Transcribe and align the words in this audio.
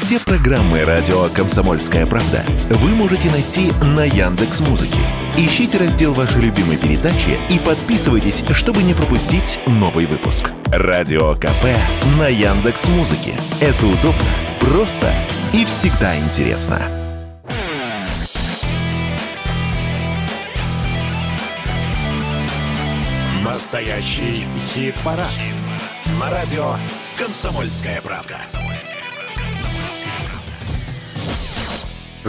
Все 0.00 0.20
программы 0.20 0.84
радио 0.84 1.28
Комсомольская 1.30 2.06
правда 2.06 2.44
вы 2.70 2.90
можете 2.90 3.28
найти 3.32 3.72
на 3.82 4.04
Яндекс 4.04 4.60
Музыке. 4.60 5.00
Ищите 5.36 5.76
раздел 5.76 6.14
вашей 6.14 6.40
любимой 6.40 6.76
передачи 6.76 7.36
и 7.50 7.58
подписывайтесь, 7.58 8.44
чтобы 8.52 8.84
не 8.84 8.94
пропустить 8.94 9.58
новый 9.66 10.06
выпуск. 10.06 10.52
Радио 10.66 11.34
КП 11.34 11.64
на 12.16 12.28
Яндекс 12.28 12.86
Музыке. 12.86 13.34
Это 13.60 13.86
удобно, 13.86 14.22
просто 14.60 15.12
и 15.52 15.64
всегда 15.64 16.16
интересно. 16.16 16.80
Настоящий 23.42 24.44
хит-парад. 24.72 25.26
Хит 25.28 25.54
На 26.20 26.30
радио 26.30 26.76
«Комсомольская 27.18 28.00
правда». 28.00 28.36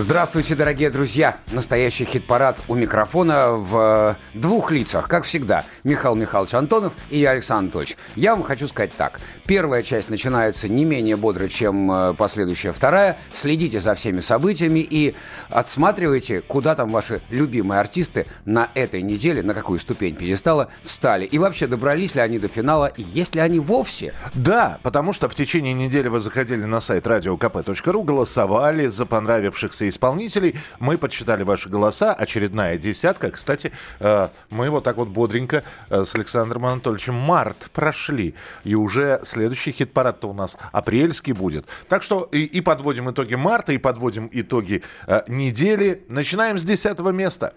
Здравствуйте, 0.01 0.55
дорогие 0.55 0.89
друзья! 0.91 1.35
Настоящий 1.51 2.05
хит-парад 2.05 2.57
у 2.69 2.75
микрофона 2.75 3.51
в 3.51 4.15
э, 4.33 4.39
двух 4.39 4.71
лицах, 4.71 5.09
как 5.09 5.25
всегда. 5.25 5.65
Михаил 5.83 6.15
Михайлович 6.15 6.53
Антонов 6.53 6.93
и 7.09 7.19
я, 7.19 7.31
Александр 7.31 7.63
Анатольевич. 7.65 7.97
Я 8.15 8.33
вам 8.33 8.43
хочу 8.43 8.65
сказать 8.69 8.93
так. 8.95 9.19
Первая 9.45 9.83
часть 9.83 10.09
начинается 10.09 10.69
не 10.69 10.85
менее 10.85 11.17
бодро, 11.17 11.49
чем 11.49 11.91
э, 11.91 12.13
последующая 12.13 12.71
вторая. 12.71 13.19
Следите 13.33 13.81
за 13.81 13.93
всеми 13.93 14.21
событиями 14.21 14.79
и 14.79 15.15
отсматривайте, 15.49 16.39
куда 16.39 16.75
там 16.75 16.87
ваши 16.87 17.19
любимые 17.29 17.81
артисты 17.81 18.25
на 18.45 18.71
этой 18.75 19.01
неделе, 19.01 19.43
на 19.43 19.53
какую 19.53 19.79
ступень 19.79 20.15
перестала, 20.15 20.69
встали. 20.85 21.25
И 21.25 21.37
вообще, 21.37 21.67
добрались 21.67 22.15
ли 22.15 22.21
они 22.21 22.39
до 22.39 22.47
финала, 22.47 22.85
и 22.85 23.01
есть 23.01 23.35
ли 23.35 23.41
они 23.41 23.59
вовсе? 23.59 24.13
Да, 24.33 24.79
потому 24.81 25.11
что 25.11 25.27
в 25.27 25.35
течение 25.35 25.73
недели 25.73 26.07
вы 26.07 26.21
заходили 26.21 26.63
на 26.63 26.79
сайт 26.79 27.05
radiokp.ru, 27.05 28.05
голосовали 28.05 28.87
за 28.87 29.05
понравившихся 29.05 29.88
исполнителей. 29.89 30.55
Мы 30.79 30.97
подсчитали 30.97 31.43
ваши 31.43 31.69
голоса. 31.69 32.13
Очередная 32.13 32.77
десятка. 32.77 33.31
Кстати, 33.31 33.71
э, 33.99 34.29
мы 34.49 34.69
вот 34.69 34.83
так 34.83 34.97
вот 34.97 35.09
бодренько 35.09 35.63
э, 35.89 36.03
с 36.05 36.15
Александром 36.15 36.65
Анатольевичем 36.65 37.15
март 37.15 37.69
прошли. 37.73 38.35
И 38.63 38.75
уже 38.75 39.19
следующий 39.23 39.71
хит-парад-то 39.71 40.29
у 40.29 40.33
нас 40.33 40.57
апрельский 40.71 41.33
будет. 41.33 41.65
Так 41.87 42.03
что 42.03 42.29
и, 42.31 42.43
и 42.43 42.61
подводим 42.61 43.09
итоги 43.11 43.35
марта, 43.35 43.73
и 43.73 43.77
подводим 43.77 44.29
итоги 44.31 44.83
э, 45.07 45.21
недели. 45.27 46.03
Начинаем 46.07 46.57
с 46.57 46.63
десятого 46.63 47.09
места. 47.09 47.53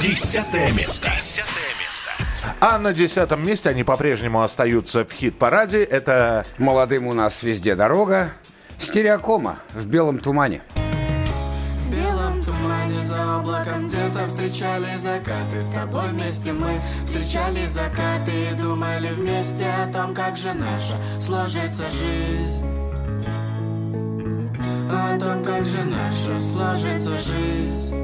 Десятое 0.00 0.72
место. 0.72 1.10
Десятое 1.16 1.70
место. 1.80 2.10
А 2.60 2.78
на 2.78 2.92
десятом 2.92 3.46
месте 3.46 3.70
они 3.70 3.84
по-прежнему 3.84 4.42
остаются 4.42 5.04
в 5.04 5.12
хит-параде. 5.12 5.82
Это... 5.82 6.44
Молодым 6.58 7.06
у 7.06 7.12
нас 7.12 7.42
везде 7.42 7.74
дорога. 7.74 8.32
Стереокома 8.78 9.60
в 9.72 9.86
белом 9.86 10.18
тумане 10.18 10.62
облаком 13.38 13.88
где-то 13.88 14.26
встречали 14.26 14.96
закаты. 14.96 15.60
С 15.60 15.68
тобой 15.68 16.08
вместе 16.08 16.52
мы 16.52 16.80
встречали 17.04 17.66
закаты 17.66 18.32
И 18.50 18.54
думали 18.54 19.08
вместе 19.08 19.66
о 19.66 19.92
том, 19.92 20.14
как 20.14 20.36
же 20.36 20.52
наша 20.54 20.96
сложится 21.18 21.84
жизнь. 21.90 22.64
О 24.90 25.18
том, 25.18 25.44
как 25.44 25.64
же 25.64 25.84
наша 25.84 26.40
сложится 26.40 27.18
жизнь 27.18 27.94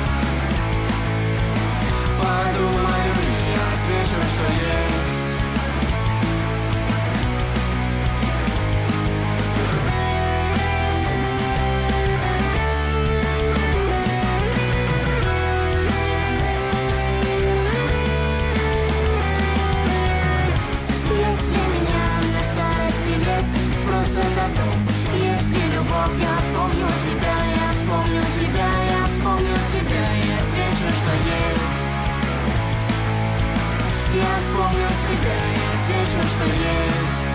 Подумаю 2.18 3.14
и 3.24 3.54
отвечу, 3.74 4.20
что 4.32 4.46
есть. 4.52 5.04
Если 21.30 21.56
меня 21.56 22.06
на 22.32 22.42
старости 22.44 23.14
лет 23.18 23.44
спросят 23.72 24.38
о 24.38 24.48
том, 24.56 24.83
любовь, 25.94 26.20
я 26.20 26.36
вспомню 26.40 26.86
тебя, 27.04 27.36
я 27.44 27.72
вспомню 27.72 28.22
тебя, 28.38 28.68
я 28.90 29.06
вспомню 29.06 29.56
тебя 29.72 30.06
И 30.16 30.32
отвечу, 30.32 30.92
что 30.94 31.12
есть. 31.12 31.84
Я 34.14 34.38
вспомню 34.40 34.88
тебя 34.88 35.34
и 35.34 35.66
отвечу, 35.76 36.28
что 36.28 36.44
есть 36.44 37.33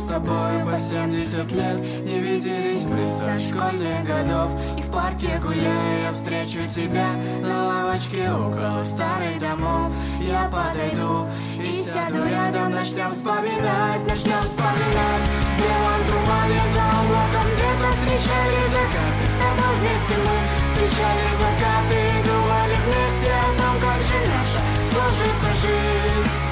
с 0.00 0.06
тобой 0.06 0.64
по 0.64 0.80
70 0.80 1.52
лет. 1.52 1.78
Не 2.06 2.20
виделись 2.20 2.88
мы 2.88 3.06
со 3.10 3.38
школьных 3.38 4.04
годов. 4.06 4.50
И 4.78 4.80
в 4.80 4.90
парке 4.90 5.38
гуляя 5.42 6.04
я 6.04 6.12
встречу 6.12 6.66
тебя 6.68 7.08
На 7.42 7.66
лавочке 7.66 8.30
около 8.32 8.82
старых 8.84 9.38
домов. 9.38 9.92
Я 10.20 10.48
подойду 10.48 11.28
и 11.60 11.84
сяду 11.84 12.26
рядом 12.26 12.72
Начнем 12.72 13.12
вспоминать, 13.12 14.06
начнем 14.08 14.42
вспоминать. 14.44 15.24
В 15.52 15.60
белом 15.60 16.02
тумане 16.08 16.62
за 16.72 16.84
облаком 17.00 17.46
Где-то 17.52 17.88
встречали 17.92 18.60
закаты 18.72 19.24
С 19.26 19.36
тобой 19.36 19.72
вместе 19.80 20.14
мы 20.16 20.36
встречали 20.72 21.28
закаты 21.36 21.98
И 22.08 22.24
думали 22.24 22.76
вместе 22.88 23.32
о 23.36 23.48
том, 23.60 23.74
как 23.84 24.00
же 24.00 24.16
наша 24.32 24.60
сложится 24.88 25.48
жизнь 25.60 26.49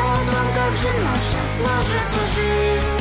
о 0.00 0.16
том, 0.30 0.46
как 0.54 0.76
же 0.76 0.88
наша 0.98 1.46
сложится 1.46 2.18
жизнь. 2.34 3.00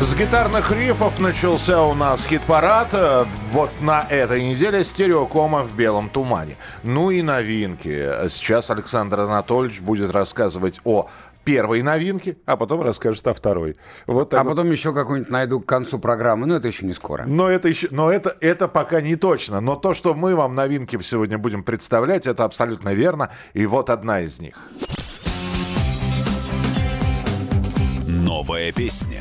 С 0.00 0.16
гитарных 0.16 0.72
рифов 0.72 1.20
начался 1.20 1.82
у 1.82 1.94
нас 1.94 2.26
хит-парад. 2.26 2.88
Э, 2.92 3.24
вот 3.52 3.70
на 3.80 4.02
этой 4.02 4.44
неделе 4.44 4.82
стереокома 4.82 5.62
в 5.62 5.74
белом 5.74 6.10
тумане. 6.10 6.56
Ну 6.82 7.10
и 7.10 7.22
новинки. 7.22 8.28
Сейчас 8.28 8.70
Александр 8.70 9.20
Анатольевич 9.20 9.80
будет 9.80 10.10
рассказывать 10.10 10.80
о 10.84 11.08
первой 11.44 11.82
новинке, 11.82 12.36
а 12.46 12.56
потом 12.56 12.82
расскажет 12.82 13.26
о 13.26 13.34
второй. 13.34 13.76
Вот 14.06 14.34
а 14.34 14.44
потом 14.44 14.70
еще 14.70 14.92
какую-нибудь 14.92 15.30
найду 15.30 15.60
к 15.60 15.66
концу 15.66 15.98
программы, 15.98 16.46
но 16.46 16.56
это 16.56 16.68
еще 16.68 16.86
не 16.86 16.92
скоро. 16.92 17.24
Но 17.26 17.48
это 17.48 17.68
еще, 17.68 17.88
но 17.90 18.10
это, 18.10 18.36
это 18.40 18.68
пока 18.68 19.00
не 19.00 19.16
точно. 19.16 19.60
Но 19.60 19.76
то, 19.76 19.94
что 19.94 20.14
мы 20.14 20.34
вам 20.34 20.54
новинки 20.54 21.00
сегодня 21.02 21.38
будем 21.38 21.62
представлять, 21.62 22.26
это 22.26 22.44
абсолютно 22.44 22.94
верно. 22.94 23.30
И 23.52 23.66
вот 23.66 23.90
одна 23.90 24.20
из 24.20 24.40
них. 24.40 24.56
Новая 28.06 28.72
песня. 28.72 29.20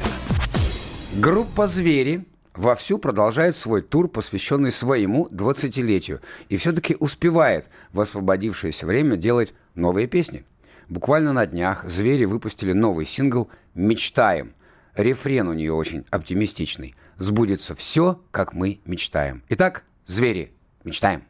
Группа 1.15 1.67
«Звери» 1.67 2.25
вовсю 2.55 2.97
продолжает 2.97 3.55
свой 3.55 3.81
тур, 3.81 4.07
посвященный 4.07 4.71
своему 4.71 5.27
20-летию. 5.31 6.21
И 6.49 6.57
все-таки 6.57 6.95
успевает 6.99 7.67
в 7.91 8.01
освободившееся 8.01 8.85
время 8.85 9.17
делать 9.17 9.53
новые 9.75 10.07
песни. 10.07 10.45
Буквально 10.93 11.33
на 11.33 11.47
днях 11.47 11.85
«Звери» 11.85 12.25
выпустили 12.25 12.71
новый 12.71 13.07
сингл 13.07 13.49
«Мечтаем». 13.73 14.53
Рефрен 14.95 15.47
у 15.47 15.53
нее 15.53 15.73
очень 15.73 16.05
оптимистичный. 16.11 16.93
«Сбудется 17.17 17.73
все, 17.73 18.21
как 18.29 18.53
мы 18.53 18.79
мечтаем». 18.85 19.41
Итак, 19.49 19.85
«Звери», 20.05 20.53
мечтаем. 20.83 21.23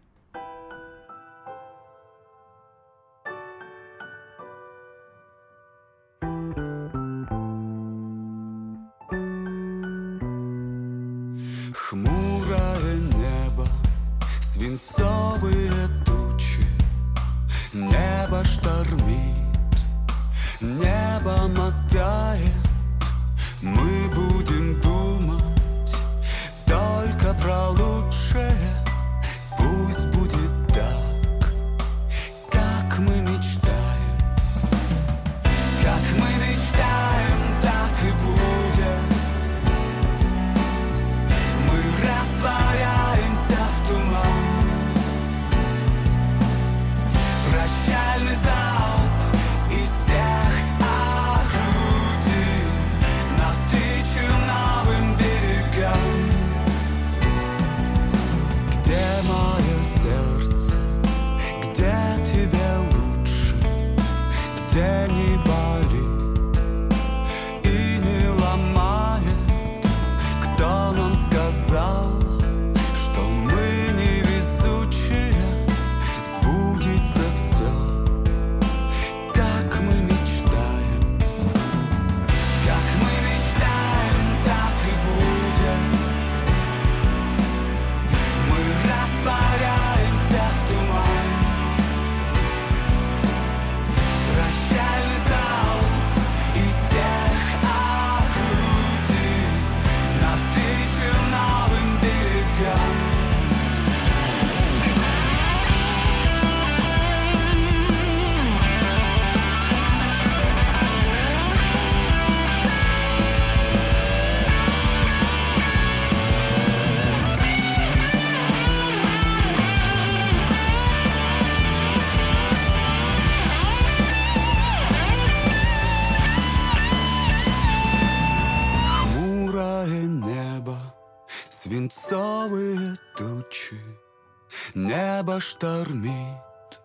Небо 135.34 135.42
штормит, 135.42 136.82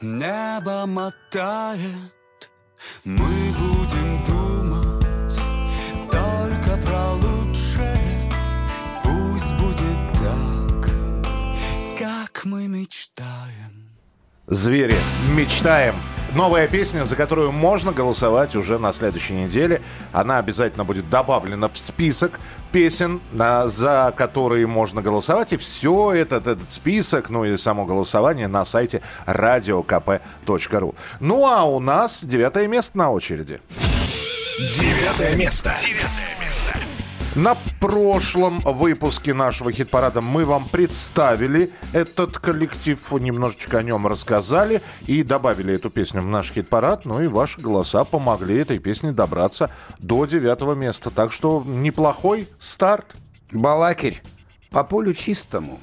небо 0.00 0.86
мотает, 0.86 2.50
мы 3.04 3.28
будем 3.60 4.24
думать 4.24 5.36
только 6.10 6.76
про 6.84 7.12
лучшее. 7.12 8.28
Пусть 9.04 9.52
будет 9.52 10.12
так, 10.18 10.90
как 11.96 12.44
мы 12.44 12.66
мечтаем. 12.66 13.88
Звери, 14.48 14.98
мечтаем. 15.36 15.94
Новая 16.34 16.68
песня, 16.68 17.04
за 17.04 17.16
которую 17.16 17.50
можно 17.50 17.90
голосовать 17.92 18.54
уже 18.54 18.78
на 18.78 18.92
следующей 18.92 19.34
неделе. 19.34 19.82
Она 20.12 20.38
обязательно 20.38 20.84
будет 20.84 21.10
добавлена 21.10 21.68
в 21.68 21.76
список 21.76 22.38
песен, 22.70 23.20
на, 23.32 23.68
за 23.68 24.14
которые 24.16 24.66
можно 24.66 25.02
голосовать. 25.02 25.52
И 25.52 25.56
все 25.56 26.12
этот, 26.12 26.46
этот 26.46 26.70
список, 26.70 27.30
ну 27.30 27.44
и 27.44 27.56
само 27.56 27.84
голосование 27.84 28.46
на 28.46 28.64
сайте 28.64 29.02
radiokp.ru. 29.26 30.94
Ну 31.18 31.46
а 31.46 31.64
у 31.64 31.80
нас 31.80 32.24
девятое 32.24 32.68
место 32.68 32.98
на 32.98 33.10
очереди. 33.10 33.60
Девятое 34.74 35.34
место. 35.34 35.74
Девятое 35.80 36.46
место. 36.46 36.89
На 37.36 37.56
прошлом 37.78 38.58
выпуске 38.64 39.34
нашего 39.34 39.70
хит-парада 39.70 40.20
мы 40.20 40.44
вам 40.44 40.68
представили 40.68 41.70
этот 41.92 42.38
коллектив, 42.38 42.98
немножечко 43.12 43.78
о 43.78 43.82
нем 43.84 44.08
рассказали 44.08 44.82
и 45.06 45.22
добавили 45.22 45.74
эту 45.74 45.90
песню 45.90 46.22
в 46.22 46.26
наш 46.26 46.50
хит-парад. 46.50 47.04
Ну 47.04 47.22
и 47.22 47.28
ваши 47.28 47.60
голоса 47.60 48.04
помогли 48.04 48.56
этой 48.56 48.80
песне 48.80 49.12
добраться 49.12 49.70
до 50.00 50.26
девятого 50.26 50.74
места. 50.74 51.10
Так 51.10 51.32
что 51.32 51.62
неплохой 51.64 52.48
старт. 52.58 53.14
Балакирь 53.52 54.22
по 54.70 54.82
полю 54.82 55.14
чистому. 55.14 55.78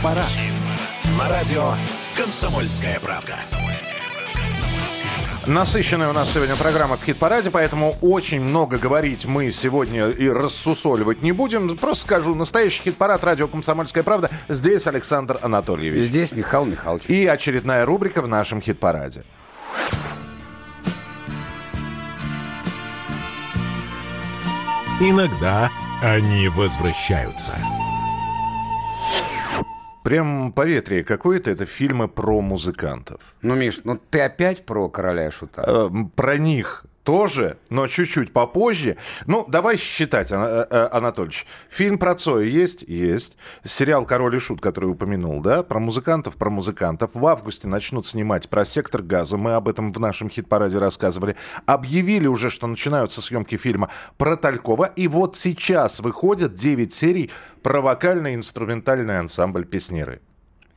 Хит-парад. 0.00 0.30
На 1.18 1.28
радио 1.28 1.74
«Комсомольская 2.16 2.98
правда». 3.00 3.36
Насыщенная 5.46 6.08
у 6.08 6.12
нас 6.12 6.32
сегодня 6.32 6.56
программа 6.56 6.96
в 6.96 7.04
хит-параде, 7.04 7.50
поэтому 7.50 7.96
очень 8.00 8.40
много 8.40 8.78
говорить 8.78 9.26
мы 9.26 9.50
сегодня 9.52 10.08
и 10.08 10.28
рассусоливать 10.28 11.22
не 11.22 11.32
будем. 11.32 11.76
Просто 11.76 12.04
скажу, 12.04 12.34
настоящий 12.34 12.82
хит-парад 12.84 13.24
радио 13.24 13.46
«Комсомольская 13.46 14.02
правда». 14.02 14.30
Здесь 14.48 14.86
Александр 14.86 15.38
Анатольевич. 15.42 16.06
Здесь 16.06 16.32
Михаил 16.32 16.64
Михайлович. 16.64 17.06
И 17.06 17.26
очередная 17.26 17.84
рубрика 17.84 18.22
в 18.22 18.28
нашем 18.28 18.62
хит-параде. 18.62 19.24
Иногда 25.00 25.70
они 26.02 26.48
возвращаются. 26.48 27.54
Прям 30.10 30.50
поветрие 30.52 31.04
какое-то, 31.04 31.52
это 31.52 31.66
фильмы 31.66 32.08
про 32.08 32.40
музыкантов. 32.40 33.20
Ну, 33.42 33.54
Миш, 33.54 33.82
ну 33.84 33.96
ты 34.10 34.22
опять 34.22 34.66
про 34.66 34.88
короля 34.88 35.28
и 35.28 35.30
шута? 35.30 35.62
Э, 35.64 35.88
Про 36.16 36.36
них 36.36 36.84
тоже, 37.10 37.56
но 37.70 37.88
чуть-чуть 37.88 38.32
попозже. 38.32 38.96
Ну, 39.26 39.44
давай 39.48 39.76
считать, 39.76 40.30
э, 40.30 40.36
э, 40.70 40.88
Анатольевич. 40.92 41.44
Фильм 41.68 41.98
про 41.98 42.14
Цоя 42.14 42.44
есть? 42.44 42.82
Есть. 42.82 43.36
Сериал 43.64 44.06
«Король 44.06 44.36
и 44.36 44.38
Шут», 44.38 44.60
который 44.60 44.92
упомянул, 44.92 45.40
да? 45.40 45.64
Про 45.64 45.80
музыкантов, 45.80 46.36
про 46.36 46.50
музыкантов. 46.50 47.10
В 47.14 47.26
августе 47.26 47.66
начнут 47.66 48.06
снимать 48.06 48.48
про 48.48 48.64
«Сектор 48.64 49.02
газа». 49.02 49.36
Мы 49.36 49.54
об 49.54 49.66
этом 49.66 49.92
в 49.92 49.98
нашем 49.98 50.30
хит-параде 50.30 50.78
рассказывали. 50.78 51.34
Объявили 51.66 52.28
уже, 52.28 52.48
что 52.48 52.68
начинаются 52.68 53.20
съемки 53.20 53.56
фильма 53.56 53.90
про 54.16 54.36
Талькова. 54.36 54.84
И 54.84 55.08
вот 55.08 55.36
сейчас 55.36 55.98
выходят 55.98 56.54
9 56.54 56.94
серий 56.94 57.32
про 57.64 57.80
вокально-инструментальный 57.80 59.18
ансамбль 59.18 59.64
«Песнеры». 59.64 60.20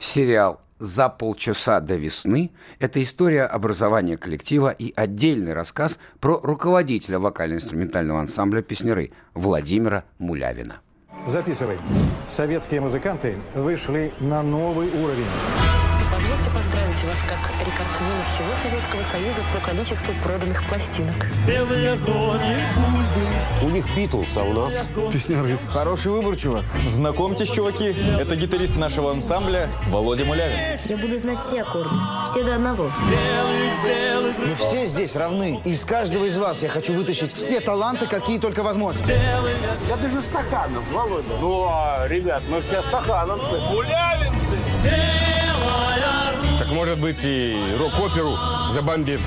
Сериал 0.03 0.59
«За 0.79 1.07
полчаса 1.07 1.79
до 1.79 1.95
весны»– 1.95 2.51
это 2.79 3.01
история 3.01 3.45
образования 3.45 4.17
коллектива 4.17 4.69
и 4.69 4.91
отдельный 4.97 5.53
рассказ 5.53 5.97
про 6.19 6.41
руководителя 6.43 7.19
вокально-инструментального 7.19 8.19
ансамбля 8.19 8.61
«Песнеры» 8.61 9.11
Владимира 9.33 10.03
Мулявина. 10.19 10.81
Записывай. 11.25 11.77
Советские 12.27 12.81
музыканты 12.81 13.37
вышли 13.55 14.11
на 14.19 14.43
новый 14.43 14.89
уровень. 14.89 15.92
Позвольте 16.43 16.49
поздравить 16.49 17.03
вас 17.03 17.19
как 17.21 17.67
рекордсмена 17.67 18.23
всего 18.27 18.55
Советского 18.61 19.03
Союза 19.03 19.41
по 19.53 19.65
количеству 19.65 20.13
проданных 20.23 20.63
пластинок. 20.67 21.15
У 23.61 23.69
них 23.69 23.85
Битлз, 23.95 24.37
а 24.37 24.43
у 24.43 24.53
нас... 24.53 24.87
Песняры. 25.11 25.57
Хороший 25.69 26.11
выбор, 26.11 26.35
чувак. 26.35 26.63
Знакомьтесь, 26.87 27.49
чуваки, 27.49 27.95
это 28.19 28.35
гитарист 28.35 28.77
нашего 28.77 29.11
ансамбля 29.11 29.69
Володя 29.87 30.25
Мулявин. 30.25 30.79
Я 30.85 30.97
буду 30.97 31.17
знать 31.17 31.43
все 31.43 31.61
аккорды. 31.61 31.95
Все 32.25 32.43
до 32.43 32.55
одного. 32.55 32.91
Мы 34.45 34.55
все 34.55 34.85
здесь 34.85 35.15
равны. 35.15 35.61
Из 35.63 35.85
каждого 35.85 36.25
из 36.25 36.37
вас 36.37 36.61
я 36.63 36.69
хочу 36.69 36.93
вытащить 36.93 37.33
все 37.33 37.61
таланты, 37.61 38.07
какие 38.07 38.39
только 38.39 38.63
возможно. 38.63 38.99
Я 39.07 39.97
даже 39.97 40.21
стаканов, 40.21 40.83
Володя. 40.91 41.35
Ну, 41.39 41.67
а, 41.69 42.05
ребят, 42.07 42.41
мы 42.49 42.61
все 42.61 42.81
стахановцы. 42.81 43.59
Так 46.59 46.67
может 46.71 46.99
быть 46.99 47.17
и 47.23 47.75
рок-оперу 47.79 48.37
забомбит. 48.71 49.19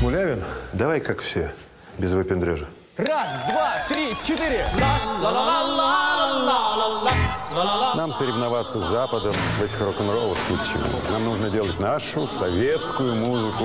Мулявин, 0.00 0.42
давай 0.72 1.00
как 1.00 1.20
все, 1.20 1.52
без 1.98 2.12
выпендрежа. 2.12 2.66
Раз, 2.96 3.28
два, 3.50 3.72
три, 3.88 4.16
четыре. 4.26 4.64
Нам 7.94 8.12
соревноваться 8.12 8.80
с 8.80 8.84
Западом 8.84 9.32
в 9.32 9.62
этих 9.62 9.80
рок-н-роллах 9.80 10.38
ни 10.50 10.56
к 10.56 10.64
чему. 10.64 10.84
Нам 11.12 11.24
нужно 11.24 11.50
делать 11.50 11.78
нашу 11.78 12.26
советскую 12.26 13.14
музыку. 13.14 13.64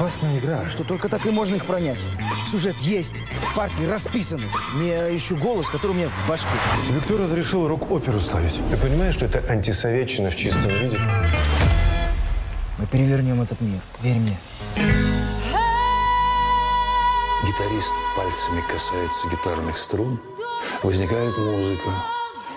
Опасная 0.00 0.38
игра, 0.38 0.64
что 0.70 0.82
только 0.82 1.10
так 1.10 1.26
и 1.26 1.30
можно 1.30 1.56
их 1.56 1.66
пронять. 1.66 1.98
Сюжет 2.46 2.78
есть, 2.78 3.22
партии 3.54 3.82
расписаны. 3.82 4.46
Не 4.76 5.14
ищу 5.14 5.36
голос, 5.36 5.68
который 5.68 5.90
у 5.90 5.94
меня 5.94 6.08
в 6.08 6.26
башке. 6.26 6.48
Тебе 6.88 7.00
кто 7.00 7.18
разрешил 7.18 7.68
рок-оперу 7.68 8.18
ставить? 8.18 8.58
Ты 8.70 8.78
понимаешь, 8.78 9.16
что 9.16 9.26
это 9.26 9.40
антисоветчина 9.46 10.30
в 10.30 10.36
чистом 10.36 10.70
виде? 10.70 10.98
Мы 12.78 12.86
перевернем 12.86 13.42
этот 13.42 13.60
мир, 13.60 13.78
верь 14.00 14.16
мне. 14.16 14.38
Гитарист 17.46 17.92
пальцами 18.16 18.62
касается 18.72 19.28
гитарных 19.28 19.76
струн, 19.76 20.18
возникает 20.82 21.36
музыка, 21.36 21.90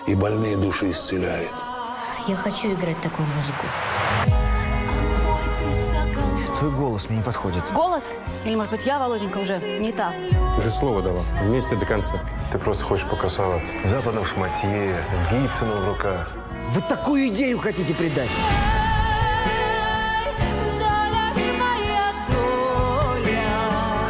и 0.06 0.14
больные 0.14 0.56
души 0.56 0.90
исцеляет. 0.92 1.52
Я 2.26 2.36
хочу 2.36 2.72
играть 2.72 3.02
такую 3.02 3.28
музыку. 3.28 3.66
Твой 6.58 6.70
голос 6.70 7.08
мне 7.08 7.18
не 7.18 7.24
подходит. 7.24 7.64
Голос? 7.72 8.12
Или, 8.44 8.54
может 8.54 8.70
быть, 8.70 8.86
я, 8.86 8.98
Володенька, 8.98 9.38
уже 9.38 9.58
не 9.58 9.92
та? 9.92 10.12
Ты 10.56 10.62
же 10.62 10.70
слово 10.70 11.02
давал. 11.02 11.24
Вместе 11.42 11.76
до 11.76 11.84
конца. 11.84 12.20
Ты 12.52 12.58
просто 12.58 12.84
хочешь 12.84 13.06
покрасоваться. 13.06 13.72
В 13.84 13.88
западном 13.88 14.24
шматье, 14.24 15.04
с 15.12 15.32
Гибсоном 15.32 15.84
в 15.84 15.88
руках. 15.88 16.30
Вы 16.70 16.80
такую 16.82 17.26
идею 17.28 17.58
хотите 17.58 17.92
придать? 17.92 18.30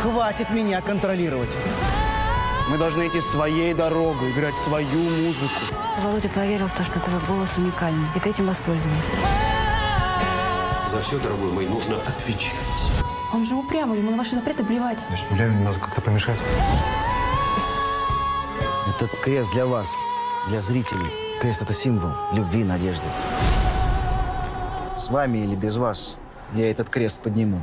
Хватит 0.02 0.50
меня 0.50 0.80
контролировать. 0.82 1.50
Мы 2.68 2.78
должны 2.78 3.08
идти 3.08 3.20
своей 3.20 3.74
дорогой, 3.74 4.30
играть 4.32 4.54
свою 4.54 4.98
музыку. 4.98 5.74
Володя 6.02 6.28
поверил 6.28 6.66
в 6.66 6.74
то, 6.74 6.84
что 6.84 6.98
твой 7.00 7.20
голос 7.28 7.56
уникальный, 7.56 8.06
и 8.14 8.20
ты 8.20 8.30
этим 8.30 8.46
воспользовался. 8.46 9.16
За 10.94 11.00
все, 11.00 11.18
дорогой 11.18 11.50
мой, 11.50 11.66
нужно 11.66 11.96
отвечать. 11.96 12.54
Он 13.32 13.44
же 13.44 13.56
упрямый, 13.56 13.98
ему 13.98 14.12
на 14.12 14.16
ваши 14.16 14.36
запреты 14.36 14.62
плевать. 14.62 15.04
Значит, 15.08 15.28
Мулявину 15.28 15.64
надо 15.64 15.80
как-то 15.80 16.00
помешать. 16.00 16.38
Этот 18.94 19.10
крест 19.18 19.50
для 19.52 19.66
вас, 19.66 19.88
для 20.46 20.60
зрителей. 20.60 21.10
Крест– 21.40 21.62
это 21.62 21.74
символ 21.74 22.12
любви, 22.32 22.62
надежды. 22.62 23.06
С 24.96 25.08
вами 25.08 25.38
или 25.38 25.56
без 25.56 25.76
вас 25.76 26.14
я 26.52 26.70
этот 26.70 26.88
крест 26.88 27.18
подниму. 27.18 27.60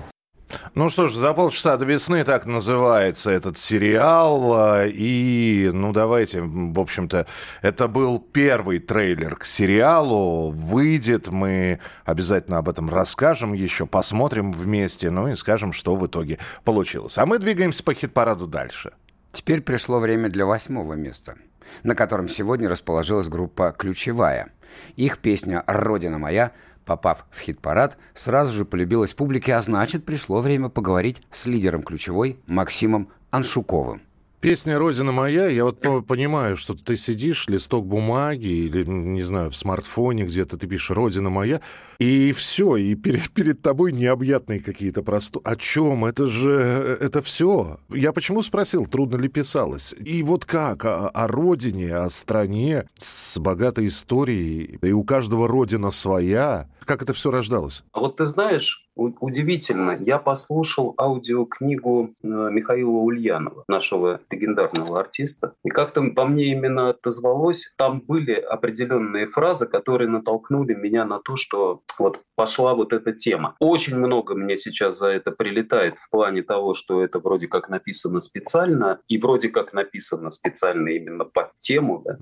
Ну 0.73 0.89
что 0.89 1.07
ж, 1.07 1.13
за 1.13 1.33
полчаса 1.33 1.77
до 1.77 1.85
весны 1.85 2.23
так 2.23 2.45
называется 2.45 3.31
этот 3.31 3.57
сериал. 3.57 4.53
а, 4.53 4.85
И, 4.85 5.69
ну 5.73 5.93
давайте, 5.93 6.41
в 6.41 6.79
общем-то, 6.79 7.27
это 7.61 7.87
был 7.87 8.19
первый 8.19 8.79
трейлер 8.79 9.35
к 9.35 9.45
сериалу. 9.45 10.51
Выйдет, 10.51 11.29
мы 11.29 11.79
обязательно 12.05 12.57
об 12.57 12.69
этом 12.69 12.89
расскажем 12.89 13.53
еще, 13.53 13.85
посмотрим 13.85 14.51
вместе, 14.51 15.09
ну 15.11 15.27
и 15.27 15.35
скажем, 15.35 15.73
что 15.73 15.95
в 15.95 16.05
итоге 16.07 16.37
получилось. 16.63 17.17
А 17.17 17.25
мы 17.25 17.39
двигаемся 17.39 17.83
по 17.83 17.93
хит-параду 17.93 18.47
дальше. 18.47 18.91
Теперь 19.31 19.61
пришло 19.61 19.99
время 19.99 20.29
для 20.29 20.45
восьмого 20.45 20.93
места, 20.93 21.35
на 21.83 21.95
котором 21.95 22.27
сегодня 22.27 22.67
расположилась 22.67 23.29
группа 23.29 23.73
«Ключевая». 23.77 24.51
Их 24.95 25.19
песня 25.19 25.63
«Родина 25.67 26.17
моя», 26.17 26.51
попав 26.85 27.25
в 27.31 27.39
хит-парад, 27.39 27.97
сразу 28.13 28.51
же 28.51 28.65
полюбилась 28.65 29.13
публике, 29.13 29.55
а 29.55 29.61
значит, 29.61 30.05
пришло 30.05 30.41
время 30.41 30.69
поговорить 30.69 31.21
с 31.31 31.45
лидером 31.45 31.83
«Ключевой» 31.83 32.39
Максимом 32.47 33.09
Аншуковым. 33.29 34.01
Песня 34.41 34.79
«Родина 34.79 35.11
моя», 35.11 35.47
я 35.49 35.65
вот 35.65 35.79
по- 35.81 36.01
понимаю, 36.01 36.57
что 36.57 36.73
ты 36.73 36.97
сидишь, 36.97 37.45
листок 37.47 37.85
бумаги 37.85 38.47
или, 38.47 38.83
не 38.83 39.21
знаю, 39.21 39.51
в 39.51 39.55
смартфоне 39.55 40.23
где-то 40.23 40.57
ты 40.57 40.65
пишешь 40.65 40.89
«Родина 40.89 41.29
моя», 41.29 41.61
и 41.99 42.31
все, 42.31 42.75
и 42.75 42.95
перед, 42.95 43.29
перед 43.29 43.61
тобой 43.61 43.91
необъятные 43.91 44.59
какие-то 44.59 45.03
просту. 45.03 45.41
О 45.43 45.55
чем? 45.55 46.05
Это 46.05 46.25
же, 46.25 46.97
это 46.99 47.21
все. 47.21 47.79
Я 47.89 48.13
почему 48.13 48.41
спросил, 48.41 48.87
трудно 48.87 49.17
ли 49.17 49.27
писалось? 49.27 49.93
И 49.99 50.23
вот 50.23 50.45
как? 50.45 50.85
О, 50.85 51.09
о 51.09 51.27
родине, 51.27 51.93
о 51.93 52.09
стране 52.09 52.85
с 52.99 53.37
богатой 53.37 53.85
историей, 53.85 54.79
и 54.81 54.91
у 54.91 55.03
каждого 55.03 55.47
родина 55.47 55.91
своя. 55.91 56.67
Как 56.85 57.01
это 57.01 57.13
все 57.13 57.31
рождалось? 57.31 57.83
А 57.91 57.99
вот 57.99 58.17
ты 58.17 58.25
знаешь, 58.25 58.89
удивительно, 58.95 59.97
я 59.99 60.17
послушал 60.17 60.93
аудиокнигу 60.97 62.13
э, 62.23 62.27
Михаила 62.27 62.89
Ульянова, 62.89 63.63
нашего 63.67 64.21
легендарного 64.29 64.99
артиста, 64.99 65.53
и 65.63 65.69
как-то 65.69 66.01
во 66.01 66.25
мне 66.25 66.51
именно 66.51 66.89
отозвалось, 66.89 67.73
там 67.77 68.01
были 68.01 68.33
определенные 68.33 69.27
фразы, 69.27 69.67
которые 69.67 70.09
натолкнули 70.09 70.73
меня 70.73 71.05
на 71.05 71.19
то, 71.19 71.37
что 71.37 71.81
вот 71.99 72.21
пошла 72.35 72.73
вот 72.73 72.93
эта 72.93 73.13
тема. 73.13 73.55
Очень 73.59 73.97
много 73.97 74.35
мне 74.35 74.57
сейчас 74.57 74.97
за 74.97 75.09
это 75.09 75.31
прилетает 75.31 75.97
в 75.97 76.09
плане 76.09 76.41
того, 76.43 76.73
что 76.73 77.03
это 77.03 77.19
вроде 77.19 77.47
как 77.47 77.69
написано 77.69 78.19
специально, 78.19 78.99
и 79.07 79.17
вроде 79.17 79.49
как 79.49 79.73
написано 79.73 80.31
специально 80.31 80.89
именно 80.89 81.25
под 81.25 81.55
тему, 81.55 82.03
да, 82.03 82.17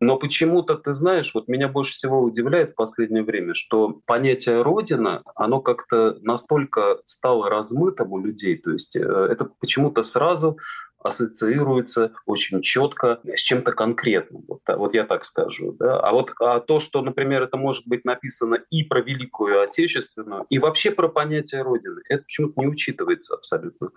но 0.00 0.16
почему-то, 0.16 0.76
ты 0.76 0.94
знаешь, 0.94 1.32
вот 1.34 1.48
меня 1.48 1.68
больше 1.68 1.94
всего 1.94 2.22
удивляет 2.22 2.70
в 2.70 2.74
последнее 2.74 3.22
время, 3.22 3.52
что 3.52 3.89
понятие 4.06 4.62
«родина», 4.62 5.22
оно 5.34 5.60
как-то 5.60 6.18
настолько 6.20 6.98
стало 7.04 7.48
размытым 7.48 8.12
у 8.12 8.18
людей, 8.18 8.56
то 8.56 8.70
есть 8.70 8.96
э, 8.96 9.00
это 9.00 9.44
почему-то 9.60 10.02
сразу 10.02 10.58
ассоциируется 11.02 12.12
очень 12.26 12.60
четко 12.62 13.20
с 13.24 13.40
чем-то 13.40 13.72
конкретным. 13.72 14.44
Вот, 14.48 14.60
та- 14.64 14.76
вот 14.76 14.94
я 14.94 15.04
так 15.04 15.24
скажу. 15.24 15.72
Да? 15.72 16.00
А 16.00 16.12
вот 16.12 16.32
а 16.40 16.60
то, 16.60 16.80
что, 16.80 17.00
например, 17.02 17.42
это 17.42 17.56
может 17.56 17.86
быть 17.86 18.04
написано 18.04 18.58
и 18.70 18.84
про 18.84 19.00
Великую 19.00 19.62
Отечественную, 19.62 20.46
и 20.48 20.58
вообще 20.58 20.90
про 20.90 21.08
понятие 21.08 21.62
Родины, 21.62 22.02
это 22.08 22.22
почему-то 22.24 22.60
не 22.60 22.66
учитывается 22.66 23.34
абсолютно. 23.34 23.90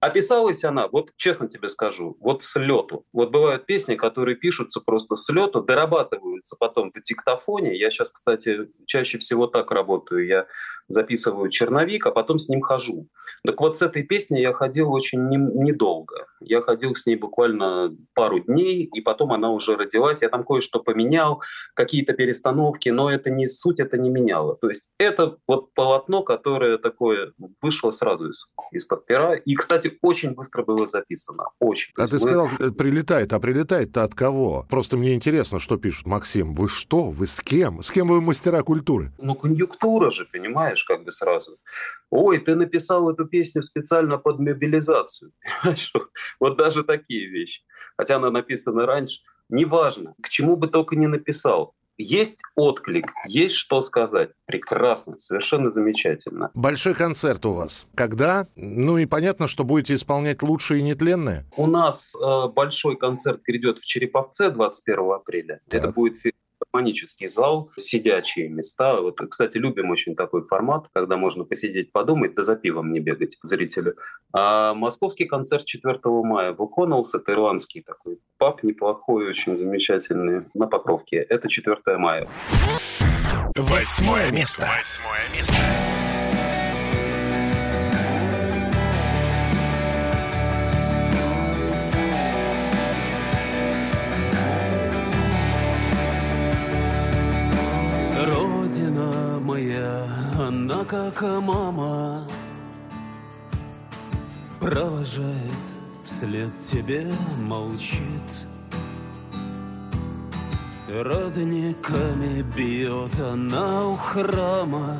Описалась 0.00 0.64
она, 0.64 0.88
вот 0.88 1.12
честно 1.16 1.48
тебе 1.48 1.68
скажу, 1.68 2.16
вот 2.20 2.42
с 2.42 2.56
лету. 2.58 3.06
Вот 3.12 3.30
бывают 3.30 3.66
песни, 3.66 3.94
которые 3.94 4.36
пишутся 4.36 4.80
просто 4.80 5.16
с 5.16 5.28
лету, 5.30 5.62
дорабатываются 5.62 6.56
потом 6.58 6.90
в 6.90 7.00
диктофоне. 7.00 7.78
Я 7.78 7.90
сейчас, 7.90 8.12
кстати, 8.12 8.68
чаще 8.86 9.18
всего 9.18 9.46
так 9.46 9.70
работаю. 9.70 10.26
Я 10.26 10.46
записываю 10.88 11.48
черновик, 11.50 12.06
а 12.06 12.10
потом 12.10 12.38
с 12.38 12.48
ним 12.48 12.60
хожу. 12.60 13.08
Так 13.44 13.60
вот 13.60 13.76
с 13.78 13.82
этой 13.82 14.02
песней 14.02 14.42
я 14.42 14.52
ходил 14.52 14.92
очень 14.92 15.28
не- 15.28 15.36
недолго. 15.36 16.26
Я 16.44 16.60
ходил 16.60 16.94
с 16.94 17.06
ней 17.06 17.16
буквально 17.16 17.96
пару 18.14 18.40
дней, 18.40 18.84
и 18.84 19.00
потом 19.00 19.32
она 19.32 19.50
уже 19.50 19.76
родилась. 19.76 20.22
Я 20.22 20.28
там 20.28 20.44
кое-что 20.44 20.80
поменял, 20.80 21.42
какие-то 21.74 22.12
перестановки, 22.12 22.88
но 22.88 23.10
это 23.10 23.30
не 23.30 23.48
суть, 23.48 23.80
это 23.80 23.98
не 23.98 24.10
меняло. 24.10 24.56
То 24.56 24.68
есть 24.68 24.88
это 24.98 25.36
вот 25.46 25.72
полотно, 25.74 26.22
которое 26.22 26.78
такое 26.78 27.32
вышло 27.60 27.90
сразу 27.90 28.30
из, 28.30 28.48
из-под 28.72 29.06
пера. 29.06 29.34
И, 29.34 29.54
кстати, 29.54 29.98
очень 30.02 30.34
быстро 30.34 30.64
было 30.64 30.86
записано. 30.86 31.44
Очень. 31.60 31.92
А 31.96 32.06
ты 32.06 32.14
мы... 32.14 32.20
сказал, 32.20 32.48
э, 32.58 32.70
прилетает. 32.70 33.32
А 33.32 33.40
прилетает-то 33.40 34.02
от 34.02 34.14
кого? 34.14 34.66
Просто 34.68 34.96
мне 34.96 35.14
интересно, 35.14 35.58
что 35.58 35.76
пишут. 35.76 36.06
Максим, 36.06 36.54
вы 36.54 36.68
что? 36.68 37.10
Вы 37.10 37.26
с 37.26 37.40
кем? 37.40 37.82
С 37.82 37.90
кем 37.90 38.08
вы 38.08 38.20
мастера 38.20 38.62
культуры? 38.62 39.12
Ну, 39.18 39.34
конъюнктура 39.34 40.10
же, 40.10 40.26
понимаешь, 40.32 40.84
как 40.84 41.04
бы 41.04 41.12
сразу. 41.12 41.58
Ой, 42.10 42.38
ты 42.38 42.54
написал 42.54 43.10
эту 43.10 43.24
песню 43.24 43.62
специально 43.62 44.18
под 44.18 44.38
мобилизацию. 44.38 45.32
Вот 46.40 46.56
даже 46.56 46.84
такие 46.84 47.28
вещи. 47.28 47.62
Хотя 47.96 48.16
она 48.16 48.30
написана 48.30 48.86
раньше. 48.86 49.20
Неважно, 49.48 50.14
к 50.22 50.28
чему 50.28 50.56
бы 50.56 50.68
только 50.68 50.96
не 50.96 51.06
написал. 51.06 51.74
Есть 51.98 52.42
отклик, 52.56 53.12
есть 53.28 53.54
что 53.54 53.80
сказать. 53.80 54.30
Прекрасно, 54.46 55.18
совершенно 55.18 55.70
замечательно. 55.70 56.50
Большой 56.54 56.94
концерт 56.94 57.44
у 57.44 57.52
вас. 57.52 57.86
Когда? 57.94 58.48
Ну 58.56 58.98
и 58.98 59.06
понятно, 59.06 59.46
что 59.46 59.64
будете 59.64 59.94
исполнять 59.94 60.42
лучшие 60.42 60.80
и 60.80 60.82
нетленные. 60.82 61.44
У 61.56 61.66
нас 61.66 62.14
э, 62.14 62.48
большой 62.48 62.96
концерт 62.96 63.42
грядет 63.46 63.78
в 63.78 63.84
Череповце 63.84 64.50
21 64.50 65.12
апреля. 65.12 65.60
Так. 65.68 65.82
Это 65.82 65.92
будет 65.92 66.16
гармонический 66.72 67.28
зал, 67.28 67.70
сидячие 67.76 68.48
места. 68.48 69.00
Вот, 69.00 69.20
кстати, 69.30 69.58
любим 69.58 69.90
очень 69.90 70.16
такой 70.16 70.46
формат, 70.46 70.86
когда 70.92 71.16
можно 71.16 71.44
посидеть, 71.44 71.92
подумать, 71.92 72.34
да 72.34 72.42
за 72.42 72.56
пивом 72.56 72.92
не 72.92 73.00
бегать 73.00 73.38
зрителю. 73.42 73.96
А 74.32 74.74
московский 74.74 75.26
концерт 75.26 75.64
4 75.64 75.98
мая 76.04 76.52
в 76.52 76.62
Уконалс, 76.62 77.14
это 77.14 77.32
ирландский 77.32 77.82
такой 77.82 78.18
пап 78.38 78.62
неплохой, 78.62 79.28
очень 79.28 79.56
замечательный, 79.56 80.44
на 80.54 80.66
Покровке. 80.66 81.16
Это 81.16 81.48
4 81.48 81.76
мая. 81.98 82.28
Восьмое 83.56 84.30
место. 84.30 84.66
Восьмое 84.66 85.28
место. 85.34 86.01
Моя, 99.52 100.06
она 100.38 100.82
как 100.84 101.20
мама 101.20 102.26
Провожает 104.58 105.64
вслед 106.04 106.52
тебе, 106.58 107.06
молчит. 107.38 108.28
Родниками 110.88 112.42
бьет 112.42 113.18
она 113.18 113.88
у 113.88 113.94
храма. 113.96 114.98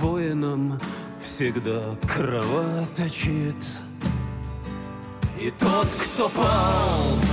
Воинам 0.00 0.80
всегда 1.20 1.82
кровоточит. 2.08 3.62
И 5.38 5.50
тот, 5.58 5.86
кто 5.86 6.28
пал 6.30 7.31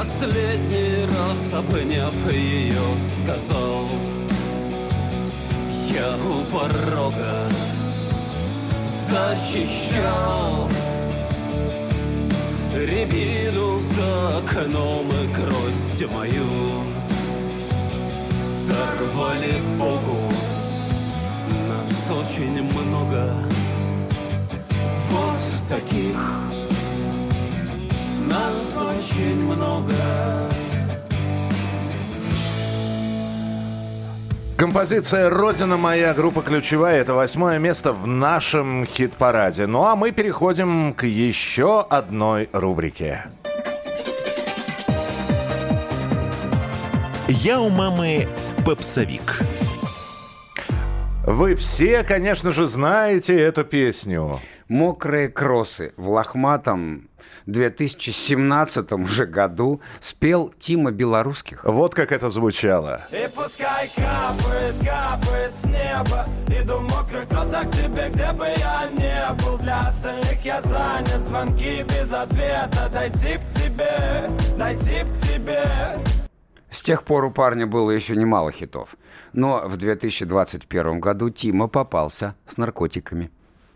Последний 0.00 1.04
раз 1.04 1.52
обняв 1.52 2.32
ее, 2.32 2.98
сказал 2.98 3.84
Я 5.92 6.16
у 6.16 6.42
порога 6.50 7.46
защищал 8.86 10.70
Рябину 12.74 13.78
за 13.78 14.38
окном 14.38 15.06
и 15.06 15.26
гроздь 15.34 16.10
мою. 16.10 16.82
Сорвали 18.42 19.52
Богу 19.78 20.32
Нас 21.68 22.10
очень 22.10 22.62
много. 22.62 23.34
Вот 25.10 25.68
таких 25.68 26.49
Нас 28.30 28.78
очень 28.78 29.44
много 29.44 29.92
Композиция 34.56 35.30
«Родина 35.30 35.76
моя», 35.76 36.14
группа 36.14 36.42
«Ключевая»— 36.42 37.00
это 37.02 37.14
восьмое 37.14 37.58
место 37.58 37.92
в 37.94 38.06
нашем 38.06 38.86
хит-параде. 38.86 39.66
Ну 39.66 39.84
а 39.86 39.96
мы 39.96 40.12
переходим 40.12 40.92
к 40.92 41.06
еще 41.06 41.80
одной 41.80 42.48
рубрике. 42.52 43.24
Я 47.26 47.60
у 47.60 47.70
мамы 47.70 48.28
попсовик. 48.66 49.40
Вы 51.24 51.54
все, 51.54 52.04
конечно 52.04 52.52
же, 52.52 52.68
знаете 52.68 53.34
эту 53.40 53.64
песню. 53.64 54.40
«Мокрые 54.68 55.28
кроссы» 55.28 55.94
в 55.96 56.12
лохматом 56.12 57.09
2017 57.46 58.92
уже 58.92 59.26
году 59.26 59.80
спел 60.00 60.52
Тима 60.58 60.90
Белорусских. 60.90 61.64
Вот 61.64 61.94
как 61.94 62.12
это 62.12 62.30
звучало. 62.30 63.02
И 63.10 63.28
пускай 63.34 63.90
капает, 63.94 64.74
капает 64.84 65.52
с 65.56 65.64
неба 65.64 66.26
Иду 66.48 66.78
в 66.78 66.82
мокрых 66.82 67.28
кроссах 67.28 67.70
к 67.70 67.72
тебе, 67.72 68.08
где 68.10 68.32
бы 68.32 68.46
я 68.58 68.88
не 68.92 69.42
был 69.42 69.58
Для 69.58 69.86
остальных 69.86 70.44
я 70.44 70.60
занят, 70.62 71.26
звонки 71.26 71.84
без 71.84 72.12
ответа 72.12 72.90
Дойти 72.92 73.38
к 73.38 73.58
тебе, 73.58 74.30
дойти 74.56 75.04
к 75.04 75.26
тебе 75.26 76.00
с 76.70 76.82
тех 76.82 77.02
пор 77.02 77.24
у 77.24 77.32
парня 77.32 77.66
было 77.66 77.90
еще 77.90 78.14
немало 78.14 78.52
хитов. 78.52 78.94
Но 79.32 79.62
в 79.66 79.76
2021 79.76 81.00
году 81.00 81.28
Тима 81.28 81.66
попался 81.66 82.36
с 82.46 82.56
наркотиками 82.56 83.30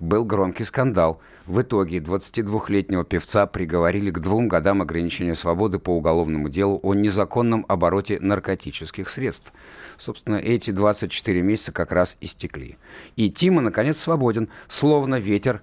был 0.04 0.24
громкий 0.24 0.64
скандал. 0.64 1.20
В 1.46 1.60
итоге 1.60 1.98
22-летнего 1.98 3.04
певца 3.04 3.46
приговорили 3.46 4.10
к 4.10 4.20
двум 4.20 4.48
годам 4.48 4.80
ограничения 4.82 5.34
свободы 5.34 5.78
по 5.78 5.90
уголовному 5.90 6.48
делу 6.48 6.78
о 6.82 6.94
незаконном 6.94 7.66
обороте 7.68 8.18
наркотических 8.20 9.10
средств. 9.10 9.52
Собственно, 9.98 10.36
эти 10.36 10.70
24 10.70 11.42
месяца 11.42 11.72
как 11.72 11.92
раз 11.92 12.16
истекли. 12.20 12.78
И 13.16 13.30
Тима, 13.30 13.60
наконец, 13.60 13.98
свободен, 13.98 14.48
словно 14.68 15.18
ветер. 15.18 15.62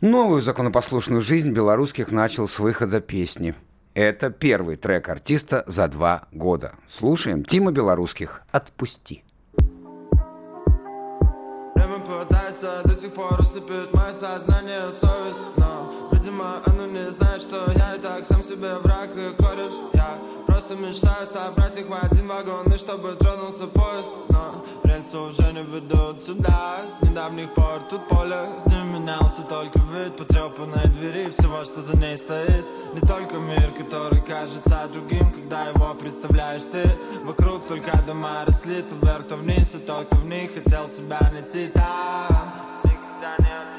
Новую 0.00 0.42
законопослушную 0.42 1.20
жизнь 1.20 1.50
белорусских 1.50 2.12
начал 2.12 2.46
с 2.46 2.58
выхода 2.58 3.00
песни. 3.00 3.54
Это 3.94 4.30
первый 4.30 4.76
трек 4.76 5.08
артиста 5.08 5.64
за 5.66 5.88
два 5.88 6.28
года. 6.30 6.74
Слушаем 6.88 7.44
Тима 7.44 7.72
Белорусских 7.72 8.42
«Отпусти». 8.52 9.24
Пытается 12.58 12.88
до 12.88 12.94
сих 12.94 13.12
пор 13.12 13.40
усыпить 13.40 13.92
мое 13.92 14.12
сознание 14.12 14.90
совесть. 14.92 15.50
Но, 15.56 15.92
видимо, 16.12 16.60
оно 16.66 16.86
не 16.86 17.10
знает, 17.10 17.42
что 17.42 17.70
я 17.76 17.94
и 17.94 17.98
так 17.98 18.24
сам 18.26 18.42
себе 18.42 18.74
враг 18.82 19.10
и 19.16 19.42
кореш. 19.42 19.72
Я 19.94 20.18
просто 20.46 20.76
мечтаю 20.76 21.26
собрать 21.26 21.76
их 21.78 21.86
в 21.88 22.04
один 22.04 22.28
вагон 22.28 22.66
И 22.72 22.78
чтобы 22.78 23.14
тронулся 23.14 23.66
поезд. 23.66 24.10
Но 24.28 24.64
рельсы 24.84 25.16
уже 25.16 25.52
не 25.52 25.62
ведут 25.62 26.20
сюда 26.20 26.80
С 26.86 27.02
недавних 27.02 27.54
пор 27.54 27.80
тут 27.90 28.08
поле. 28.08 28.46
Не 28.66 28.82
менялся 28.92 29.42
только 29.48 29.78
вид 29.78 30.16
потрепанной 30.16 30.86
двери 30.86 31.30
Всего, 31.30 31.64
что 31.64 31.80
за 31.80 31.96
ней 31.96 32.16
стоит. 32.16 32.66
Не 32.94 33.00
только 33.00 33.36
мир, 33.36 33.72
который 33.72 34.20
кажется 34.22 34.88
другим 34.92 35.17
Когда 35.58 35.70
его 35.70 35.94
представляешь 35.94 36.62
ты 36.70 36.84
Вокруг 37.24 37.66
только 37.66 37.96
дома 38.06 38.44
росли 38.46 38.82
То 38.82 38.94
вверх, 38.94 39.26
то 39.26 39.36
вниз 39.36 39.74
И 39.74 39.78
тот, 39.78 40.06
кто 40.06 40.16
в 40.16 40.26
них 40.26 40.54
хотел 40.54 40.88
себя 40.88 41.18
найти. 41.32 41.68
Там 41.68 42.52
Никогда 42.84 43.34
не 43.38 43.77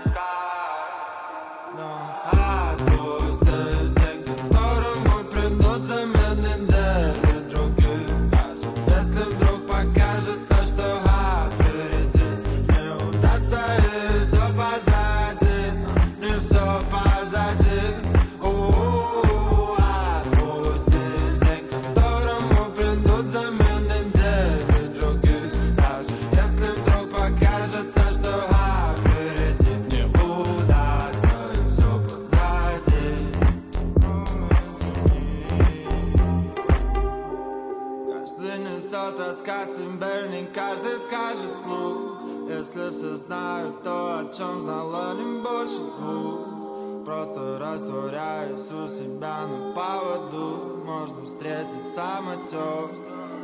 знают, 43.29 43.83
то 43.83 44.21
о 44.21 44.33
чем 44.33 44.61
знала 44.61 45.13
не 45.13 45.39
больше 45.41 45.81
двух. 45.99 47.05
Просто 47.05 47.59
растворяюсь 47.59 48.71
у 48.71 48.89
себя 48.89 49.45
на 49.45 49.71
поводу. 49.73 50.81
Можно 50.83 51.25
встретить 51.27 51.93
тёж, 51.93 52.89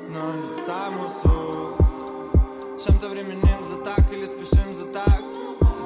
но 0.09 0.33
не 0.41 0.53
саму 0.65 1.07
суть 1.21 2.83
Чем-то 2.83 3.09
временем 3.09 3.63
за 3.63 3.77
так 3.85 4.11
или 4.11 4.25
спешим 4.25 4.73
за 4.73 4.87
так. 4.87 5.21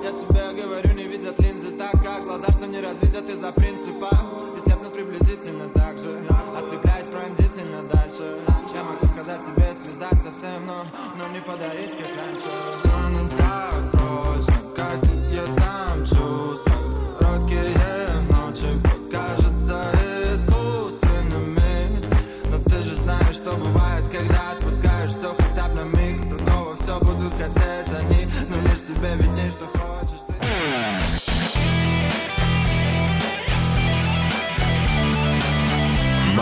Я 0.01 0.11
тебе 0.13 0.63
говорю, 0.63 0.93
не 0.93 1.03
видят 1.03 1.37
линзы 1.39 1.71
так, 1.71 1.91
как 2.01 2.23
глаза, 2.23 2.53
что 2.53 2.67
не 2.67 2.79
развидят 2.79 3.29
из-за 3.29 3.51
принципа. 3.51 4.09
И 4.57 4.61
слепнут 4.61 4.93
приблизительно 4.93 5.67
так 5.73 5.97
же, 5.97 6.23
ослепляясь 6.57 7.07
пронзительно 7.07 7.83
дальше. 7.91 8.39
Я 8.73 8.83
могу 8.85 9.05
сказать 9.07 9.45
тебе 9.45 9.73
связаться 9.75 10.31
всем, 10.31 10.65
но, 10.65 10.85
но 11.17 11.27
не 11.33 11.41
подарить, 11.41 11.97
как 11.97 12.07
раньше 12.15 12.98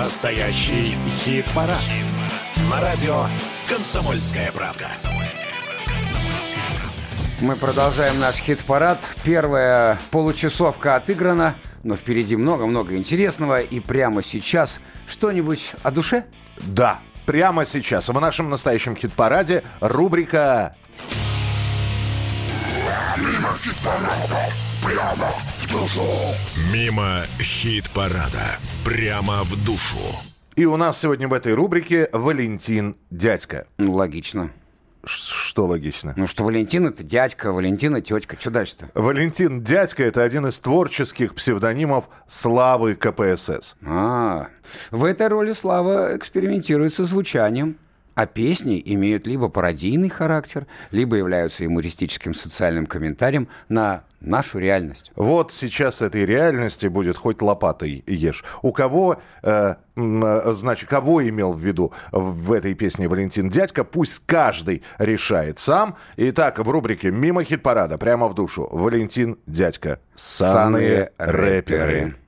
Настоящий 0.08 0.96
хит-парад. 1.20 1.84
На 2.72 2.80
радио 2.80 3.26
«Комсомольская 3.68 4.54
правда». 4.54 4.88
Мы 7.42 7.58
продолжаем 7.58 8.18
наш 8.18 8.38
хит-парад. 8.38 9.00
Первая 9.26 10.00
получасовка 10.10 10.96
отыграна, 10.96 11.58
но 11.84 11.98
впереди 11.98 12.38
много-много 12.38 12.96
интересного. 12.96 13.60
И 13.60 13.82
прямо 13.82 14.24
сейчас 14.24 14.80
что-нибудь 15.08 15.72
о 15.84 15.92
душе? 15.92 16.24
Да, 16.56 17.02
прямо 17.26 17.66
сейчас 17.66 18.08
в 18.08 18.18
нашем 18.18 18.50
настоящем 18.50 18.96
хит-параде 18.96 19.66
рубрика 19.82 20.74
Мимо 23.18 23.54
хит-парада, 23.62 24.46
прямо 24.82 25.28
в 25.58 25.70
душу. 25.70 26.08
Мимо 26.72 27.24
хит-парада, 27.42 28.58
прямо 28.86 29.44
в 29.44 29.66
душу. 29.66 29.98
И 30.56 30.66
у 30.66 30.76
нас 30.78 31.00
сегодня 31.00 31.28
в 31.28 31.34
этой 31.34 31.54
рубрике 31.54 32.10
Валентин 32.14 32.96
Дядька. 33.12 33.68
Ну, 33.78 33.94
логично. 33.94 34.52
Что 35.06 35.66
логично? 35.66 36.14
Ну, 36.18 36.28
что 36.28 36.44
Валентин 36.44 36.88
это 36.88 37.04
дядька, 37.04 37.52
Валентина 37.52 38.02
тетка. 38.02 38.36
Что 38.40 38.50
дальше-то? 38.50 38.90
Валентин 38.94 39.64
Дядька– 39.64 40.04
это 40.06 40.24
один 40.24 40.48
из 40.48 40.60
творческих 40.60 41.34
псевдонимов 41.34 42.10
славы 42.28 42.96
КПСС. 42.96 43.76
А, 43.86 44.48
в 44.92 45.04
этой 45.06 45.28
роли 45.28 45.54
Слава 45.54 46.16
экспериментирует 46.18 46.94
со 46.94 47.06
звучанием. 47.06 47.78
А 48.18 48.26
песни 48.26 48.82
имеют 48.84 49.28
либо 49.28 49.48
пародийный 49.48 50.10
характер, 50.10 50.66
либо 50.90 51.18
являются 51.18 51.64
юмористическим 51.64 52.34
социальным 52.34 52.88
комментарием 52.88 53.48
на 53.70 54.06
нашу 54.22 54.58
реальность. 54.58 55.12
Вот 55.16 55.52
сейчас 55.52 56.02
этой 56.02 56.26
реальности 56.26 56.88
будет 56.88 57.16
хоть 57.16 57.44
лопатой 57.44 58.04
ешь. 58.08 58.44
У 58.64 58.72
кого, 58.72 59.22
э, 59.44 59.76
э, 59.96 60.52
значит, 60.54 60.90
кого 60.90 61.30
имел 61.30 61.54
в 61.54 61.60
виду 61.60 61.94
в 62.12 62.54
этой 62.54 62.74
песне 62.74 63.08
Валентин 63.08 63.52
Дядька, 63.52 63.84
пусть 63.84 64.24
каждый 64.26 64.82
решает 64.98 65.60
сам. 65.60 65.96
Итак, 66.16 66.58
в 66.58 66.68
рубрике 66.72 67.12
«Мимо 67.12 67.44
хит-парада» 67.44 68.00
прямо 68.00 68.28
в 68.28 68.34
душу 68.34 68.68
Валентин 68.72 69.38
Дядька. 69.46 70.00
Санные 70.16 71.12
рэперы. 71.20 71.86
Протестная 72.00 72.27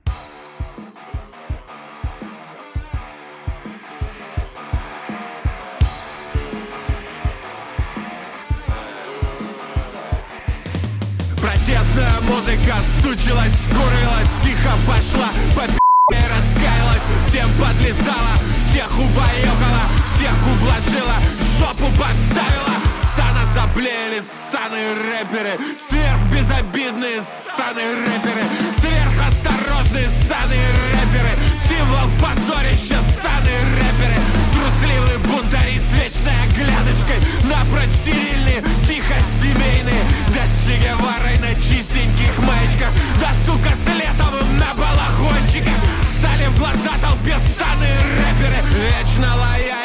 музыка 12.80 12.84
сучилась, 13.02 13.52
скурилась, 13.64 14.30
тихо 14.42 14.72
пошла 14.86 15.28
по 15.54 15.62
раскаялась, 16.10 17.02
всем 17.28 17.48
подлезала, 17.52 18.34
всех 18.68 18.90
убаюкала, 18.98 19.84
всех 20.06 20.34
ублажила, 20.52 21.16
жопу 21.58 21.90
подставила, 21.96 22.74
сана 23.14 23.46
заблеяли, 23.54 24.20
ссаные 24.20 24.94
рэперы, 24.94 25.58
сверхбезобидные 25.78 27.22
ссаные 27.22 27.94
рэперы, 27.94 28.44
сверхосторожные 28.80 30.08
ссаные 30.22 30.66
рэперы, 30.92 31.32
символ 31.68 32.10
позорища 32.18 32.98
ссаные 33.14 33.60
рэперы, 33.76 34.18
трусливые 34.52 35.18
бунтари 35.18 35.78
с 35.78 35.92
вечной 35.94 36.36
оглядочкой, 36.44 37.20
напрочь 37.44 37.94
стерильные, 38.02 38.62
тихо 38.86 39.14
семейные, 39.40 39.80
Геварой 40.70 40.99
на 41.50 41.60
чистеньких 41.60 42.38
маечках, 42.38 42.90
да 43.20 43.30
сука 43.44 43.70
с 43.70 43.94
летовым 43.94 44.56
на 44.56 44.74
балахончиках, 44.74 45.74
ссали 46.20 46.46
в 46.46 46.58
глаза 46.58 46.92
толпе 47.02 47.34
ссаные 47.38 47.98
рэперы, 48.18 48.62
вечно 48.76 49.26
лояльные 49.36 49.79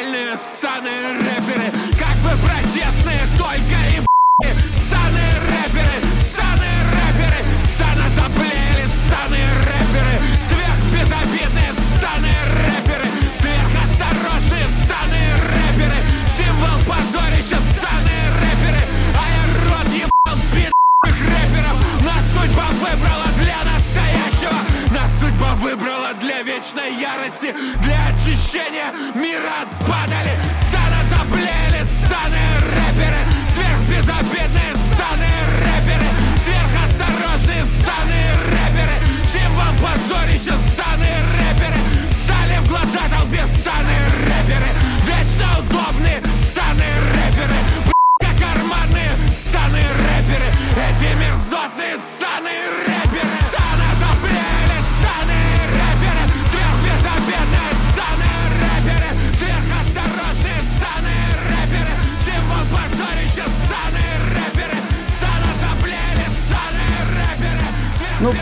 вечной 26.65 26.99
ярости, 26.99 27.54
для 27.82 28.08
очищения 28.08 28.91
мира 29.13 29.67
падали, 29.82 30.32
сана 30.71 31.04
заблеяли 31.10 31.86
ссаные 31.86 32.64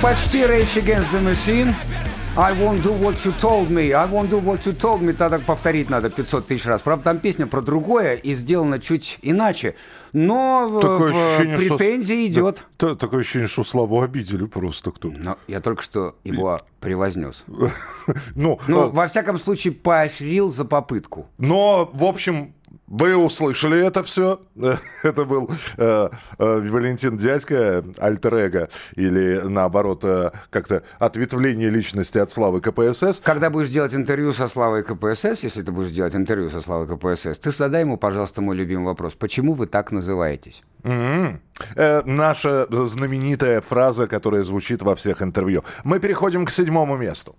почти 0.03 0.39
Rage 0.45 0.77
Against 0.83 1.09
the 1.13 1.21
Machine. 1.23 1.73
I 2.35 2.51
won't 2.59 2.81
do 2.83 2.91
what 2.99 3.23
you 3.25 3.31
told 3.39 3.69
me. 3.69 3.93
I 3.93 4.05
won't 4.11 4.29
do 4.29 4.39
what 4.43 4.65
you 4.65 4.73
told 4.75 5.01
me. 5.01 5.13
Тогда 5.13 5.37
повторить 5.39 5.89
надо 5.89 6.09
500 6.09 6.47
тысяч 6.47 6.65
раз. 6.65 6.81
Правда, 6.81 7.03
там 7.05 7.19
песня 7.19 7.45
про 7.47 7.61
другое 7.61 8.15
и 8.15 8.33
сделана 8.35 8.79
чуть 8.79 9.19
иначе. 9.21 9.75
Но 10.13 10.67
в- 10.67 10.81
Такое 10.81 11.11
ощущение, 11.11 11.59
что- 11.59 11.77
претензии 11.77 12.27
идет. 12.27 12.63
Да, 12.79 12.89
та- 12.89 12.95
такое 12.95 13.21
ощущение, 13.21 13.47
что 13.47 13.63
Славу 13.63 14.01
обидели 14.01 14.45
просто 14.45 14.91
кто. 14.91 15.09
Но 15.09 15.37
я 15.47 15.61
только 15.61 15.81
что 15.83 16.15
его 16.25 16.59
превознес. 16.81 17.43
Ну, 18.35 18.59
Ну, 18.67 18.87
э, 18.87 18.89
во 18.89 19.07
всяком 19.07 19.37
случае, 19.37 19.73
поощрил 19.73 20.51
за 20.51 20.65
попытку. 20.65 21.27
Но, 21.37 21.89
в 21.93 22.03
общем, 22.03 22.53
вы 22.93 23.15
услышали 23.15 23.83
это 23.83 24.03
все. 24.03 24.39
Это 25.03 25.25
был 25.25 25.49
э, 25.77 26.09
э, 26.37 26.69
Валентин 26.69 27.17
Дядька, 27.17 27.83
альтер 27.97 28.69
или 28.95 29.41
наоборот, 29.43 30.03
э, 30.03 30.29
как-то 30.51 30.83
ответвление 30.99 31.71
личности 31.71 32.19
от 32.19 32.29
славы 32.29 32.61
КПСС. 32.61 33.19
Когда 33.23 33.49
будешь 33.49 33.69
делать 33.69 33.95
интервью 33.95 34.31
со 34.31 34.47
Славой 34.47 34.83
КПСС, 34.83 35.43
если 35.43 35.63
ты 35.63 35.71
будешь 35.71 35.89
делать 35.89 36.13
интервью 36.13 36.51
со 36.51 36.61
Славой 36.61 36.87
КПСС, 36.87 37.39
ты 37.39 37.49
задай 37.49 37.81
ему, 37.81 37.97
пожалуйста, 37.97 38.41
мой 38.41 38.55
любимый 38.55 38.85
вопрос. 38.85 39.15
Почему 39.15 39.53
вы 39.53 39.65
так 39.65 39.91
называетесь? 39.91 40.61
Мгм. 40.83 41.41
Э, 41.75 42.03
наша 42.05 42.67
знаменитая 42.85 43.61
фраза, 43.61 44.05
которая 44.05 44.43
звучит 44.43 44.83
во 44.83 44.95
всех 44.95 45.23
интервью. 45.23 45.63
Мы 45.83 45.99
переходим 45.99 46.45
к 46.45 46.51
седьмому 46.51 46.95
месту. 46.97 47.35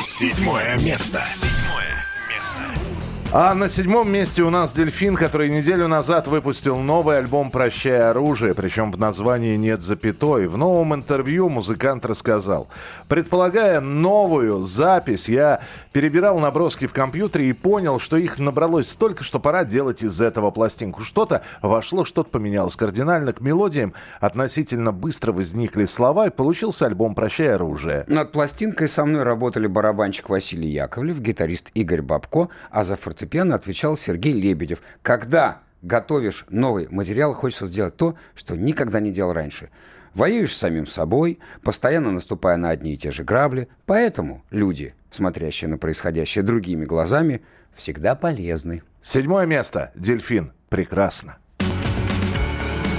Седьмое 0.00 0.76
место. 0.78 1.20
Седьмое 1.24 2.04
место. 2.28 2.89
А 3.32 3.54
на 3.54 3.68
седьмом 3.68 4.10
месте 4.10 4.42
у 4.42 4.50
нас 4.50 4.72
«Дельфин», 4.72 5.14
который 5.14 5.50
неделю 5.50 5.86
назад 5.86 6.26
выпустил 6.26 6.78
новый 6.78 7.16
альбом 7.16 7.52
«Прощай 7.52 8.10
оружие», 8.10 8.54
причем 8.54 8.90
в 8.90 8.98
названии 8.98 9.54
нет 9.54 9.82
запятой. 9.82 10.48
В 10.48 10.58
новом 10.58 10.96
интервью 10.96 11.48
музыкант 11.48 12.04
рассказал. 12.04 12.66
Предполагая 13.06 13.78
новую 13.78 14.62
запись, 14.62 15.28
я 15.28 15.60
перебирал 15.92 16.38
наброски 16.38 16.86
в 16.86 16.92
компьютере 16.92 17.50
и 17.50 17.52
понял, 17.52 17.98
что 17.98 18.16
их 18.16 18.38
набралось 18.38 18.88
столько, 18.88 19.24
что 19.24 19.40
пора 19.40 19.64
делать 19.64 20.02
из 20.02 20.20
этого 20.20 20.50
пластинку. 20.50 21.02
Что-то 21.02 21.42
вошло, 21.62 22.04
что-то 22.04 22.30
поменялось 22.30 22.76
кардинально. 22.76 23.32
К 23.32 23.40
мелодиям 23.40 23.94
относительно 24.20 24.92
быстро 24.92 25.32
возникли 25.32 25.84
слова, 25.84 26.26
и 26.26 26.30
получился 26.30 26.86
альбом 26.86 27.14
«Прощай 27.14 27.54
оружие». 27.54 28.04
Над 28.06 28.32
пластинкой 28.32 28.88
со 28.88 29.04
мной 29.04 29.22
работали 29.22 29.66
барабанщик 29.66 30.28
Василий 30.28 30.68
Яковлев, 30.68 31.20
гитарист 31.20 31.70
Игорь 31.74 32.02
Бабко, 32.02 32.48
а 32.70 32.84
за 32.84 32.96
фортепиано 32.96 33.54
отвечал 33.54 33.96
Сергей 33.96 34.32
Лебедев. 34.32 34.80
Когда 35.02 35.60
готовишь 35.82 36.46
новый 36.50 36.88
материал, 36.90 37.34
хочется 37.34 37.66
сделать 37.66 37.96
то, 37.96 38.14
что 38.34 38.56
никогда 38.56 39.00
не 39.00 39.12
делал 39.12 39.32
раньше. 39.32 39.70
Воюешь 40.14 40.54
с 40.54 40.58
самим 40.58 40.86
собой, 40.86 41.38
постоянно 41.62 42.10
наступая 42.10 42.56
на 42.56 42.70
одни 42.70 42.94
и 42.94 42.96
те 42.96 43.10
же 43.10 43.22
грабли. 43.22 43.68
Поэтому 43.86 44.42
люди, 44.50 44.94
смотрящие 45.10 45.68
на 45.68 45.78
происходящее 45.78 46.42
другими 46.42 46.84
глазами, 46.84 47.42
всегда 47.72 48.14
полезны. 48.14 48.82
Седьмое 49.00 49.46
место. 49.46 49.92
«Дельфин». 49.94 50.52
Прекрасно. 50.68 51.38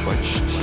Почти 0.06 0.61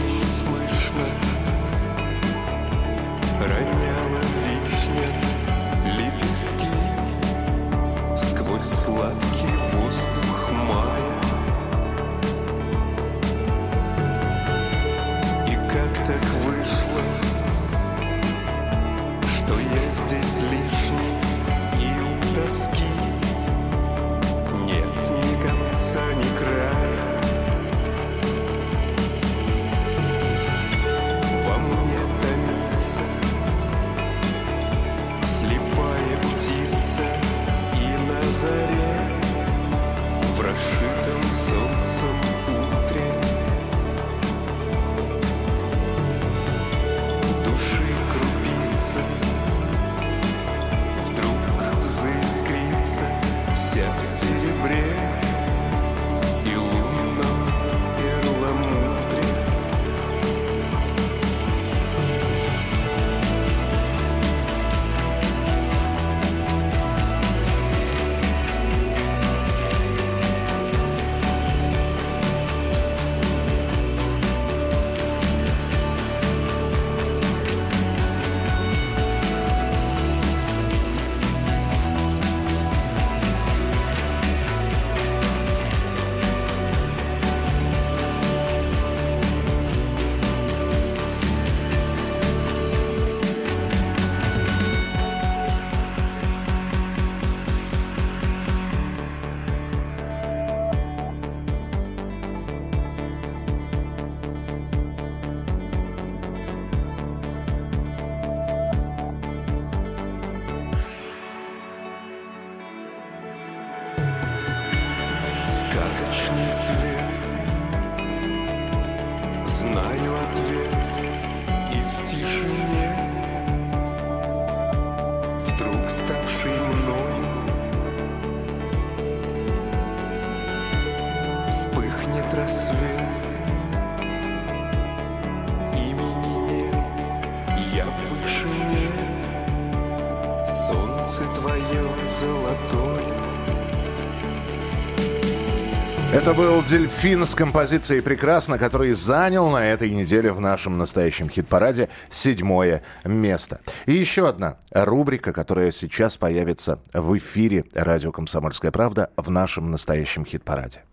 был 146.39 146.63
«Дельфин» 146.63 147.27
с 147.27 147.35
композицией 147.35 148.01
«Прекрасно», 148.01 148.59
который 148.59 148.93
занял 148.93 149.51
на 149.51 149.67
этой 149.67 149.91
неделе 149.91 150.31
в 150.31 150.39
нашем 150.41 150.79
настоящем 150.79 151.29
хит-параде 151.29 151.89
седьмое 152.11 152.85
место. 153.05 153.61
И 153.87 153.95
еще 153.95 154.29
одна 154.29 154.57
рубрика, 154.71 155.33
которая 155.33 155.73
сейчас 155.73 156.17
появится 156.17 156.79
в 156.95 157.19
эфире 157.19 157.65
радио 157.75 158.13
«Комсомольская 158.13 158.71
правда» 158.71 159.11
в 159.17 159.33
нашем 159.33 159.73
настоящем 159.73 160.25
хит-параде. 160.25 160.85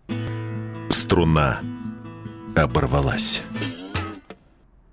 Струна 0.90 1.60
оборвалась. 2.56 3.40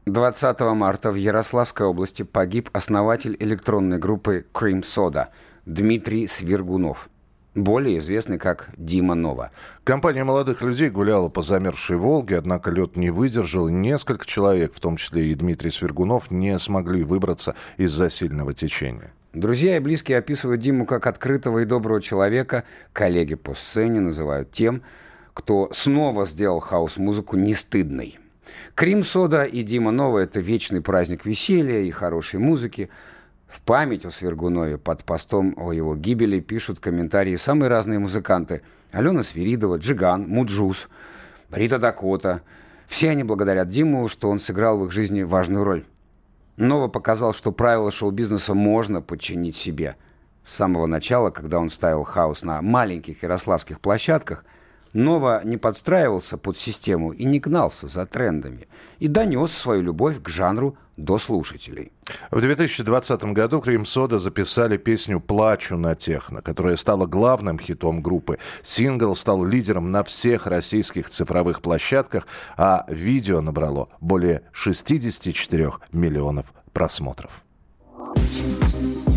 20 0.05 0.59
марта 0.59 1.09
в 1.09 1.15
Ярославской 1.15 1.87
области 1.87 2.21
погиб 2.21 2.69
основатель 2.73 3.35
электронной 3.39 3.97
группы 3.97 4.45
Cream 4.53 4.83
Soda 4.83 5.29
Дмитрий 5.65 6.27
Свергунов, 6.27 7.09
более 7.55 7.99
известный 7.99 8.37
как 8.37 8.69
Дима 8.77 9.15
Нова. 9.15 9.51
Компания 9.83 10.23
молодых 10.23 10.61
людей 10.61 10.89
гуляла 10.89 11.29
по 11.29 11.41
замерзшей 11.41 11.97
Волге, 11.97 12.37
однако 12.37 12.71
лед 12.71 12.95
не 12.95 13.09
выдержал. 13.09 13.69
Несколько 13.69 14.25
человек, 14.25 14.73
в 14.73 14.79
том 14.79 14.97
числе 14.97 15.27
и 15.27 15.35
Дмитрий 15.35 15.71
Свергунов, 15.71 16.31
не 16.31 16.57
смогли 16.59 17.03
выбраться 17.03 17.55
из-за 17.77 18.09
сильного 18.09 18.53
течения. 18.53 19.11
Друзья 19.33 19.77
и 19.77 19.79
близкие 19.79 20.19
описывают 20.19 20.61
Диму 20.61 20.85
как 20.85 21.07
открытого 21.07 21.59
и 21.59 21.65
доброго 21.65 22.01
человека. 22.01 22.65
Коллеги 22.91 23.33
по 23.33 23.55
сцене 23.55 23.99
называют 23.99 24.51
тем, 24.51 24.83
кто 25.33 25.69
снова 25.71 26.27
сделал 26.27 26.59
хаос-музыку 26.59 27.35
нестыдной. 27.35 28.19
Крим 28.75 29.03
Сода 29.03 29.43
и 29.43 29.63
Дима 29.63 29.91
Нова– 29.91 30.19
это 30.19 30.39
вечный 30.39 30.81
праздник 30.81 31.25
веселья 31.25 31.79
и 31.79 31.89
хорошей 31.89 32.39
музыки. 32.39 32.89
В 33.53 33.61
память 33.61 34.03
о 34.03 34.09
Свиргунове 34.09 34.79
под 34.79 35.03
постом 35.03 35.53
о 35.57 35.73
его 35.73 35.95
гибели 35.95 36.39
пишут 36.39 36.79
комментарии 36.79 37.35
самые 37.35 37.69
разные 37.69 37.99
музыканты. 37.99 38.63
Алена 38.91 39.21
Свиридова, 39.21 39.77
Джиган, 39.77 40.27
Муджус, 40.27 40.89
Рита 41.51 41.77
Дакота. 41.77 42.41
Все 42.87 43.11
они 43.11 43.23
благодарят 43.23 43.69
Диму, 43.69 44.07
что 44.07 44.31
он 44.31 44.39
сыграл 44.39 44.79
в 44.79 44.85
их 44.85 44.91
жизни 44.91 45.21
важную 45.21 45.63
роль. 45.63 45.85
Нова 46.57 46.87
показал, 46.87 47.31
что 47.31 47.51
правила 47.51 47.91
шоу-бизнеса 47.91 48.55
можно 48.55 49.03
подчинить 49.03 49.55
себе. 49.55 49.97
С 50.43 50.55
самого 50.55 50.87
начала, 50.87 51.29
когда 51.29 51.59
он 51.59 51.69
ставил 51.69 52.01
хаос 52.01 52.41
на 52.41 52.59
маленьких 52.63 53.21
ярославских 53.21 53.79
площадках, 53.79 54.45
Нова 54.93 55.41
не 55.43 55.57
подстраивался 55.57 56.37
под 56.37 56.57
систему 56.57 57.11
и 57.11 57.25
не 57.25 57.39
гнался 57.39 57.87
за 57.87 58.05
трендами, 58.05 58.67
и 58.99 59.07
донес 59.07 59.51
свою 59.51 59.81
любовь 59.81 60.21
к 60.21 60.29
жанру 60.29 60.77
до 60.97 61.17
слушателей. 61.17 61.91
В 62.29 62.39
2020 62.39 63.23
году 63.25 63.59
Крим 63.61 63.85
Сода 63.85 64.19
записали 64.19 64.77
песню 64.77 65.19
«Плачу 65.19 65.75
на 65.75 65.95
техно», 65.95 66.41
которая 66.41 66.75
стала 66.75 67.07
главным 67.07 67.59
хитом 67.59 68.01
группы. 68.01 68.37
Сингл 68.61 69.15
стал 69.15 69.43
лидером 69.43 69.91
на 69.91 70.03
всех 70.03 70.45
российских 70.45 71.09
цифровых 71.09 71.61
площадках, 71.61 72.27
а 72.55 72.85
видео 72.87 73.41
набрало 73.41 73.89
более 73.99 74.43
64 74.51 75.71
миллионов 75.91 76.53
просмотров. 76.71 77.43
Уснуть 78.15 79.12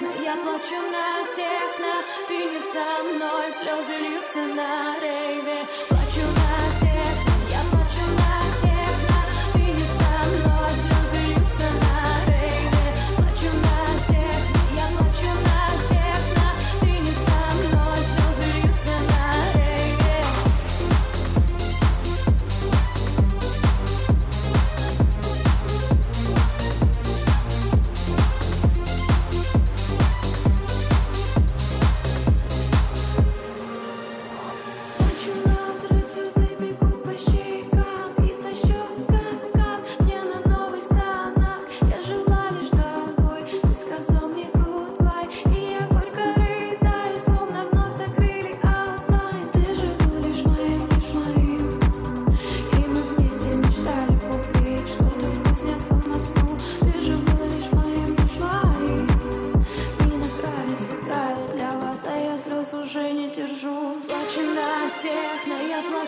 на 0.00 0.08
техно, 0.08 0.24
я 0.24 0.36
плачу 0.36 0.80
на 0.90 1.26
техно 1.34 1.94
Ты 2.28 2.36
не 2.36 2.58
со 2.58 3.02
мной, 3.04 3.52
слезы 3.52 3.96
льются 4.00 4.40
на 4.54 4.96
рейве 5.00 5.93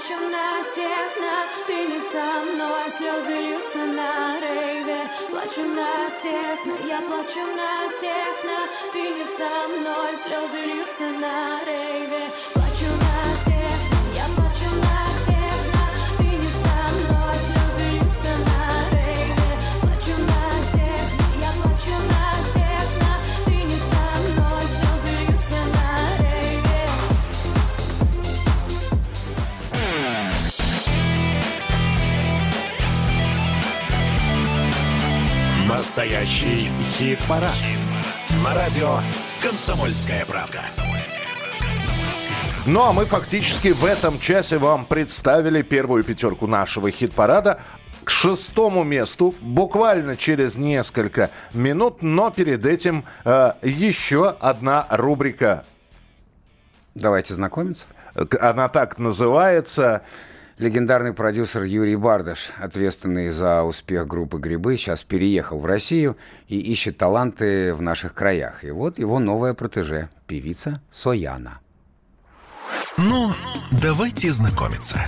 я 0.09 0.17
плачу 0.17 0.29
на 0.31 0.65
техно 0.65 1.33
Ты 1.67 1.75
не 1.87 1.99
со 1.99 2.53
мной, 2.53 2.91
слезы 2.91 3.33
льются 3.33 3.79
на 3.79 4.39
рейве 4.41 4.99
Плачу 5.31 5.63
на 5.63 6.11
техно, 6.11 6.75
я 6.87 7.01
плачу 7.01 7.41
на 7.41 7.93
техно 7.93 8.57
Ты 8.93 9.01
не 9.01 9.25
со 9.25 9.69
мной, 9.69 10.17
слезы 10.17 10.65
льются 10.67 11.05
на 11.05 11.61
рейве 11.65 12.31
Плачу 12.55 12.87
на 13.01 13.45
техно, 13.45 13.56
Настоящий 35.77 36.71
хит-парад. 36.81 37.53
На 38.43 38.55
радио 38.55 39.01
«Комсомольская 39.43 40.25
правда». 40.25 40.63
Ну 42.65 42.83
а 42.83 42.95
мы 42.95 43.05
фактически 43.05 43.69
в 43.75 43.85
этом 43.85 44.19
часе 44.19 44.57
вам 44.57 44.87
представили 44.87 45.61
первую 45.61 46.03
пятерку 46.03 46.47
нашего 46.47 46.91
хит-парада. 46.91 47.61
К 48.05 48.09
шестому 48.09 48.85
месту 48.85 49.35
буквально 49.43 50.17
через 50.17 50.57
несколько 50.57 51.29
минут, 51.53 52.01
но 52.01 52.31
перед 52.31 52.65
этим 52.65 53.05
э, 53.27 53.53
еще 53.61 54.31
одна 54.31 54.87
рубрика. 54.89 55.67
Давайте 56.95 57.35
знакомиться. 57.35 57.85
Она 58.41 58.71
так 58.71 58.97
называется. 58.97 60.01
Легендарный 60.59 61.13
продюсер 61.13 61.65
Юрий 61.65 61.97
Бардаш, 61.97 62.53
ответственный 62.59 63.29
за 63.29 63.63
успех 63.63 64.07
группы 64.07 64.39
«Грибы», 64.39 64.79
сейчас 64.79 65.03
переехал 65.03 65.59
в 65.59 65.67
Россию 65.67 66.17
и 66.49 66.59
ищет 66.59 66.97
таланты 66.97 67.75
в 67.75 67.83
наших 67.83 68.15
краях. 68.15 68.65
И 68.65 68.71
вот 68.71 68.99
его 68.99 69.19
новая 69.19 69.53
протеже, 69.53 70.09
певица 70.27 70.81
Сояна. 70.91 71.61
Ну, 72.97 73.33
давайте 73.71 74.31
знакомиться. 74.31 74.99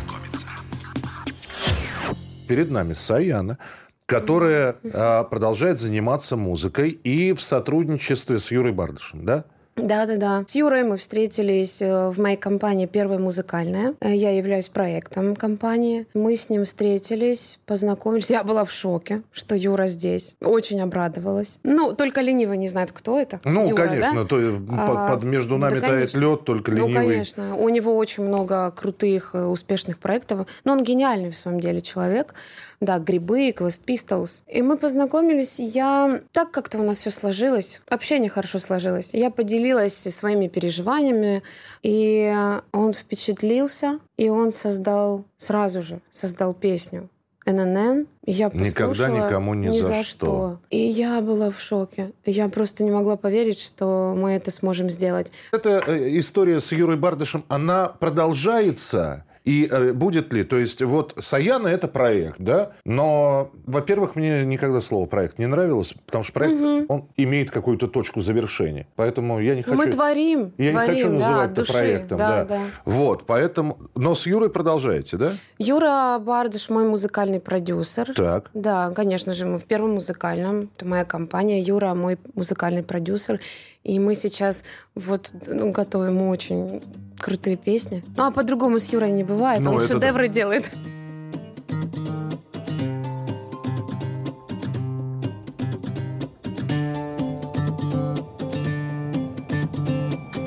Перед 2.46 2.70
нами 2.70 2.92
Саяна, 2.92 3.56
которая 4.04 4.76
э, 4.82 5.24
продолжает 5.30 5.78
заниматься 5.78 6.36
музыкой 6.36 6.90
и 6.90 7.32
в 7.32 7.40
сотрудничестве 7.40 8.38
с 8.38 8.50
Юрой 8.50 8.72
Бардашем, 8.72 9.24
да? 9.24 9.46
Да, 9.82 10.06
да, 10.06 10.16
да. 10.16 10.44
С 10.46 10.54
Юрой 10.54 10.82
мы 10.84 10.96
встретились 10.96 11.80
э, 11.82 12.08
в 12.10 12.18
моей 12.20 12.36
компании 12.36 12.86
«Первая 12.86 13.18
музыкальная». 13.18 13.94
Э, 14.00 14.14
Я 14.14 14.30
являюсь 14.30 14.68
проектом 14.68 15.36
компании. 15.36 16.06
Мы 16.14 16.36
с 16.36 16.50
ним 16.50 16.64
встретились, 16.64 17.58
познакомились. 17.66 18.30
Я 18.30 18.42
была 18.44 18.64
в 18.64 18.70
шоке, 18.72 19.22
что 19.32 19.54
Юра 19.54 19.86
здесь. 19.86 20.34
Очень 20.42 20.80
обрадовалась. 20.80 21.58
Ну, 21.62 21.92
только 21.92 22.20
ленивый 22.20 22.58
не 22.58 22.68
знает, 22.68 22.92
кто 22.92 23.18
это. 23.18 23.40
Ну, 23.44 23.68
Юра, 23.68 23.86
конечно, 23.86 24.22
да? 24.22 24.24
то, 24.24 24.36
А, 24.70 24.86
под, 25.08 25.20
под 25.20 25.24
между 25.24 25.58
нами 25.58 25.80
да, 25.80 25.88
тает 25.88 26.14
лед, 26.14 26.44
только 26.44 26.72
Ну, 26.72 26.88
ленивый. 26.88 27.06
конечно. 27.06 27.56
У 27.56 27.68
него 27.68 27.96
очень 27.96 28.24
много 28.24 28.70
крутых, 28.72 29.30
э, 29.34 29.44
успешных 29.44 29.98
проектов. 29.98 30.46
Но 30.64 30.72
он 30.72 30.82
гениальный 30.82 31.30
в 31.30 31.36
своем 31.36 31.60
деле 31.60 31.80
человек. 31.80 32.34
Да, 32.80 32.98
грибы, 32.98 33.50
Quest 33.50 33.82
Pistols. 33.86 34.42
И 34.46 34.62
мы 34.62 34.76
познакомились. 34.76 35.58
Я... 35.58 36.20
Так 36.32 36.50
как-то 36.52 36.78
у 36.78 36.84
нас 36.84 36.98
все 36.98 37.10
сложилось. 37.10 37.80
Общение 37.88 38.30
хорошо 38.30 38.58
сложилось. 38.58 39.14
Я 39.14 39.30
поделилась 39.30 39.94
своими 39.94 40.48
переживаниями. 40.48 41.42
И 41.82 42.32
он 42.72 42.92
впечатлился. 42.92 43.98
И 44.16 44.28
он 44.28 44.52
создал... 44.52 45.24
Сразу 45.36 45.82
же 45.82 46.00
создал 46.10 46.54
песню. 46.54 47.08
ННН. 47.52 48.06
Я 48.26 48.46
Никогда 48.46 48.88
послушала 48.88 49.26
никому 49.26 49.54
ни 49.54 49.68
ни 49.68 49.80
за 49.80 49.86
за 49.88 50.02
что. 50.02 50.26
что. 50.26 50.58
И 50.70 50.78
я 50.78 51.20
была 51.20 51.50
в 51.50 51.60
шоке. 51.60 52.12
Я 52.26 52.48
просто 52.48 52.84
не 52.84 52.90
могла 52.90 53.16
поверить, 53.16 53.58
что 53.58 54.14
мы 54.16 54.32
это 54.32 54.50
сможем 54.50 54.90
сделать. 54.90 55.32
Эта 55.52 55.82
э, 55.86 56.18
история 56.18 56.60
с 56.60 56.72
Юрой 56.72 56.96
Бардышем, 56.96 57.44
она 57.48 57.88
продолжается. 57.88 59.24
И 59.48 59.66
э, 59.70 59.94
будет 59.94 60.34
ли? 60.34 60.44
То 60.44 60.58
есть 60.58 60.82
вот 60.82 61.14
Саяна 61.18 61.68
это 61.68 61.88
проект, 61.88 62.38
да? 62.38 62.72
Но, 62.84 63.50
во-первых, 63.64 64.14
мне 64.14 64.44
никогда 64.44 64.82
слово 64.82 65.06
проект 65.06 65.38
не 65.38 65.46
нравилось, 65.46 65.94
потому 66.04 66.22
что 66.22 66.34
проект, 66.34 66.60
он 66.90 67.08
имеет 67.16 67.50
какую-то 67.50 67.86
точку 67.86 68.20
завершения. 68.20 68.86
Поэтому 68.94 69.40
я 69.40 69.54
не 69.54 69.62
хочу... 69.62 69.78
Мы 69.78 69.86
творим, 69.86 70.52
Я 70.58 70.72
творим, 70.72 70.90
не 70.90 70.96
хочу 70.96 71.08
да, 71.08 71.14
называть 71.14 71.50
от 71.52 71.58
это 71.60 71.72
проектом, 71.72 72.18
да. 72.18 72.28
да, 72.28 72.44
да. 72.44 72.60
Вот, 72.84 73.24
поэтому... 73.24 73.78
Но 73.94 74.14
с 74.14 74.26
Юрой 74.26 74.50
продолжаете, 74.50 75.16
да? 75.16 75.32
Юра 75.56 76.18
Бардыш 76.18 76.68
мой 76.68 76.84
музыкальный 76.84 77.40
продюсер. 77.40 78.12
Так. 78.14 78.50
Да, 78.52 78.90
конечно 78.90 79.32
же, 79.32 79.46
мы 79.46 79.58
в 79.58 79.64
первом 79.64 79.94
музыкальном. 79.94 80.68
Это 80.76 80.84
моя 80.84 81.06
компания. 81.06 81.58
Юра 81.58 81.94
мой 81.94 82.18
музыкальный 82.34 82.82
продюсер. 82.82 83.40
И 83.82 83.98
мы 83.98 84.14
сейчас 84.14 84.64
вот 84.94 85.30
ну, 85.46 85.70
готовим 85.70 86.20
очень 86.28 86.82
крутые 87.18 87.56
песни. 87.56 88.02
Ну, 88.16 88.24
а 88.26 88.30
по-другому 88.30 88.78
с 88.78 88.88
Юрой 88.92 89.10
не 89.10 89.24
бывает. 89.24 89.60
Ну, 89.62 89.70
Он 89.70 89.76
это 89.76 89.88
да. 89.88 89.94
шедевры 89.94 90.28
делает. 90.28 90.70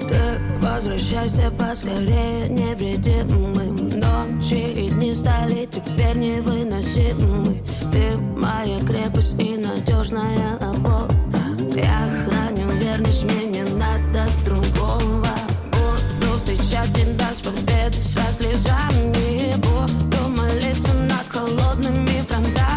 Так 0.07 0.39
возвращайся 0.61 1.51
поскорее 1.51 2.49
невредимым 2.49 3.75
Ночи 3.99 4.55
и 4.85 4.89
дни 4.89 5.13
стали 5.13 5.65
теперь 5.65 6.17
невыносимы 6.17 7.63
Ты 7.91 8.17
моя 8.17 8.79
крепость 8.79 9.39
и 9.39 9.57
надежная 9.57 10.55
опора 10.55 11.13
Я 11.75 12.09
храню 12.25 12.67
верность, 12.79 13.23
мне 13.23 13.45
не 13.45 13.63
надо 13.63 14.27
другого 14.45 15.20
встречать 16.41 16.91
тебя 16.93 17.31
с 17.31 17.39
слезами 18.31 19.53
Буду 19.57 20.27
молиться 20.29 20.93
над 20.93 21.27
холодными 21.29 22.19
фронтами 22.27 22.70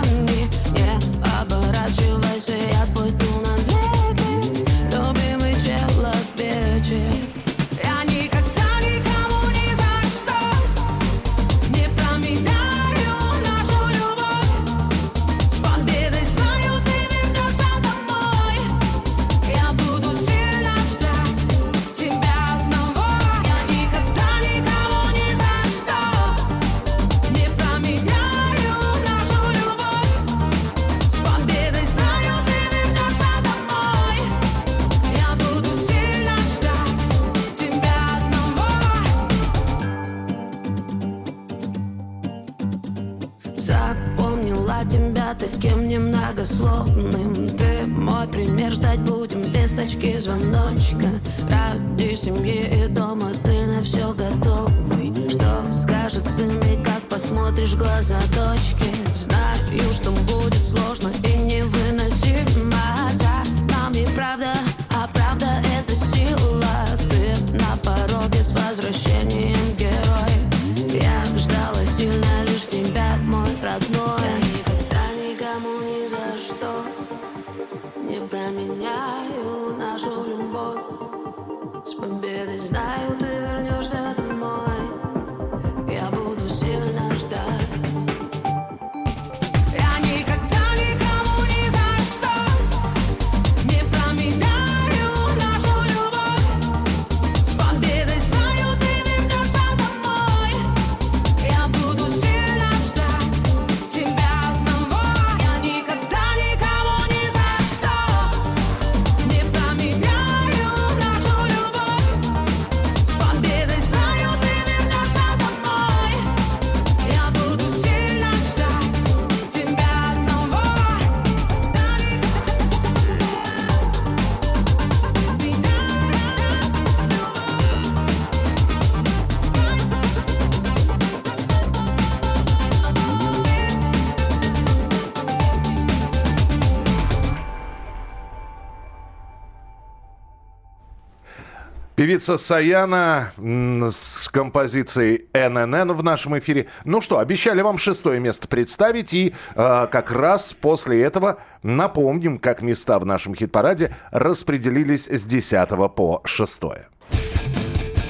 Певица 142.04 142.36
Саяна 142.36 143.32
с 143.38 144.28
композицией 144.28 145.26
ННН 145.32 145.90
в 145.92 146.04
нашем 146.04 146.38
эфире. 146.38 146.66
Ну 146.84 147.00
что, 147.00 147.18
обещали 147.18 147.62
вам 147.62 147.78
шестое 147.78 148.20
место 148.20 148.46
представить. 148.46 149.14
И 149.14 149.34
э, 149.54 149.86
как 149.90 150.12
раз 150.12 150.52
после 150.52 151.02
этого 151.02 151.38
напомним, 151.62 152.38
как 152.38 152.60
места 152.60 152.98
в 152.98 153.06
нашем 153.06 153.34
хит-параде 153.34 153.90
распределились 154.10 155.08
с 155.08 155.24
10 155.24 155.66
по 155.94 156.20
6. 156.26 156.62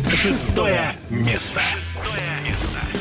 Шестое 0.09 0.91
место. 1.09 1.61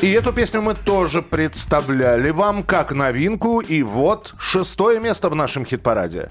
И 0.00 0.12
эту 0.12 0.32
песню 0.32 0.62
мы 0.62 0.76
тоже 0.76 1.22
представляли 1.22 2.30
вам 2.30 2.62
как 2.62 2.92
новинку. 2.92 3.58
И 3.58 3.82
вот 3.82 4.32
шестое 4.38 5.00
место 5.00 5.28
в 5.28 5.34
нашем 5.34 5.66
хит-параде. 5.66 6.30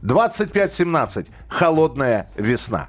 25-17. 0.00 1.28
Холодная 1.48 2.30
весна. 2.34 2.88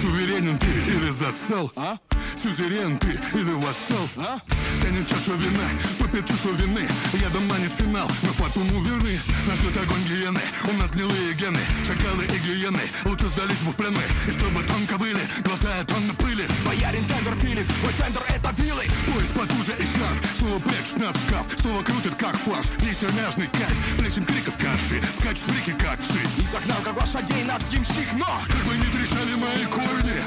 Суверенен 0.00 0.58
ты 0.58 0.66
или 0.66 1.10
засел? 1.10 1.70
А? 1.76 1.98
Сюзерен 2.42 2.96
ты 2.98 3.08
или 3.38 3.52
вассал? 3.52 4.08
А? 4.16 4.40
Тянет 4.80 5.06
чашу 5.06 5.36
вина, 5.36 5.60
топит 5.98 6.26
чувство 6.26 6.52
вины. 6.52 6.88
Ядом 7.12 7.46
манит 7.48 7.70
финал, 7.76 8.08
но 8.22 8.32
фатуму 8.32 8.80
верны 8.80 9.20
Нас 9.46 9.58
ждет 9.58 9.76
огонь 9.76 10.02
гиены, 10.08 10.40
у 10.64 10.72
нас 10.78 10.90
гнилые 10.90 11.34
гены. 11.34 11.60
Шакалы 11.86 12.24
и 12.24 12.38
гиены, 12.38 12.80
лучше 13.04 13.26
сдались 13.26 13.58
бы 13.58 13.72
в 13.72 13.76
плены 13.76 14.00
И 14.26 14.30
чтобы 14.30 14.62
тонко 14.62 14.96
выли, 14.96 15.20
глотая 15.44 15.84
тонны 15.84 16.14
пыли. 16.14 16.46
Боярин 16.64 17.04
тендер 17.04 17.36
пилит, 17.36 17.68
мой 17.82 17.92
тендер 17.92 18.22
это 18.28 18.50
вилы. 18.62 18.84
Поезд 19.12 19.34
потуже 19.34 19.72
и 19.76 19.84
шарф, 19.84 20.18
снова 20.38 20.62
нас 20.96 21.16
в 21.16 21.28
шкаф. 21.28 21.46
Снова 21.60 21.82
крутит 21.82 22.14
как 22.14 22.36
фарш, 22.38 22.66
весь 22.78 23.02
мяжный 23.02 23.48
кайф. 23.52 23.98
Плещем 23.98 24.24
криков 24.24 24.56
каши, 24.56 25.02
скачет 25.18 25.44
прики 25.44 25.76
как 25.78 26.00
вши 26.00 26.20
И 26.38 26.44
загнал 26.46 26.80
как 26.84 26.98
лошадей 27.00 27.44
нас 27.44 27.62
ямщик, 27.70 28.12
но! 28.14 28.40
Как 28.48 28.64
бы 28.64 28.76
не 28.76 28.88
трещали 28.96 29.34
мои 29.34 29.64
корни 29.66 30.24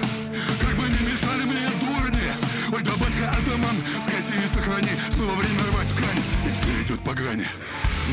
Как 0.62 0.78
бы 0.78 0.93
да 2.82 2.92
батька 2.98 3.30
атаман, 3.30 3.78
скоси 4.02 4.36
и 4.44 4.48
сохрани. 4.54 4.92
Снова 5.12 5.34
время 5.36 5.64
рвать 5.70 5.88
ткань, 5.96 6.24
и 6.48 6.52
все 6.52 6.82
идет 6.82 7.04
по 7.04 7.14
грани. 7.14 7.48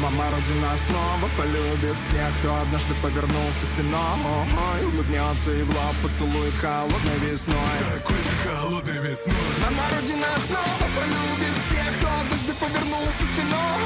Мама 0.02 0.24
Родина 0.30 0.70
снова 0.86 1.28
полюбит 1.36 1.98
всех, 2.06 2.30
кто 2.38 2.54
однажды 2.62 2.94
повернулся 3.02 3.64
спиной. 3.72 4.84
Улыбнется 4.84 5.52
и 5.52 5.62
в 5.62 5.70
лоб 5.70 5.96
поцелует 6.02 6.54
холодной 6.60 7.18
весной. 7.24 7.76
Такой 7.94 8.16
же 8.16 8.34
холодной 8.44 8.98
весной. 9.02 9.34
Мама 9.64 9.84
Родина 9.94 10.30
снова 10.46 10.86
полюбит 10.94 11.56
всех, 11.66 11.90
кто 11.98 12.08
однажды 12.20 12.52
повернулся 12.54 13.24
спиной 13.34 13.80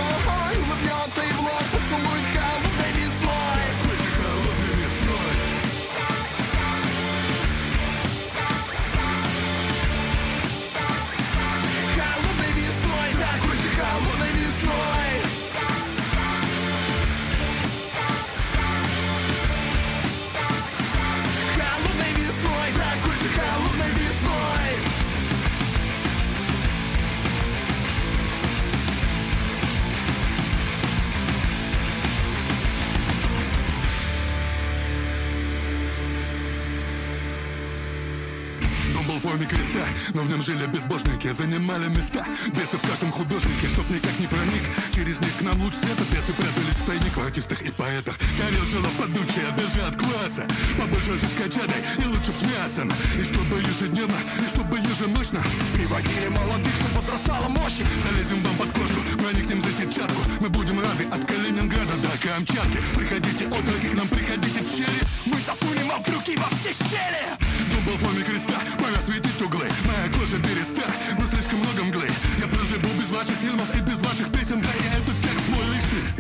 Форме 39.35 39.47
креста, 39.49 39.85
но 40.15 40.23
в 40.23 40.29
нем 40.29 40.43
жили 40.45 40.65
безбожники 40.67 41.33
Занимали 41.33 41.89
места, 41.89 42.25
бесы 42.51 42.77
в 42.77 42.89
каждом 42.89 43.11
художнике 43.11 43.67
Чтоб 43.67 43.91
никак 43.91 44.17
не 44.21 44.29
проник, 44.29 44.63
через 44.95 45.19
них 45.19 45.37
к 45.37 45.43
нам 45.43 45.61
луч 45.61 45.75
света 45.75 46.05
Бесы 46.13 46.33
прятались. 46.35 46.64
в 46.64 46.64
тайник 46.87 47.17
в 47.17 47.21
артистах 47.21 47.63
и 47.63 47.71
поэтах. 47.71 48.17
Карел 48.39 48.65
жила 48.67 48.89
подучая, 48.99 49.51
бежи 49.57 49.81
от 49.87 49.97
класса. 49.97 50.47
Побольше 50.79 51.19
же 51.19 51.27
с 51.27 52.05
и 52.05 52.07
лучше 52.07 52.33
с 52.33 52.43
мясом. 52.43 52.93
И 53.19 53.25
чтобы 53.25 53.57
ежедневно, 53.59 54.17
и 54.41 54.47
чтобы 54.49 54.79
ежемощно 54.79 55.41
Приводили 55.75 56.29
молодых, 56.29 56.75
чтоб 56.77 56.93
возрастала 56.93 57.49
мощь. 57.49 57.81
Залезем 57.81 58.43
вам 58.43 58.57
под 58.57 58.71
кожу, 58.73 59.01
проникнем 59.19 59.63
за 59.63 59.73
сетчатку. 59.73 60.21
Мы 60.41 60.49
будем 60.51 60.81
рады 60.81 61.05
от 61.11 61.25
Калининграда 61.25 61.95
до 62.03 62.13
Камчатки. 62.19 62.79
Приходите, 62.95 63.47
отроки, 63.47 63.89
к 63.89 63.95
нам 63.95 64.09
приходите 64.09 64.61
в 64.63 64.69
щели 64.69 65.01
Мы 65.27 65.39
засунем 65.41 65.89
вам 65.89 66.03
крюки 66.03 66.37
во 66.37 66.49
все 66.57 66.73
щели. 66.73 67.55
В 67.85 67.99
форме 67.99 68.25
креста, 68.25 68.59
пора 68.79 68.97
светить 69.05 69.41
углы. 69.41 69.69
Моя 69.87 70.09
кожа 70.13 70.39
береста, 70.39 70.83
но 71.19 71.27
слишком 71.27 71.59
много 71.61 71.85
мглы. 71.85 72.09
Я 72.39 72.49
проживу 72.49 72.89
без 72.99 73.11
ваших 73.11 73.37
фильмов 73.37 73.69
и 73.77 73.81
без 73.81 73.99
ваших 73.99 74.33
песен 74.33 74.44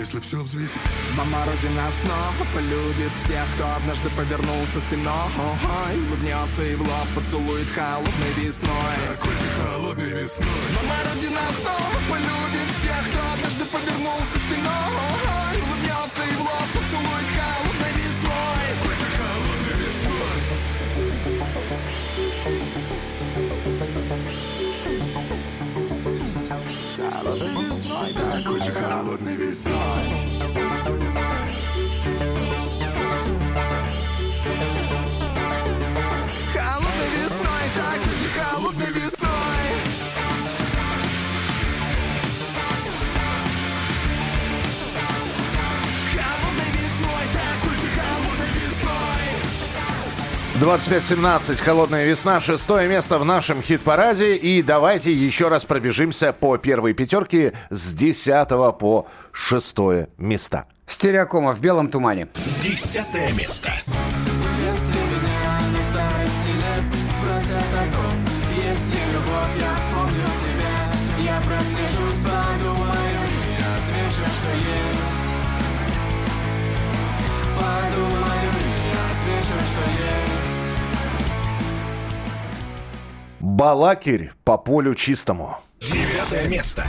если 0.04 0.20
все 0.20 0.36
взвесить. 0.42 0.84
Мама 1.16 1.46
Родина 1.46 1.88
снова 1.90 2.44
полюбит 2.52 3.12
всех, 3.24 3.46
кто 3.54 3.64
однажды 3.74 4.10
повернулся 4.10 4.80
спиной. 4.80 5.32
Улыбнется 6.08 6.62
и 6.62 6.74
в 6.74 6.82
лоб 6.82 7.08
поцелует 7.14 7.66
холодной 7.74 8.32
весной. 8.36 8.96
Такой 9.08 9.32
же 9.32 9.48
холодной 9.56 10.10
весной? 10.10 10.68
Мама 10.76 10.96
Родина 11.08 11.40
снова 11.56 11.98
полюбит 12.10 12.68
всех, 12.76 13.02
кто 13.08 13.20
однажды 13.32 13.64
повернулся 13.64 14.36
спиной. 14.44 15.56
Улыбнется 15.64 16.20
и 16.20 16.34
в 16.36 16.40
лоб 16.44 16.68
поцелует 16.76 17.28
холодной 17.36 17.92
весной. 17.96 18.60
Такой 18.76 18.96
же 19.00 19.08
холодной 19.16 19.74
весной? 19.80 20.36
Холодной 27.10 27.48
весной, 27.48 27.73
такой 28.02 28.60
же 28.60 28.72
холодной 28.72 29.36
весной 29.36 31.23
25-17. 50.64 51.62
Холодная 51.62 52.06
весна. 52.06 52.40
Шестое 52.40 52.88
место 52.88 53.18
в 53.18 53.24
нашем 53.26 53.62
хит-параде. 53.62 54.34
И 54.36 54.62
давайте 54.62 55.12
еще 55.12 55.48
раз 55.48 55.66
пробежимся 55.66 56.32
по 56.32 56.56
первой 56.56 56.94
пятерке 56.94 57.52
с 57.68 57.92
10 57.92 58.48
по 58.78 59.06
шестое 59.30 60.08
места. 60.16 60.64
Стереокома 60.86 61.52
в 61.52 61.60
белом 61.60 61.90
тумане. 61.90 62.28
Десятое 62.62 63.30
место. 63.34 63.72
Если 63.72 63.92
меня 63.92 65.60
на 65.70 65.82
старости 65.82 66.52
лет 66.56 66.84
спросят 67.12 67.70
о 67.74 67.84
том, 67.92 68.16
есть 68.56 68.88
ли 68.88 69.00
любовь, 69.12 69.54
я 69.60 69.76
вспомню 69.76 70.24
тебя. 70.44 70.76
Я 71.30 71.42
прослежусь, 71.42 72.22
подумаю 72.22 73.20
и 73.36 73.60
отвечу, 73.60 74.24
что 74.32 74.52
есть. 74.54 75.28
Подумаю 77.54 78.50
и 78.56 78.96
отвечу, 79.12 79.58
что 79.62 79.84
есть. 79.90 80.43
Балакирь 83.56 84.32
по 84.42 84.58
полю 84.58 84.96
чистому. 84.96 85.58
Девятое 85.80 86.48
место. 86.48 86.84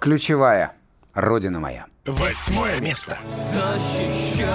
Ключевая. 0.00 0.72
Родина 1.14 1.60
моя. 1.60 1.86
Восьмое 2.04 2.80
место. 2.80 3.18
Защищал 3.30 4.48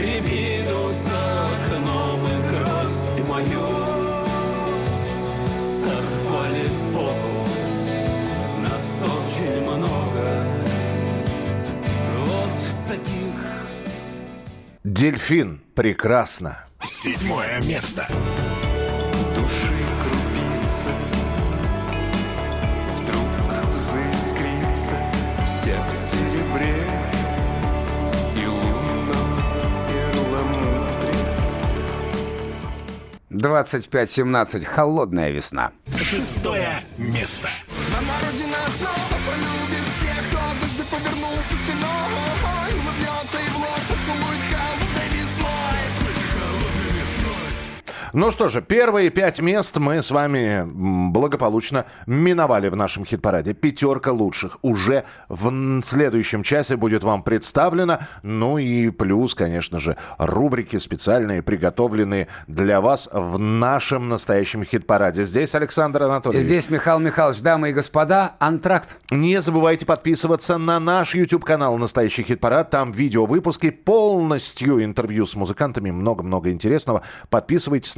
рябину 0.00 0.90
за 0.90 1.46
окном 1.56 2.20
и 2.26 2.48
красть 2.50 3.20
мою 3.28 3.68
Сорвали 5.58 6.68
Богу, 6.92 7.48
нас 8.62 9.04
очень 9.04 9.60
много 9.62 10.44
Вот 12.26 12.88
таких 12.88 13.40
Дельфин. 14.84 15.60
Прекрасно. 15.74 16.64
Седьмое 16.82 17.60
место. 17.62 18.06
Души 19.34 19.79
25-17. 33.30 34.64
Холодная 34.64 35.30
весна. 35.30 35.72
Шестое 35.96 36.80
место. 36.98 37.48
Мама 37.94 38.14
Родина 38.26 38.56
снова 38.76 39.20
полюбит 39.26 39.84
всех, 39.98 40.28
кто 40.28 40.38
однажды 40.38 40.84
повернулся 40.90 41.54
спиной 41.64 42.59
Ну 48.12 48.32
что 48.32 48.48
же, 48.48 48.60
первые 48.60 49.10
пять 49.10 49.40
мест 49.40 49.76
мы 49.76 50.02
с 50.02 50.10
вами 50.10 50.66
благополучно 51.10 51.84
миновали 52.06 52.68
в 52.68 52.74
нашем 52.74 53.04
хит-параде. 53.04 53.54
Пятерка 53.54 54.10
лучших 54.10 54.58
уже 54.62 55.04
в 55.28 55.82
следующем 55.84 56.42
часе 56.42 56.76
будет 56.76 57.04
вам 57.04 57.22
представлена. 57.22 58.08
Ну 58.24 58.58
и 58.58 58.90
плюс, 58.90 59.36
конечно 59.36 59.78
же, 59.78 59.96
рубрики 60.18 60.76
специальные, 60.76 61.42
приготовленные 61.42 62.26
для 62.48 62.80
вас 62.80 63.08
в 63.12 63.38
нашем 63.38 64.08
настоящем 64.08 64.64
хит-параде. 64.64 65.24
Здесь 65.24 65.54
Александр 65.54 66.02
Анатольевич. 66.02 66.44
Здесь 66.44 66.68
Михаил 66.68 66.98
Михайлович, 66.98 67.40
дамы 67.42 67.70
и 67.70 67.72
господа, 67.72 68.34
антракт. 68.40 68.96
Не 69.12 69.40
забывайте 69.40 69.86
подписываться 69.86 70.58
на 70.58 70.80
наш 70.80 71.14
YouTube-канал 71.14 71.78
«Настоящий 71.78 72.24
хит-парад». 72.24 72.70
Там 72.70 72.90
видео-выпуски, 72.90 73.70
полностью 73.70 74.82
интервью 74.82 75.26
с 75.26 75.36
музыкантами, 75.36 75.92
много-много 75.92 76.50
интересного. 76.50 77.02
Подписывайтесь, 77.28 77.94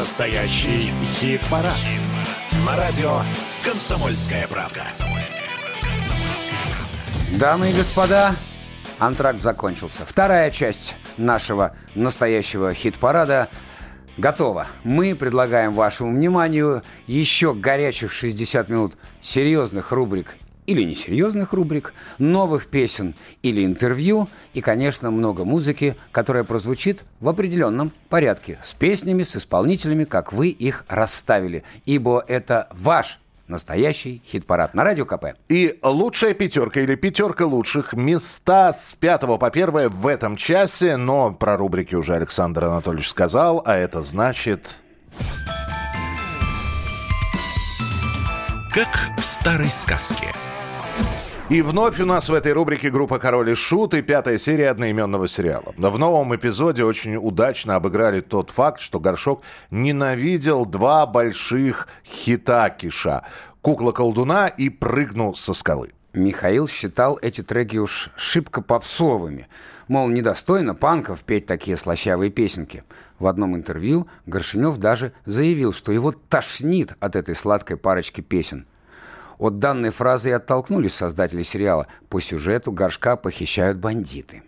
Настоящий 0.00 0.94
хит-парад. 1.18 1.76
На 2.64 2.74
радио 2.74 3.20
«Комсомольская 3.62 4.48
правда». 4.48 4.80
Дамы 7.38 7.68
и 7.68 7.74
господа, 7.74 8.34
антракт 8.98 9.42
закончился. 9.42 10.06
Вторая 10.06 10.50
часть 10.50 10.96
нашего 11.18 11.76
настоящего 11.94 12.72
хит-парада 12.72 13.50
готова. 14.16 14.68
Мы 14.84 15.14
предлагаем 15.14 15.74
вашему 15.74 16.14
вниманию 16.16 16.82
еще 17.06 17.52
горячих 17.52 18.10
60 18.10 18.70
минут 18.70 18.94
серьезных 19.20 19.92
рубрик 19.92 20.34
или 20.70 20.84
несерьезных 20.84 21.52
рубрик, 21.52 21.92
новых 22.18 22.68
песен 22.68 23.16
или 23.42 23.64
интервью 23.64 24.28
и, 24.54 24.60
конечно, 24.60 25.10
много 25.10 25.44
музыки, 25.44 25.96
которая 26.12 26.44
прозвучит 26.44 27.02
в 27.18 27.28
определенном 27.28 27.92
порядке, 28.08 28.60
с 28.62 28.72
песнями, 28.72 29.24
с 29.24 29.34
исполнителями, 29.34 30.04
как 30.04 30.32
вы 30.32 30.48
их 30.48 30.84
расставили, 30.88 31.64
ибо 31.86 32.24
это 32.28 32.68
ваш 32.70 33.18
настоящий 33.48 34.22
хит-парад 34.24 34.74
на 34.74 34.84
Радио 34.84 35.06
КП. 35.06 35.34
И 35.48 35.76
лучшая 35.82 36.34
пятерка 36.34 36.80
или 36.80 36.94
пятерка 36.94 37.46
лучших 37.46 37.92
места 37.94 38.72
с 38.72 38.94
пятого 38.94 39.38
по 39.38 39.50
первое 39.50 39.88
в 39.88 40.06
этом 40.06 40.36
часе. 40.36 40.96
Но 40.96 41.32
про 41.32 41.56
рубрики 41.56 41.96
уже 41.96 42.14
Александр 42.14 42.66
Анатольевич 42.66 43.08
сказал, 43.08 43.60
а 43.66 43.74
это 43.74 44.02
значит... 44.02 44.76
Как 48.72 49.18
в 49.18 49.24
старой 49.24 49.68
сказке. 49.68 50.32
И 51.50 51.62
вновь 51.62 51.98
у 51.98 52.06
нас 52.06 52.28
в 52.28 52.34
этой 52.34 52.52
рубрике 52.52 52.90
группа 52.90 53.18
«Король 53.18 53.50
и 53.50 53.54
Шут» 53.56 53.94
и 53.94 54.02
пятая 54.02 54.38
серия 54.38 54.68
одноименного 54.68 55.26
сериала. 55.26 55.74
В 55.76 55.98
новом 55.98 56.32
эпизоде 56.36 56.84
очень 56.84 57.16
удачно 57.16 57.74
обыграли 57.74 58.20
тот 58.20 58.50
факт, 58.50 58.80
что 58.80 59.00
Горшок 59.00 59.42
ненавидел 59.72 60.64
два 60.64 61.06
больших 61.06 61.88
хита 62.04 62.70
Киша 62.70 63.24
«Кукла-колдуна» 63.62 64.46
и 64.46 64.68
«Прыгнул 64.68 65.34
со 65.34 65.52
скалы». 65.52 65.90
Михаил 66.12 66.68
считал 66.68 67.18
эти 67.20 67.42
треки 67.42 67.78
уж 67.78 68.10
шибко 68.14 68.62
попсовыми. 68.62 69.48
Мол, 69.88 70.08
недостойно 70.08 70.76
панков 70.76 71.22
петь 71.22 71.46
такие 71.46 71.76
слащавые 71.76 72.30
песенки. 72.30 72.84
В 73.18 73.26
одном 73.26 73.56
интервью 73.56 74.06
Горшинев 74.24 74.76
даже 74.76 75.12
заявил, 75.24 75.72
что 75.72 75.90
его 75.90 76.12
тошнит 76.12 76.94
от 77.00 77.16
этой 77.16 77.34
сладкой 77.34 77.76
парочки 77.76 78.20
песен. 78.20 78.66
От 79.40 79.58
данной 79.58 79.88
фразы 79.88 80.28
и 80.28 80.32
оттолкнулись 80.32 80.94
создатели 80.94 81.42
сериала. 81.42 81.86
По 82.10 82.20
сюжету 82.20 82.72
Горшка 82.72 83.16
похищают 83.16 83.78
бандиты. 83.78 84.42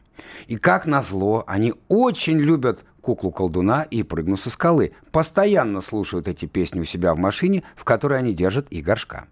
И 0.48 0.56
как 0.56 0.84
назло, 0.84 1.44
они 1.46 1.72
очень 1.88 2.38
любят 2.38 2.84
куклу-колдуна 3.00 3.84
и 3.84 4.02
прыгну 4.02 4.36
со 4.36 4.50
скалы. 4.50 4.92
Постоянно 5.10 5.80
слушают 5.80 6.28
эти 6.28 6.44
песни 6.44 6.80
у 6.80 6.84
себя 6.84 7.14
в 7.14 7.18
машине, 7.18 7.62
в 7.74 7.84
которой 7.84 8.18
они 8.18 8.34
держат 8.34 8.66
и 8.68 8.82
Горшка. 8.82 9.28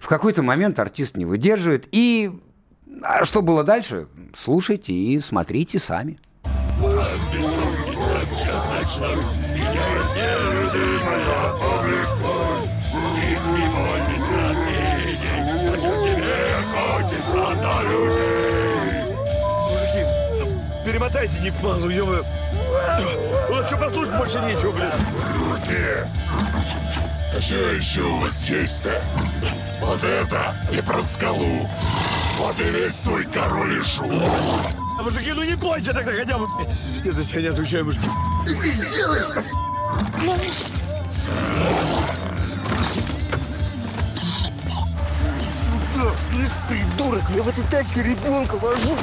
В 0.00 0.06
какой-то 0.06 0.44
момент 0.44 0.78
артист 0.78 1.16
не 1.16 1.24
выдерживает 1.24 1.88
и... 1.90 2.30
А 3.02 3.24
что 3.24 3.42
было 3.42 3.64
дальше? 3.64 4.06
Слушайте 4.36 4.92
и 4.92 5.18
смотрите 5.18 5.80
сами. 5.80 6.20
Перемотайте 20.92 21.40
не 21.40 21.50
в 21.50 21.54
пару, 21.56 21.88
ё 21.88 22.04
У 23.48 23.52
нас 23.54 23.66
что, 23.66 23.78
послушать 23.78 24.14
больше 24.14 24.38
нечего, 24.40 24.72
блин. 24.72 24.90
Руки. 25.40 26.06
А 27.34 27.40
что 27.40 27.56
еще 27.56 28.02
у 28.02 28.16
вас 28.18 28.44
есть-то? 28.44 29.02
Вот 29.80 30.04
это 30.04 30.54
и 30.70 30.82
про 30.82 31.02
скалу. 31.02 31.70
Вот 32.38 32.60
и 32.60 32.64
весь 32.64 32.96
твой 32.96 33.24
король 33.24 33.78
и 33.78 33.82
шут. 33.82 34.06
А, 34.98 35.02
Мужики, 35.02 35.32
ну 35.32 35.42
не 35.42 35.56
пойте 35.56 35.94
тогда 35.94 36.12
хотя 36.12 36.36
бы. 36.36 36.46
Я 37.02 37.12
до 37.12 37.22
себя 37.22 37.40
не 37.40 37.48
отвечаю, 37.48 37.86
мужики. 37.86 38.06
И 38.46 38.54
ты 38.54 38.70
сделаешь? 38.70 39.24
Сюда, 45.54 46.12
слышь, 46.20 46.50
придурок, 46.68 47.22
я 47.34 47.42
в 47.42 47.48
этой 47.48 47.64
тачке 47.64 48.02
ребенка 48.02 48.56
вожу. 48.56 48.94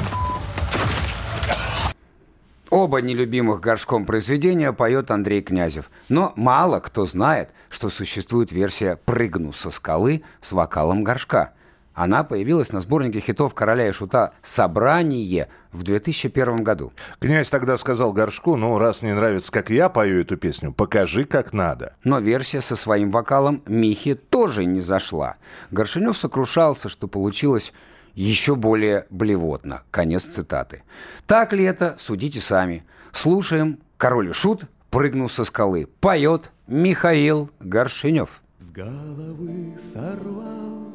Оба 2.69 3.01
нелюбимых 3.01 3.61
горшком 3.61 4.05
произведения 4.05 4.71
поет 4.73 5.09
Андрей 5.09 5.41
Князев. 5.41 5.89
Но 6.07 6.33
мало 6.35 6.79
кто 6.79 7.05
знает, 7.05 7.49
что 7.69 7.89
существует 7.89 8.51
версия 8.51 8.95
«Прыгну 8.95 9.53
со 9.53 9.71
скалы» 9.71 10.21
с 10.41 10.51
вокалом 10.51 11.03
горшка. 11.03 11.53
Она 11.95 12.23
появилась 12.23 12.71
на 12.71 12.79
сборнике 12.79 13.19
хитов 13.19 13.53
«Короля 13.53 13.89
и 13.89 13.91
Шута» 13.91 14.33
«Собрание» 14.43 15.49
в 15.73 15.83
2001 15.83 16.63
году. 16.63 16.93
Князь 17.19 17.49
тогда 17.49 17.75
сказал 17.75 18.13
Горшку, 18.13 18.55
ну, 18.55 18.77
раз 18.77 19.01
не 19.01 19.13
нравится, 19.13 19.51
как 19.51 19.69
я 19.69 19.89
пою 19.89 20.21
эту 20.21 20.37
песню, 20.37 20.71
покажи, 20.71 21.25
как 21.25 21.51
надо. 21.51 21.95
Но 22.03 22.19
версия 22.19 22.61
со 22.61 22.75
своим 22.75 23.11
вокалом 23.11 23.63
Михи 23.67 24.13
тоже 24.13 24.63
не 24.65 24.79
зашла. 24.79 25.35
Горшинев 25.71 26.17
сокрушался, 26.17 26.87
что 26.87 27.07
получилось 27.07 27.73
еще 28.16 28.55
более 28.55 29.05
блевотно. 29.10 29.84
Конец 29.91 30.26
цитаты. 30.26 30.84
Так 31.28 31.53
ли 31.53 31.64
это, 31.64 31.95
судите 31.97 32.41
сами. 32.41 32.84
Слушаем 33.12 33.80
«Король 33.97 34.30
и 34.30 34.34
Шут» 34.34 34.66
прыгнул 34.89 35.30
со 35.30 35.43
скалы. 35.43 35.88
Поет 35.99 36.51
Михаил 36.68 37.49
Горшинев. 37.60 38.41
С 38.60 38.72
головы 38.72 39.78
сорвал 39.93 40.89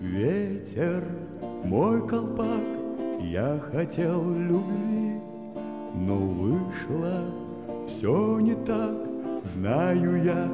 ветер 0.00 1.04
мой 1.64 2.06
колпак, 2.06 2.62
я 3.20 3.58
хотел 3.72 4.34
любви, 4.34 5.18
но 5.94 6.16
вышло 6.16 7.24
все 7.86 8.40
не 8.40 8.54
так, 8.66 8.94
знаю 9.54 10.22
я, 10.22 10.46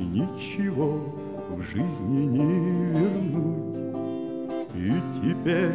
ничего 0.00 1.14
в 1.50 1.62
жизни 1.62 2.26
не 2.26 2.98
вернуть. 2.98 3.77
И 4.74 4.92
теперь 5.16 5.72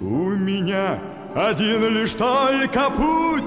у 0.00 0.30
меня 0.36 0.98
один 1.34 1.88
лишь 1.88 2.12
только 2.12 2.90
путь, 2.90 3.44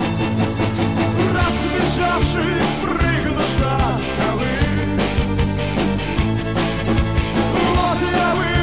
разбежавшись, 1.34 2.80
прыгну 2.84 3.42
со 3.58 3.72
скалы. 4.06 4.56
Вот 7.76 8.00
я 8.12 8.30
был, 8.36 8.59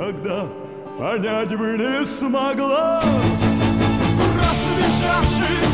никогда 0.00 0.46
понять 0.98 1.56
бы 1.56 1.76
не 1.76 2.04
смогла. 2.06 3.02
Разбежавшись, 4.34 5.69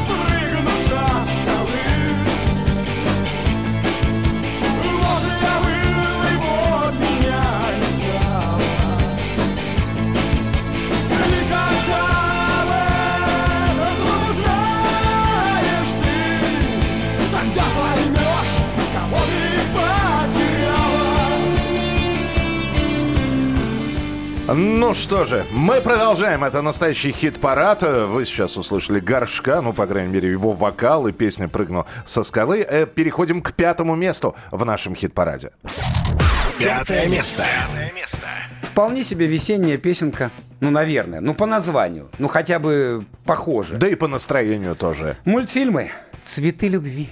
Ну 24.59 24.95
что 24.95 25.27
же, 25.27 25.45
мы 25.53 25.83
продолжаем. 25.83 26.43
Это 26.43 26.63
настоящий 26.63 27.13
хит-парад. 27.13 27.83
Вы 27.83 28.25
сейчас 28.25 28.57
услышали 28.57 29.01
Горшка, 29.01 29.61
ну, 29.61 29.75
по 29.75 29.87
крайней 29.87 30.11
мере, 30.11 30.31
его 30.31 30.53
вокал 30.53 31.07
и 31.07 31.13
песня 31.13 31.47
«Прыгну 31.47 31.87
со 32.07 32.25
скалы». 32.25 32.67
Э, 32.67 32.87
Переходим 32.87 33.43
к 33.43 33.53
пятому 33.53 33.95
месту 33.97 34.35
в 34.51 34.65
нашем 34.65 34.95
хит-параде. 34.95 35.51
Пятое 36.59 37.07
место. 37.07 37.45
Вполне 38.63 39.05
себе 39.05 39.27
весенняя 39.27 39.77
песенка. 39.77 40.31
Ну, 40.61 40.71
наверное. 40.71 41.21
Ну, 41.21 41.35
по 41.35 41.45
названию. 41.45 42.09
Ну, 42.19 42.27
хотя 42.27 42.59
бы 42.59 43.05
похоже. 43.27 43.77
Да 43.77 43.89
и 43.89 43.95
по 43.95 44.09
настроению 44.09 44.75
тоже. 44.75 45.19
Мультфильмы 45.27 45.91
«Цветы 46.25 46.69
любви». 46.69 47.11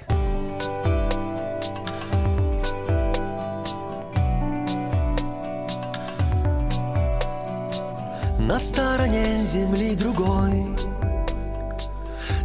На 8.47 8.59
стороне 8.59 9.39
земли 9.39 9.95
другой. 9.97 10.77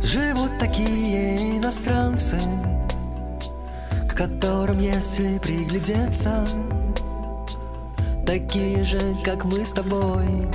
Живут 0.01 0.57
такие 0.57 1.57
иностранцы 1.57 2.39
К 4.07 4.15
которым, 4.15 4.79
если 4.79 5.37
приглядеться 5.39 6.45
Такие 8.25 8.85
же, 8.85 9.17
как 9.25 9.43
мы 9.43 9.65
с 9.65 9.71
тобой. 9.71 10.47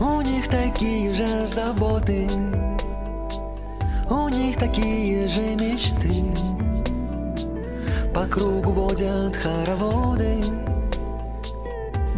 У 0.00 0.20
них 0.22 0.48
такие 0.48 1.12
же 1.12 1.46
заботы 1.46 2.26
У 4.08 4.28
них 4.30 4.56
такие 4.56 5.26
же 5.26 5.42
мечты. 5.56 6.24
По 8.14 8.24
кругу 8.24 8.70
водят 8.70 9.36
хороводы 9.36 10.40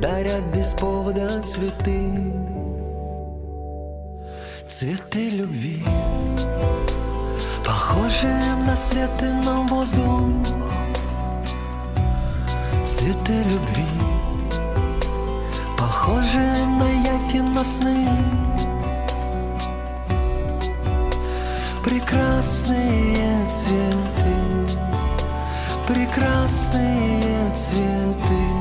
Дарят 0.00 0.44
без 0.56 0.72
повода 0.72 1.42
цветы. 1.42 2.32
Цветы 4.66 5.28
любви 5.28 5.84
Похожи 7.66 8.32
на 8.66 8.74
свет 8.74 9.10
на 9.44 9.60
воздух. 9.68 10.46
Цветы 12.86 13.42
любви 13.42 13.86
Похожи 15.76 16.38
на 16.38 16.88
явь 17.06 17.34
на 17.54 17.62
сны. 17.62 18.08
Прекрасные 21.84 23.46
цветы 23.48 24.78
Прекрасные 25.86 27.52
цветы 27.52 28.59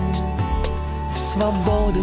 свободы. 1.29 2.01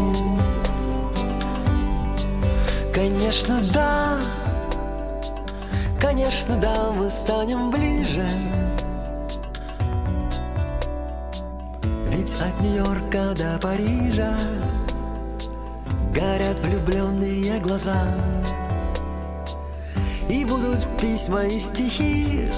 Конечно, 2.95 3.61
да, 3.75 4.21
конечно, 6.01 6.57
да, 6.59 6.93
мы 6.93 7.11
станем 7.11 7.73
ближе. 7.73 8.25
Ведь 12.09 12.35
от 12.35 12.61
Нью-Йорка 12.61 13.35
до 13.35 13.59
Парижа 13.61 14.39
горят 16.15 16.61
влюбленные 16.61 17.59
глаза. 17.59 18.07
И 20.29 20.45
будут 20.45 20.87
письма 21.01 21.47
и 21.47 21.59
стихи, 21.59 22.49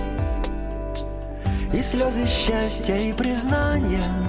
и 1.73 1.83
слезы 1.83 2.27
счастья 2.27 2.97
и 2.97 3.15
признания— 3.15 4.03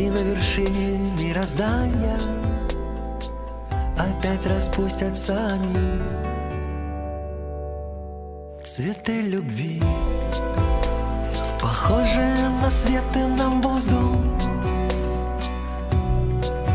и 0.00 0.08
на 0.08 0.18
вершине 0.18 0.98
мироздания 1.18 2.18
Опять 3.98 4.46
распустятся 4.46 5.36
они. 5.52 6.00
Цветы 8.64 9.20
любви 9.20 9.82
Похожи 11.60 12.34
на 12.62 12.70
свет 12.70 13.04
на 13.14 13.50
воздух. 13.50 14.16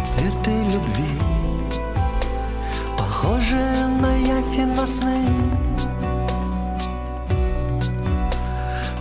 Цветы 0.06 0.56
любви 0.74 1.20
Похожие 2.96 3.88
на 4.02 4.16
явь 4.18 4.58
и 4.58 4.66
на 4.66 4.86
сны. 4.86 5.26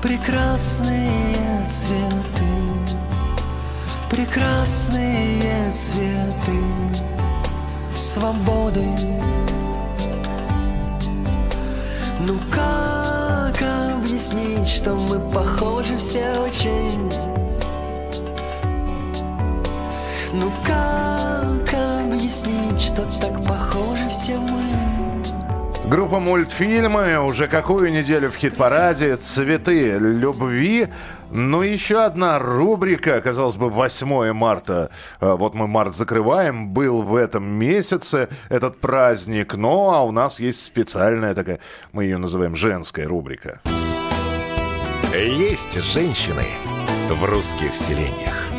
Прекрасные 0.00 1.68
цветы 1.68 2.53
Прекрасные 4.14 5.72
цветы 5.72 6.60
Свободы. 7.96 8.86
Ну 12.20 12.38
как 12.48 13.60
объяснить, 13.60 14.68
что 14.68 14.94
мы 14.94 15.18
похожи 15.18 15.96
все 15.96 16.38
очень? 16.38 17.10
Ну 20.32 20.52
как 20.64 21.13
Группа 25.94 26.18
мультфильмы 26.18 27.20
уже 27.20 27.46
какую 27.46 27.92
неделю 27.92 28.28
в 28.28 28.34
хит-параде 28.34 29.14
«Цветы 29.14 29.96
любви». 30.00 30.88
Ну, 31.30 31.62
еще 31.62 32.02
одна 32.02 32.40
рубрика, 32.40 33.20
казалось 33.20 33.54
бы, 33.54 33.70
8 33.70 34.32
марта. 34.32 34.90
Э, 35.20 35.34
Вот 35.34 35.54
мы 35.54 35.68
март 35.68 35.94
закрываем. 35.94 36.70
Был 36.70 37.02
в 37.02 37.14
этом 37.14 37.44
месяце 37.44 38.28
этот 38.48 38.80
праздник. 38.80 39.54
Ну, 39.54 39.92
а 39.92 40.02
у 40.02 40.10
нас 40.10 40.40
есть 40.40 40.64
специальная 40.64 41.32
такая, 41.32 41.60
мы 41.92 42.02
ее 42.02 42.18
называем 42.18 42.56
женская 42.56 43.06
рубрика. 43.06 43.60
Есть 45.14 45.80
женщины 45.80 46.44
в 47.08 47.24
русских 47.24 47.76
селениях. 47.76 48.53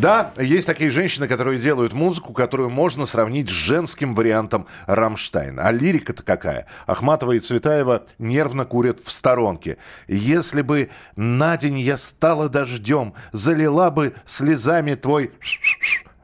Да, 0.00 0.32
есть 0.38 0.66
такие 0.66 0.90
женщины, 0.90 1.28
которые 1.28 1.60
делают 1.60 1.92
музыку, 1.92 2.32
которую 2.32 2.70
можно 2.70 3.04
сравнить 3.04 3.48
с 3.50 3.52
женским 3.52 4.14
вариантом 4.14 4.66
Рамштайн. 4.86 5.60
А 5.60 5.70
лирика-то 5.70 6.22
какая? 6.22 6.66
Ахматова 6.86 7.32
и 7.32 7.38
Цветаева 7.38 8.04
нервно 8.18 8.64
курят 8.64 9.00
в 9.04 9.10
сторонке. 9.10 9.76
Если 10.08 10.62
бы 10.62 10.88
на 11.16 11.58
день 11.58 11.78
я 11.78 11.98
стала 11.98 12.48
дождем, 12.48 13.12
залила 13.32 13.90
бы 13.90 14.14
слезами 14.24 14.94
твой 14.94 15.32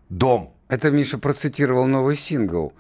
дом. 0.08 0.54
Это 0.68 0.90
Миша 0.90 1.18
процитировал 1.18 1.86
новый 1.86 2.16
сингл 2.16 2.72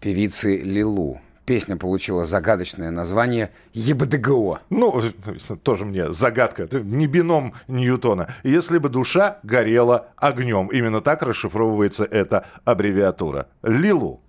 певицы 0.00 0.56
Лилу. 0.56 1.20
Песня 1.48 1.78
получила 1.78 2.26
загадочное 2.26 2.90
название 2.90 3.50
ЕБДГО. 3.72 4.60
Ну, 4.68 5.02
тоже 5.62 5.86
мне 5.86 6.12
загадка. 6.12 6.64
Это 6.64 6.80
не 6.80 7.06
бином 7.06 7.54
Ньютона. 7.68 8.28
Если 8.42 8.76
бы 8.76 8.90
душа 8.90 9.38
горела 9.42 10.08
огнем. 10.16 10.66
Именно 10.66 11.00
так 11.00 11.22
расшифровывается 11.22 12.04
эта 12.04 12.44
аббревиатура. 12.66 13.46
Лилу. 13.62 14.20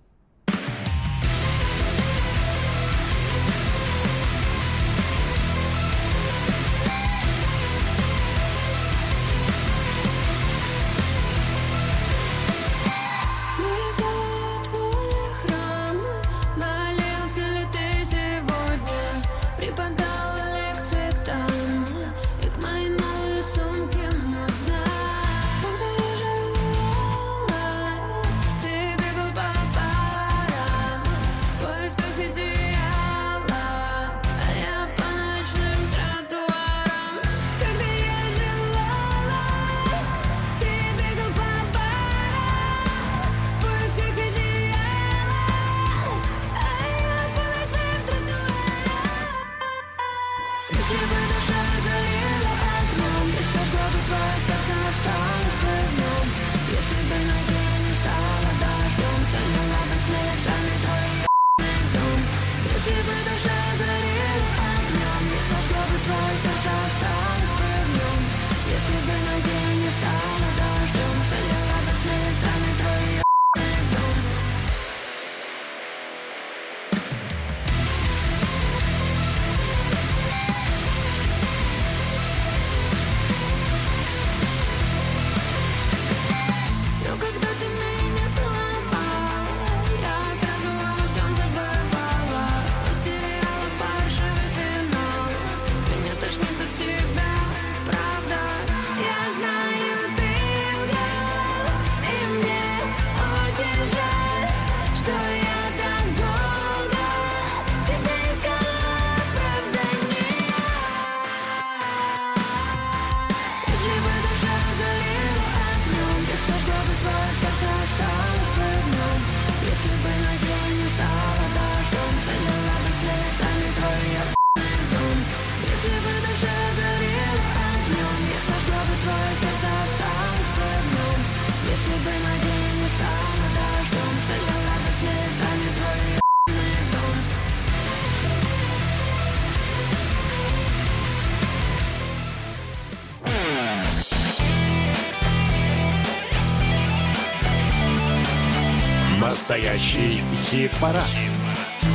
Настоящий 149.49 150.23
хит-парад. 150.35 151.09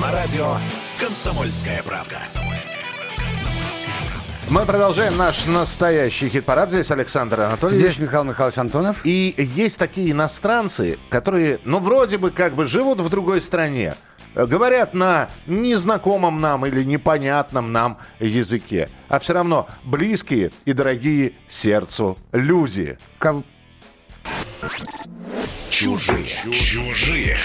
На 0.02 0.10
радио 0.10 0.56
«Комсомольская 0.98 1.84
правда». 1.84 2.18
Мы 4.50 4.66
продолжаем 4.66 5.16
наш 5.16 5.46
настоящий 5.46 6.28
хит-парад. 6.28 6.70
Здесь 6.72 6.90
Александр 6.90 7.42
Анатольевич. 7.42 7.80
Здесь 7.80 7.98
Михаил 8.00 8.24
Михайлович 8.24 8.58
Антонов. 8.58 9.02
И 9.06 9.36
есть 9.38 9.78
такие 9.78 10.10
иностранцы, 10.10 10.98
которые, 11.10 11.60
ну, 11.64 11.78
вроде 11.78 12.18
бы 12.18 12.32
как 12.32 12.56
бы 12.56 12.64
живут 12.64 13.00
в 13.00 13.08
другой 13.08 13.40
стране. 13.40 13.94
Говорят 14.34 14.92
на 14.92 15.28
незнакомом 15.46 16.40
нам 16.40 16.66
или 16.66 16.82
непонятном 16.82 17.70
нам 17.70 17.98
языке. 18.18 18.90
А 19.08 19.20
все 19.20 19.32
равно 19.32 19.68
близкие 19.84 20.50
и 20.64 20.72
дорогие 20.72 21.34
сердцу 21.46 22.18
люди. 22.32 22.98
Чужие. 25.74 26.24
Чужие. 26.52 27.36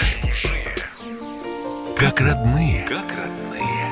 Как 1.98 2.20
родные. 2.20 2.86
Как 2.88 3.10
родные. 3.16 3.86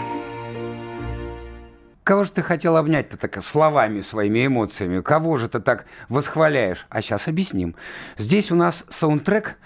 Кого 2.04 2.22
же 2.22 2.30
ты 2.30 2.42
хотел 2.42 2.76
обнять-то 2.76 3.16
так 3.16 3.42
словами, 3.42 4.00
своими 4.00 4.46
эмоциями? 4.46 5.00
Кого 5.00 5.38
же 5.38 5.48
ты 5.48 5.58
так 5.58 5.86
восхваляешь? 6.08 6.86
А 6.88 7.02
сейчас 7.02 7.26
объясним. 7.26 7.74
Здесь 8.16 8.52
у 8.52 8.54
нас 8.54 8.86
саундтрек 8.90 9.56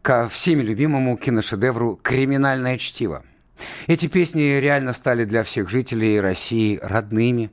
ко 0.00 0.30
всеми 0.30 0.62
любимому 0.62 1.18
киношедевру 1.18 2.00
«Криминальное 2.02 2.78
чтиво». 2.78 3.22
Эти 3.86 4.06
песни 4.06 4.58
реально 4.58 4.94
стали 4.94 5.26
для 5.26 5.42
всех 5.42 5.68
жителей 5.68 6.22
России 6.22 6.80
родными. 6.82 7.50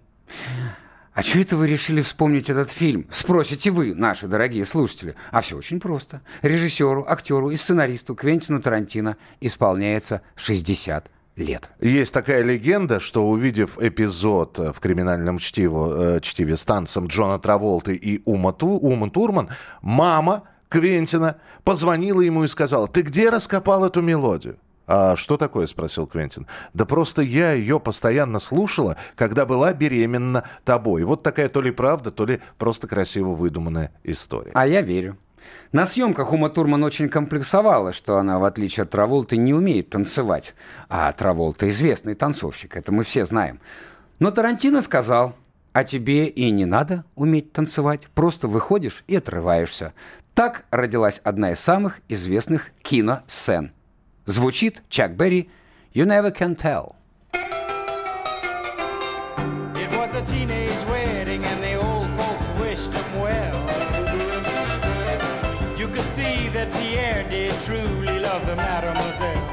А 1.13 1.21
что 1.21 1.39
это 1.39 1.57
вы 1.57 1.67
решили 1.67 2.01
вспомнить 2.01 2.49
этот 2.49 2.71
фильм? 2.71 3.05
Спросите 3.11 3.69
вы, 3.69 3.93
наши 3.93 4.27
дорогие 4.27 4.65
слушатели. 4.65 5.15
А 5.31 5.41
все 5.41 5.57
очень 5.57 5.79
просто. 5.79 6.21
Режиссеру, 6.41 7.05
актеру 7.07 7.51
и 7.51 7.55
сценаристу 7.55 8.15
Квентину 8.15 8.61
Тарантино 8.61 9.17
исполняется 9.39 10.21
60 10.35 11.11
лет. 11.35 11.69
Есть 11.79 12.13
такая 12.13 12.43
легенда, 12.43 12.99
что 12.99 13.29
увидев 13.29 13.77
эпизод 13.79 14.57
э, 14.59 14.73
в 14.73 14.79
криминальном 14.79 15.37
чтиве, 15.37 16.17
э, 16.17 16.19
чтиве 16.21 16.57
с 16.57 16.65
танцем 16.65 17.07
Джона 17.07 17.37
Траволты 17.39 17.95
и 17.95 18.21
Ума, 18.25 18.51
Ту, 18.51 18.77
Ума 18.77 19.09
Турман, 19.09 19.49
мама 19.81 20.43
Квентина 20.69 21.37
позвонила 21.63 22.21
ему 22.21 22.43
и 22.43 22.47
сказала, 22.47 22.87
ты 22.87 23.01
где 23.01 23.29
раскопал 23.29 23.85
эту 23.85 24.01
мелодию? 24.01 24.57
А 24.85 25.15
что 25.15 25.37
такое, 25.37 25.67
спросил 25.67 26.07
Квентин. 26.07 26.47
Да 26.73 26.85
просто 26.85 27.21
я 27.21 27.53
ее 27.53 27.79
постоянно 27.79 28.39
слушала, 28.39 28.97
когда 29.15 29.45
была 29.45 29.73
беременна 29.73 30.43
тобой. 30.65 31.03
Вот 31.03 31.23
такая 31.23 31.47
то 31.47 31.61
ли 31.61 31.71
правда, 31.71 32.11
то 32.11 32.25
ли 32.25 32.41
просто 32.57 32.87
красиво 32.87 33.29
выдуманная 33.29 33.91
история. 34.03 34.51
А 34.53 34.67
я 34.67 34.81
верю. 34.81 35.17
На 35.71 35.85
съемках 35.85 36.31
Ума 36.31 36.49
Турман 36.49 36.83
очень 36.83 37.09
комплексовала, 37.09 37.93
что 37.93 38.17
она, 38.17 38.39
в 38.39 38.43
отличие 38.43 38.83
от 38.83 38.91
Траволты, 38.91 39.37
не 39.37 39.53
умеет 39.53 39.89
танцевать. 39.89 40.53
А 40.89 41.11
Траволта 41.11 41.69
известный 41.69 42.15
танцовщик, 42.15 42.77
это 42.77 42.91
мы 42.91 43.03
все 43.03 43.25
знаем. 43.25 43.59
Но 44.19 44.31
Тарантино 44.31 44.81
сказал, 44.81 45.35
а 45.73 45.83
тебе 45.83 46.27
и 46.27 46.51
не 46.51 46.65
надо 46.65 47.03
уметь 47.15 47.51
танцевать, 47.51 48.07
просто 48.13 48.47
выходишь 48.47 49.03
и 49.07 49.15
отрываешься. 49.15 49.93
Так 50.33 50.65
родилась 50.71 51.19
одна 51.23 51.51
из 51.51 51.59
самых 51.59 52.01
известных 52.07 52.71
киносцен. 52.81 53.71
Звучит 54.25 54.81
Чак 54.89 55.17
Берри 55.17 55.49
«You 55.91 56.05
never 56.05 56.31
can 56.31 56.55
tell». 56.55 56.95
It 59.75 59.91
was 59.97 60.15
a 60.15 60.21
teenage 60.25 60.85
wedding 60.87 61.43
and 61.43 61.61
the 61.61 61.75
old 61.75 62.07
folks 62.17 62.47
wished 62.61 62.93
well. 63.19 63.59
You 65.77 65.87
could 65.89 66.07
see 66.15 66.47
that 66.49 66.71
Pierre 66.71 67.27
did 67.29 67.53
truly 67.61 68.19
love 68.19 68.45
the 68.45 68.55
mademoiselle. 68.55 69.47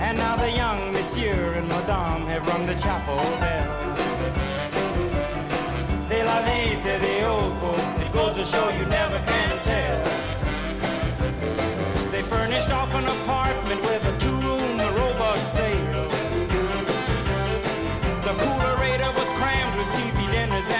And 0.00 0.16
now 0.16 0.36
the 0.36 0.50
young 0.50 0.92
monsieur 0.92 1.52
and 1.52 1.68
madame 1.68 2.26
have 2.26 2.46
rung 2.48 2.64
the 2.64 2.74
chapel 2.74 3.16
bell. 3.38 3.59
sinners 20.40 20.79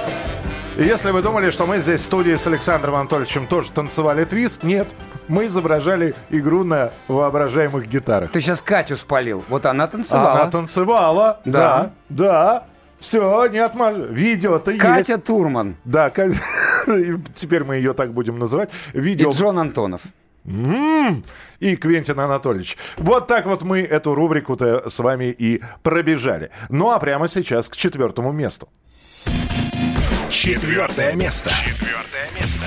Если 0.77 1.11
вы 1.11 1.21
думали, 1.21 1.49
что 1.49 1.65
мы 1.65 1.81
здесь 1.81 1.99
в 1.99 2.05
студии 2.05 2.33
с 2.33 2.47
Александром 2.47 2.95
Анатольевичем 2.95 3.45
тоже 3.45 3.71
танцевали 3.71 4.23
твист, 4.23 4.63
нет. 4.63 4.87
Мы 5.27 5.47
изображали 5.47 6.15
игру 6.29 6.63
на 6.63 6.91
воображаемых 7.09 7.87
гитарах. 7.87 8.31
Ты 8.31 8.39
сейчас 8.39 8.61
Катю 8.61 8.95
спалил. 8.95 9.43
Вот 9.49 9.65
она 9.65 9.87
танцевала. 9.87 10.41
Она 10.41 10.51
танцевала, 10.51 11.41
да, 11.43 11.91
да. 12.07 12.65
Все, 12.99 13.47
не 13.47 13.57
отмажь. 13.57 13.97
Видео-то 13.97 14.71
есть. 14.71 14.81
Катя 14.81 15.17
Турман. 15.17 15.75
Да, 15.83 16.09
Катя. 16.09 16.39
Теперь 17.35 17.63
мы 17.63 17.75
ее 17.75 17.93
так 17.93 18.13
будем 18.13 18.39
называть. 18.39 18.69
Видео... 18.93 19.29
И 19.29 19.33
Джон 19.33 19.59
Антонов. 19.59 20.01
М-м-м. 20.45 21.23
И 21.59 21.75
Квентин 21.75 22.19
Анатольевич. 22.19 22.77
Вот 22.97 23.27
так 23.27 23.45
вот 23.45 23.63
мы 23.63 23.81
эту 23.81 24.15
рубрику-то 24.15 24.89
с 24.89 24.99
вами 24.99 25.25
и 25.25 25.61
пробежали. 25.83 26.49
Ну 26.69 26.91
а 26.91 26.99
прямо 26.99 27.27
сейчас 27.27 27.69
к 27.69 27.75
четвертому 27.75 28.31
месту. 28.31 28.69
Четвертое 30.31 31.13
место. 31.13 31.49
Четвертое 31.49 32.31
место. 32.39 32.65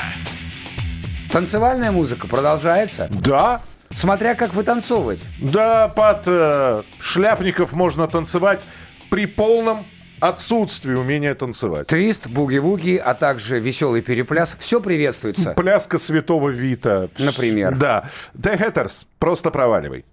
Танцевальная 1.32 1.90
музыка 1.90 2.28
продолжается? 2.28 3.08
Да. 3.10 3.62
Смотря 3.90 4.34
как 4.34 4.52
вытанцовывать. 4.52 5.22
Да, 5.40 5.88
под 5.88 6.24
э, 6.26 6.82
шляпников 7.00 7.72
можно 7.72 8.06
танцевать 8.06 8.66
при 9.08 9.24
полном 9.24 9.86
отсутствии 10.20 10.92
умения 10.92 11.34
танцевать. 11.34 11.86
Твист, 11.86 12.26
буги-вуги, 12.26 12.96
а 12.96 13.14
также 13.14 13.60
веселый 13.60 14.02
перепляс. 14.02 14.56
Все 14.58 14.78
приветствуется. 14.78 15.54
Пляска 15.54 15.96
святого 15.96 16.50
Вита. 16.50 17.08
Например. 17.18 17.74
Да. 17.74 18.10
The 18.34 18.58
Hatters. 18.58 19.06
Просто 19.18 19.50
проваливай. 19.50 20.04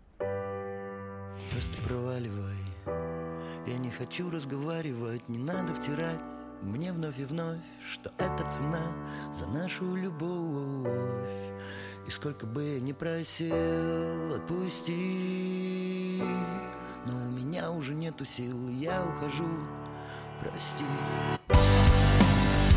Просто 1.51 1.77
проваливай 1.85 2.55
Я 3.67 3.77
не 3.77 3.91
хочу 3.91 4.31
разговаривать, 4.31 5.27
не 5.27 5.39
надо 5.39 5.73
втирать 5.73 6.21
вновь 7.01 7.17
и 7.19 7.25
вновь, 7.25 7.57
что 7.91 8.11
это 8.19 8.47
цена 8.47 8.77
за 9.33 9.47
нашу 9.47 9.95
любовь. 9.95 10.87
И 12.05 12.11
сколько 12.11 12.45
бы 12.45 12.63
я 12.63 12.79
ни 12.79 12.91
просил, 12.91 14.35
отпусти. 14.35 16.21
Но 17.07 17.13
у 17.13 17.31
меня 17.31 17.71
уже 17.71 17.95
нету 17.95 18.23
сил, 18.23 18.69
я 18.69 19.03
ухожу, 19.03 19.49
прости. 20.39 20.85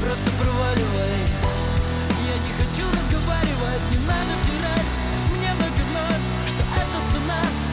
Просто 0.00 0.30
проваливай. 0.40 1.20
Я 2.24 2.36
не 2.46 2.52
хочу 2.56 2.88
разговаривать, 2.96 3.82
не 3.92 3.98
надо 4.06 4.32
втирать 4.40 4.88
Мне 5.36 5.52
вновь 5.52 5.78
и 5.78 5.82
вновь, 5.82 6.24
что 6.48 6.62
это 6.80 7.12
цена 7.12 7.63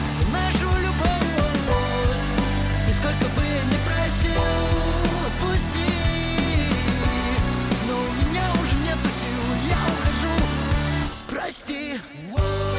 прости 11.52 12.00
Прости 12.32 12.71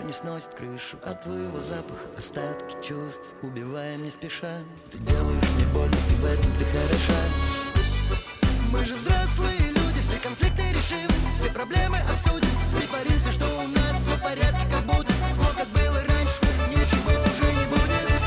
Больше 0.00 0.06
не 0.06 0.12
сносит 0.12 0.54
крышу 0.54 0.96
от 1.04 1.20
твоего 1.20 1.60
запаха 1.60 2.06
Остатки 2.16 2.74
чувств. 2.82 3.28
Убиваем 3.42 4.02
не 4.02 4.10
спеша 4.10 4.52
Ты 4.90 4.98
делаешь 4.98 5.50
мне 5.56 5.66
больно, 5.74 5.94
и 5.94 6.14
в 6.14 6.24
этом 6.24 6.50
ты 6.58 6.64
хороша. 6.64 7.20
Мы 8.72 8.84
же 8.86 8.94
взрослые 8.94 9.58
люди, 9.60 10.00
все 10.00 10.16
конфликты 10.22 10.62
решим 10.70 11.10
Все 11.36 11.52
проблемы 11.52 11.98
обсудим, 12.10 12.48
притворимся, 12.74 13.32
что 13.32 13.44
у 13.44 13.68
нас 13.68 14.02
все 14.02 14.16
в 14.16 14.22
порядке 14.22 14.70
Как 14.70 14.84
будто, 14.84 15.12
но 15.36 15.44
как 15.56 15.68
было 15.68 15.98
раньше, 15.98 16.40
ничего 16.70 17.10
уже 17.10 17.52
не 17.52 17.64
будет. 17.68 18.22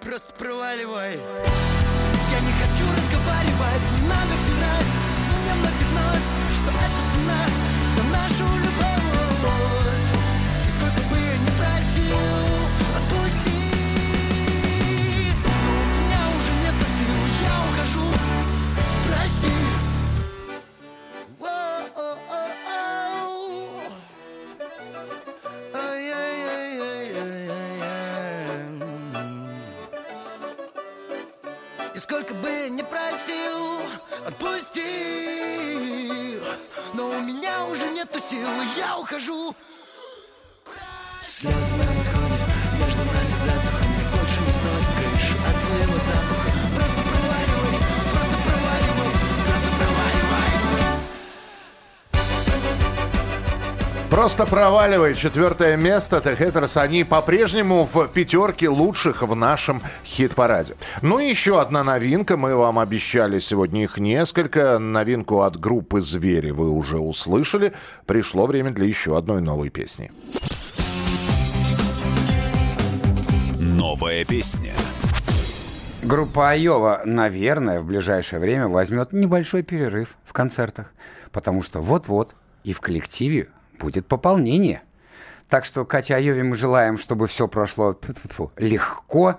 Просто 0.00 0.32
проваливай. 0.34 1.16
Я 1.16 2.40
не 2.40 2.52
хочу 2.52 2.84
разговаривать, 2.96 3.82
не 4.00 4.08
надо 4.08 4.34
втирать 4.42 4.57
Мне 4.57 4.57
и 38.18 38.34
я 38.76 38.96
ухожу 38.98 39.54
Просто 54.18 54.46
проваливай. 54.46 55.14
Четвертое 55.14 55.76
место. 55.76 56.16
The 56.16 56.36
Hatters, 56.36 56.76
они 56.82 57.04
по-прежнему 57.04 57.84
в 57.84 58.08
пятерке 58.08 58.68
лучших 58.68 59.22
в 59.22 59.36
нашем 59.36 59.80
хит-параде. 60.04 60.74
Ну 61.02 61.20
и 61.20 61.28
еще 61.28 61.60
одна 61.60 61.84
новинка. 61.84 62.36
Мы 62.36 62.56
вам 62.56 62.80
обещали 62.80 63.38
сегодня 63.38 63.84
их 63.84 63.96
несколько. 63.96 64.80
Новинку 64.80 65.42
от 65.42 65.56
группы 65.56 66.00
«Звери» 66.00 66.50
вы 66.50 66.68
уже 66.68 66.98
услышали. 66.98 67.74
Пришло 68.06 68.46
время 68.46 68.72
для 68.72 68.86
еще 68.86 69.16
одной 69.16 69.40
новой 69.40 69.70
песни. 69.70 70.10
Новая 73.56 74.24
песня. 74.24 74.74
Группа 76.02 76.50
Айова, 76.50 77.02
наверное, 77.04 77.80
в 77.80 77.84
ближайшее 77.84 78.40
время 78.40 78.66
возьмет 78.66 79.12
небольшой 79.12 79.62
перерыв 79.62 80.16
в 80.24 80.32
концертах, 80.32 80.92
потому 81.30 81.62
что 81.62 81.80
вот-вот 81.80 82.34
и 82.64 82.72
в 82.72 82.80
коллективе 82.80 83.46
будет 83.78 84.06
пополнение. 84.06 84.82
Так 85.48 85.64
что 85.64 85.84
Кате 85.84 86.14
Айове 86.14 86.42
мы 86.42 86.56
желаем, 86.56 86.98
чтобы 86.98 87.26
все 87.26 87.48
прошло 87.48 87.98
легко. 88.56 89.36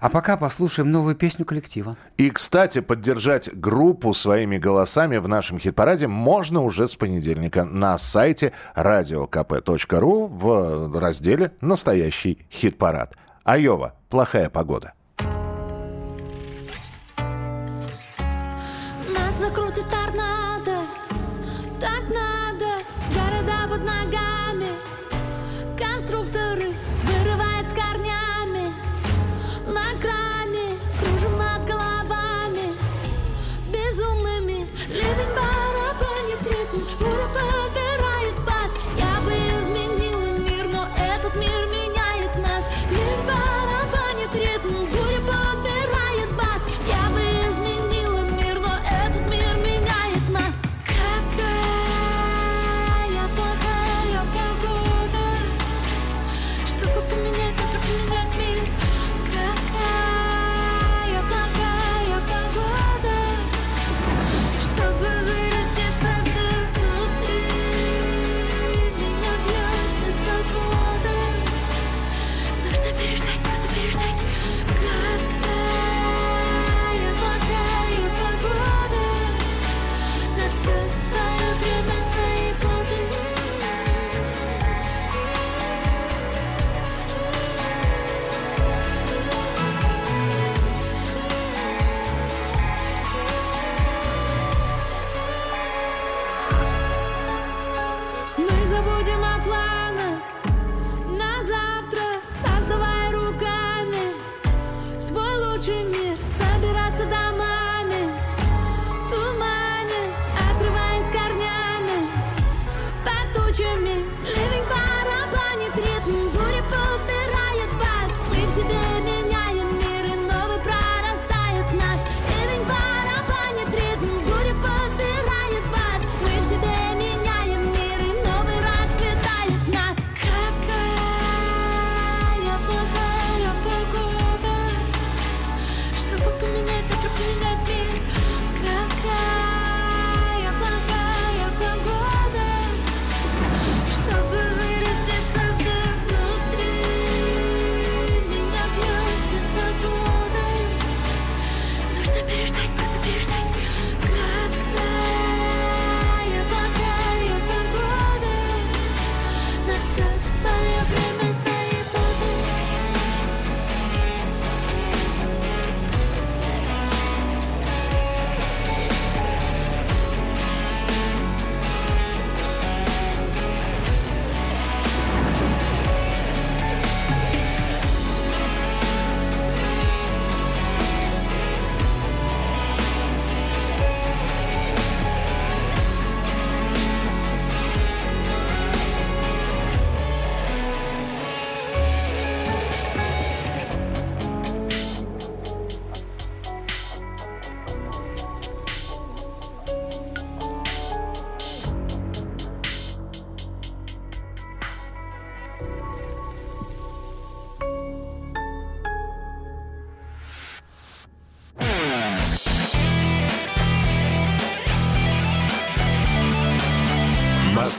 А 0.00 0.10
пока 0.10 0.36
послушаем 0.36 0.90
новую 0.90 1.14
песню 1.16 1.46
коллектива. 1.46 1.96
И, 2.18 2.30
кстати, 2.30 2.80
поддержать 2.80 3.48
группу 3.54 4.12
своими 4.12 4.58
голосами 4.58 5.16
в 5.16 5.28
нашем 5.28 5.58
хит-параде 5.58 6.08
можно 6.08 6.60
уже 6.60 6.88
с 6.88 6.94
понедельника 6.94 7.64
на 7.64 7.96
сайте 7.96 8.52
radiokp.ru 8.76 10.28
в 10.28 11.00
разделе 11.00 11.52
«Настоящий 11.62 12.46
хит-парад». 12.50 13.14
Айова, 13.44 13.94
плохая 14.10 14.50
погода. 14.50 14.92
Нас 19.08 19.38
закрутит 19.38 19.88
торнадо, 19.88 20.33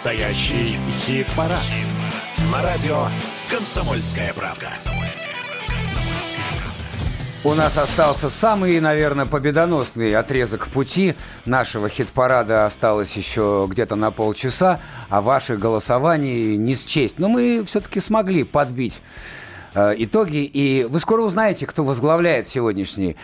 Настоящий 0.05 0.77
хит-парад. 0.99 1.65
На 2.51 2.61
радио 2.61 3.07
«Комсомольская 3.49 4.35
правда». 4.35 4.67
У 7.43 7.55
нас 7.55 7.75
остался 7.75 8.29
самый, 8.29 8.79
наверное, 8.79 9.25
победоносный 9.25 10.15
отрезок 10.15 10.67
пути 10.67 11.15
нашего 11.45 11.89
хит-парада. 11.89 12.67
Осталось 12.67 13.17
еще 13.17 13.65
где-то 13.67 13.95
на 13.95 14.11
полчаса, 14.11 14.79
а 15.09 15.21
ваших 15.21 15.57
голосований 15.57 16.55
не 16.55 16.75
счесть. 16.75 17.17
Но 17.17 17.27
мы 17.27 17.63
все-таки 17.65 17.99
смогли 17.99 18.43
подбить 18.43 19.01
э, 19.73 19.95
итоги. 19.97 20.43
И 20.43 20.83
вы 20.83 20.99
скоро 20.99 21.23
узнаете, 21.23 21.65
кто 21.65 21.83
возглавляет 21.83 22.47
сегодняшний 22.47 23.15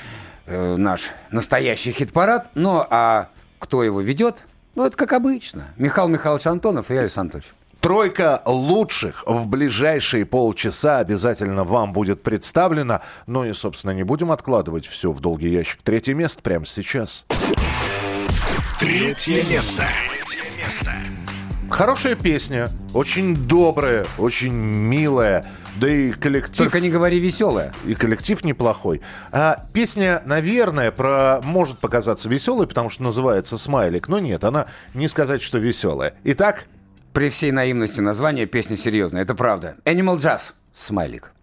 э, 0.48 0.78
наш 0.78 1.12
настоящий 1.30 1.92
хит-парад. 1.92 2.50
Ну, 2.56 2.84
а 2.90 3.28
кто 3.60 3.84
его 3.84 4.02
ведет? 4.02 4.46
Ну, 4.76 4.86
это 4.86 4.96
как 4.96 5.14
обычно. 5.14 5.68
Михаил 5.78 6.08
Михайлович 6.08 6.48
Антонов 6.48 6.92
и 6.92 6.94
я, 6.94 7.02
Александр 7.02 7.36
Анатольевич. 7.36 7.54
Тройка 7.82 8.44
лучших 8.46 9.24
в 9.26 9.48
ближайшие 9.48 10.24
полчаса 10.24 11.00
обязательно 11.00 11.64
вам 11.64 11.94
будет 11.94 12.22
представлена. 12.22 13.02
Ну 13.26 13.44
и, 13.44 13.54
собственно, 13.54 13.92
не 13.92 14.04
будем 14.04 14.32
откладывать 14.32 14.86
все 14.86 15.12
в 15.12 15.20
долгий 15.20 15.50
ящик. 15.50 15.82
Третье 15.84 16.14
место 16.14 16.44
прямо 16.44 16.66
сейчас. 16.66 17.26
Третье 18.80 19.44
место. 19.44 19.84
Хорошая 21.72 22.16
песня, 22.16 22.70
очень 22.94 23.36
добрая, 23.36 24.06
очень 24.18 24.54
милая. 24.54 25.46
Да 25.76 25.88
и 25.88 26.12
коллектив... 26.12 26.58
Только 26.58 26.80
не 26.80 26.90
говори 26.90 27.20
веселая. 27.20 27.74
И 27.86 27.94
коллектив 27.94 28.44
неплохой. 28.44 29.02
А 29.32 29.66
песня, 29.74 30.22
наверное, 30.26 30.92
про 30.92 31.40
может 31.44 31.80
показаться 31.80 32.30
веселой, 32.30 32.68
потому 32.68 32.90
что 32.90 33.04
называется 33.04 33.58
«Смайлик», 33.58 34.08
но 34.08 34.20
нет, 34.20 34.44
она 34.44 34.68
не 34.94 35.08
сказать, 35.08 35.42
что 35.42 35.58
веселая. 35.58 36.14
Итак, 36.24 36.66
При 37.14 37.30
всей 37.30 37.52
наивности 37.52 38.00
названия 38.00 38.46
песня 38.46 38.78
серьезная, 38.78 39.24
это 39.24 39.36
правда. 39.36 39.76
Animal 39.84 40.18
Jazz. 40.18 40.54
Смайлик. 40.74 41.34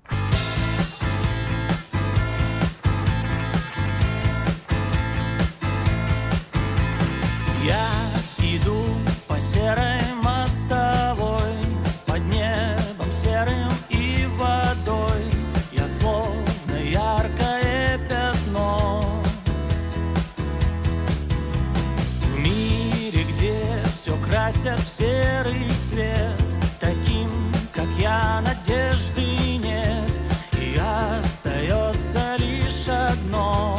Красят 24.48 24.78
в 24.78 24.88
серый 24.88 25.68
цвет 25.90 26.40
Таким, 26.80 27.28
как 27.74 27.88
я, 27.98 28.40
надежды 28.40 29.58
нет. 29.58 30.18
И 30.52 30.80
остается 30.80 32.36
лишь 32.38 32.88
одно. 32.88 33.78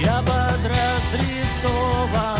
Я 0.00 0.22
под 0.22 0.60
разрисованной 0.64 2.39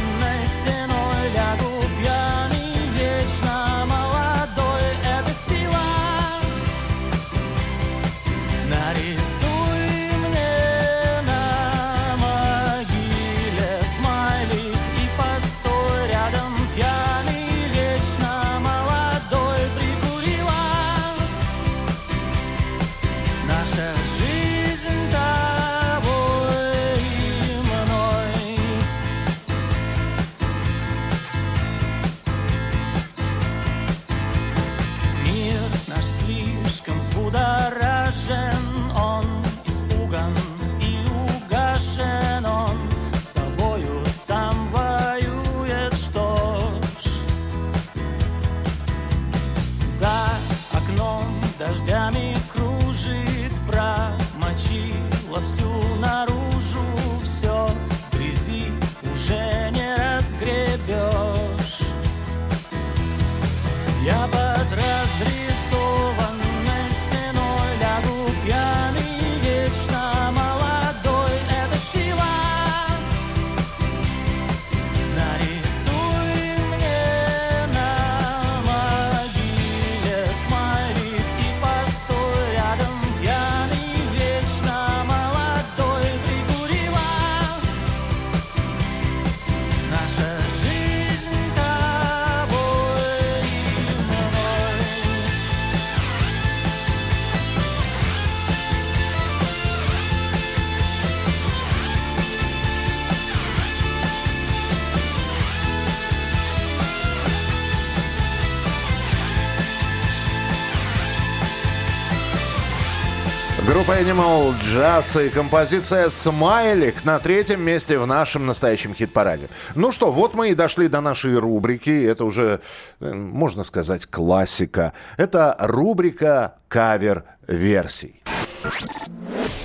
Animal 114.20 114.55
Jazz 114.60 115.26
и 115.26 115.30
композиция 115.30 116.10
«Смайлик» 116.10 117.06
на 117.06 117.18
третьем 117.18 117.62
месте 117.62 117.98
в 117.98 118.06
нашем 118.06 118.44
настоящем 118.44 118.94
хит-параде. 118.94 119.48
Ну 119.74 119.92
что, 119.92 120.12
вот 120.12 120.34
мы 120.34 120.51
и 120.51 120.55
дошли 120.55 120.88
до 120.88 121.01
нашей 121.01 121.38
рубрики. 121.38 122.05
Это 122.05 122.26
уже, 122.26 122.60
э, 123.01 123.12
можно 123.14 123.62
сказать, 123.62 124.05
классика. 124.05 124.92
Это 125.16 125.56
рубрика 125.59 126.55
кавер-версий. 126.68 128.22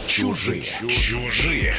Чужие. 0.08 0.64
Чужие. 0.64 1.74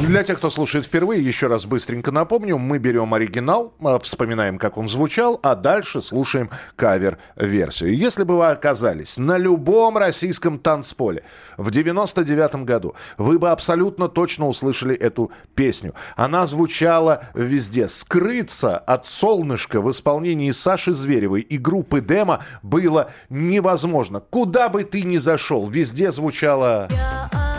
Для 0.00 0.22
тех, 0.24 0.38
кто 0.38 0.48
слушает 0.48 0.86
впервые, 0.86 1.22
еще 1.22 1.46
раз 1.46 1.66
быстренько 1.66 2.10
напомню, 2.10 2.56
мы 2.56 2.78
берем 2.78 3.12
оригинал, 3.12 3.74
а, 3.82 3.98
вспоминаем, 3.98 4.58
как 4.58 4.78
он 4.78 4.88
звучал, 4.88 5.38
а 5.42 5.54
дальше 5.54 6.00
слушаем 6.00 6.50
кавер-версию. 6.76 7.94
Если 7.94 8.24
бы 8.24 8.38
вы 8.38 8.46
оказались 8.46 9.18
на 9.18 9.36
любом 9.36 9.98
российском 9.98 10.58
танцполе 10.58 11.22
в 11.58 11.70
99 11.70 12.64
году, 12.64 12.94
вы 13.18 13.38
бы 13.38 13.50
абсолютно 13.50 14.08
точно 14.08 14.48
услышали 14.48 14.96
эту 14.96 15.30
песню. 15.54 15.94
Она 16.16 16.46
звучала 16.46 17.24
везде. 17.34 17.86
Скрыться 17.86 18.78
от 18.78 19.04
солнышка 19.04 19.82
в 19.82 19.90
исполнении 19.90 20.50
Саши 20.50 20.94
Зверевой 20.94 21.42
и 21.42 21.58
группы 21.58 22.00
Демо 22.00 22.42
было 22.62 23.10
невозможно. 23.28 24.20
Куда 24.20 24.70
бы 24.70 24.82
ты 24.84 25.02
ни 25.02 25.18
зашел, 25.18 25.68
везде 25.68 26.10
звучала... 26.10 26.88
Отрываюсь 26.88 27.49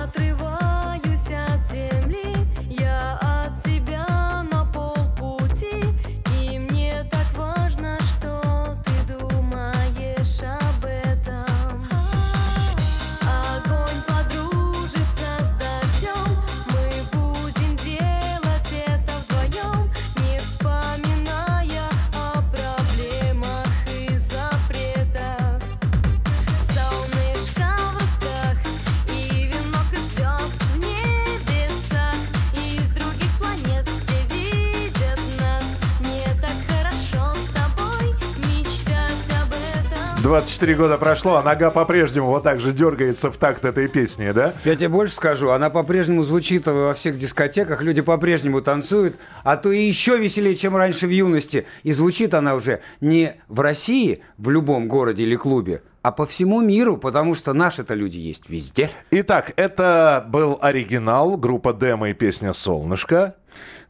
24 40.32 40.76
года 40.76 40.98
прошло, 40.98 41.36
а 41.36 41.44
нога 41.44 41.72
по-прежнему 41.72 42.28
вот 42.28 42.44
так 42.44 42.62
же 42.62 42.72
дергается 42.72 43.30
в 43.30 43.36
такт 43.36 43.66
этой 43.66 43.90
песни, 43.90 44.32
да? 44.32 44.54
Я 44.64 44.78
тебе 44.78 44.88
больше 44.88 45.16
скажу, 45.16 45.50
она 45.50 45.70
по-прежнему 45.70 46.24
звучит 46.24 46.68
во 46.68 46.94
всех 46.94 47.20
дискотеках, 47.20 47.82
люди 47.82 48.00
по-прежнему 48.00 48.62
танцуют, 48.62 49.18
а 49.44 49.58
то 49.58 49.74
и 49.74 49.84
еще 49.84 50.18
веселее, 50.18 50.56
чем 50.56 50.78
раньше 50.78 51.06
в 51.06 51.10
юности. 51.10 51.68
И 51.84 51.92
звучит 51.92 52.34
она 52.34 52.56
уже 52.56 52.80
не 53.02 53.34
в 53.50 53.60
России, 53.60 54.24
в 54.38 54.50
любом 54.50 54.88
городе 54.88 55.24
или 55.24 55.36
клубе, 55.36 55.82
а 56.02 56.14
по 56.14 56.26
всему 56.26 56.62
миру, 56.62 56.96
потому 56.96 57.36
что 57.36 57.52
наши-то 57.52 57.94
люди 57.94 58.18
есть 58.18 58.50
везде. 58.50 58.90
Итак, 59.12 59.52
это 59.58 60.26
был 60.30 60.58
оригинал, 60.62 61.36
группа 61.36 61.74
Демо 61.74 62.12
и 62.12 62.14
песня 62.14 62.54
«Солнышко». 62.54 63.36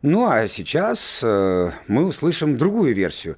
Ну, 0.01 0.27
а 0.27 0.47
сейчас 0.47 1.19
э, 1.21 1.69
мы 1.87 2.05
услышим 2.05 2.57
другую 2.57 2.95
версию. 2.95 3.37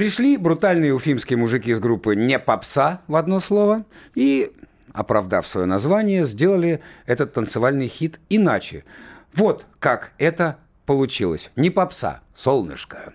Пришли 0.00 0.38
брутальные 0.38 0.94
уфимские 0.94 1.36
мужики 1.36 1.72
из 1.72 1.78
группы 1.78 2.16
«Не 2.16 2.38
попса» 2.38 3.02
в 3.06 3.16
одно 3.16 3.38
слово 3.38 3.84
и, 4.14 4.50
оправдав 4.94 5.46
свое 5.46 5.66
название, 5.66 6.24
сделали 6.24 6.80
этот 7.04 7.34
танцевальный 7.34 7.86
хит 7.86 8.18
иначе. 8.30 8.84
Вот 9.34 9.66
как 9.78 10.12
это 10.16 10.56
получилось. 10.86 11.50
Не 11.54 11.68
попса, 11.68 12.22
солнышко. 12.34 13.12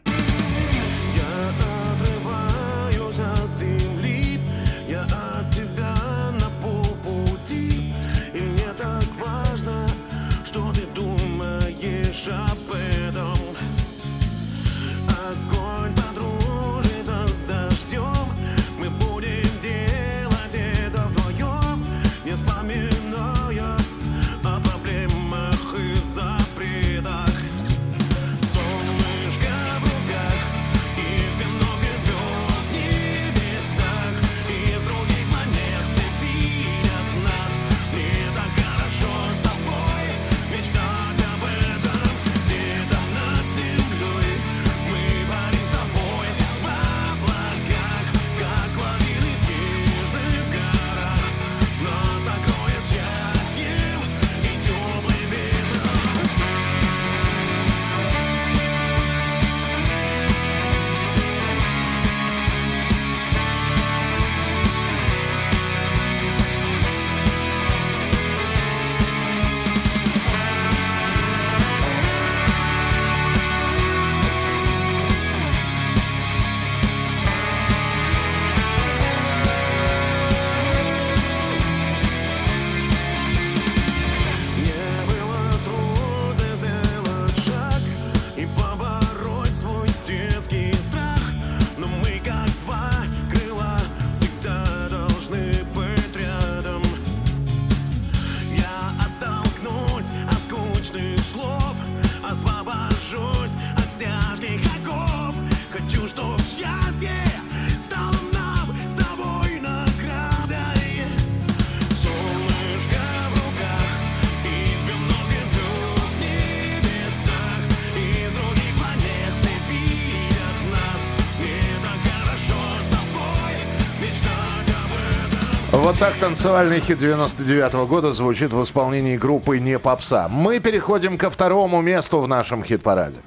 Так 126.05 126.17
танцевальный 126.19 126.81
хит 126.81 126.99
99 126.99 127.73
года 127.87 128.13
звучит 128.13 128.53
в 128.53 128.61
исполнении 128.61 129.17
группы 129.17 129.57
«Не 129.57 129.79
попса». 129.79 130.27
Мы 130.27 130.59
переходим 130.59 131.17
ко 131.17 131.31
второму 131.31 131.81
месту 131.81 132.19
в 132.19 132.27
нашем 132.27 132.63
хит-параде. 132.63 133.17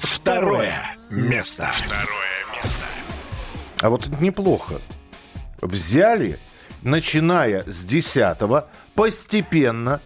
Второе 0.00 0.80
место. 1.10 1.68
Второе 1.74 2.56
место. 2.56 2.84
А 3.82 3.90
вот 3.90 4.08
это 4.08 4.16
неплохо. 4.24 4.80
Взяли, 5.60 6.38
начиная 6.80 7.64
с 7.66 7.84
10 7.84 8.38
постепенно 8.94 10.00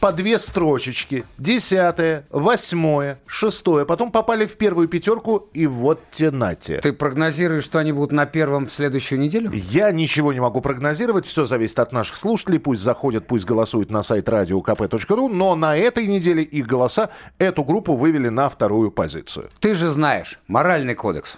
по 0.00 0.12
две 0.12 0.38
строчечки. 0.38 1.24
Десятое, 1.38 2.26
восьмое, 2.30 3.18
шестое. 3.26 3.86
Потом 3.86 4.10
попали 4.10 4.46
в 4.46 4.56
первую 4.56 4.88
пятерку, 4.88 5.48
и 5.52 5.66
вот 5.66 6.00
те 6.10 6.30
нате. 6.30 6.80
Ты 6.82 6.92
прогнозируешь, 6.92 7.64
что 7.64 7.78
они 7.78 7.92
будут 7.92 8.12
на 8.12 8.26
первом 8.26 8.66
в 8.66 8.72
следующую 8.72 9.18
неделю? 9.18 9.50
Я 9.52 9.90
ничего 9.92 10.32
не 10.32 10.40
могу 10.40 10.60
прогнозировать, 10.60 11.26
все 11.26 11.46
зависит 11.46 11.78
от 11.78 11.92
наших 11.92 12.16
слушателей. 12.16 12.58
Пусть 12.58 12.82
заходят, 12.82 13.26
пусть 13.26 13.44
голосуют 13.44 13.90
на 13.90 14.02
сайт 14.02 14.28
radiokp.ru, 14.28 15.28
но 15.32 15.54
на 15.54 15.76
этой 15.76 16.06
неделе 16.06 16.42
их 16.42 16.66
голоса 16.66 17.10
эту 17.38 17.64
группу 17.64 17.94
вывели 17.94 18.28
на 18.28 18.48
вторую 18.48 18.90
позицию. 18.90 19.50
Ты 19.60 19.74
же 19.74 19.90
знаешь, 19.90 20.38
моральный 20.46 20.94
кодекс. 20.94 21.36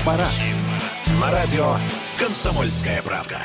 Хит-парад. 0.00 0.32
На 1.20 1.30
радио 1.30 1.76
«Комсомольская 2.18 3.02
правда». 3.02 3.38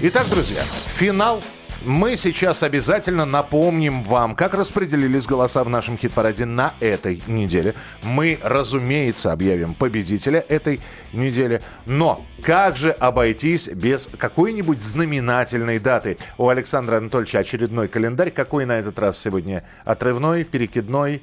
Итак, 0.00 0.28
друзья, 0.28 0.62
финал. 0.86 1.40
Мы 1.84 2.16
сейчас 2.16 2.62
обязательно 2.62 3.24
напомним 3.24 4.04
вам, 4.04 4.36
как 4.36 4.54
распределились 4.54 5.26
голоса 5.26 5.64
в 5.64 5.68
нашем 5.68 5.98
хит-параде 5.98 6.44
на 6.44 6.74
этой 6.78 7.22
неделе. 7.26 7.74
Мы, 8.04 8.38
разумеется, 8.42 9.32
объявим 9.32 9.74
победителя 9.74 10.44
этой 10.48 10.80
недели. 11.12 11.60
Но 11.86 12.24
как 12.42 12.76
же 12.76 12.90
обойтись 12.90 13.68
без 13.68 14.08
какой-нибудь 14.16 14.80
знаменательной 14.80 15.80
даты? 15.80 16.18
У 16.38 16.48
Александра 16.48 16.96
Анатольевича 16.98 17.40
очередной 17.40 17.88
календарь. 17.88 18.30
Какой 18.30 18.64
на 18.64 18.78
этот 18.78 18.98
раз 19.00 19.18
сегодня? 19.18 19.64
Отрывной, 19.84 20.44
перекидной? 20.44 21.22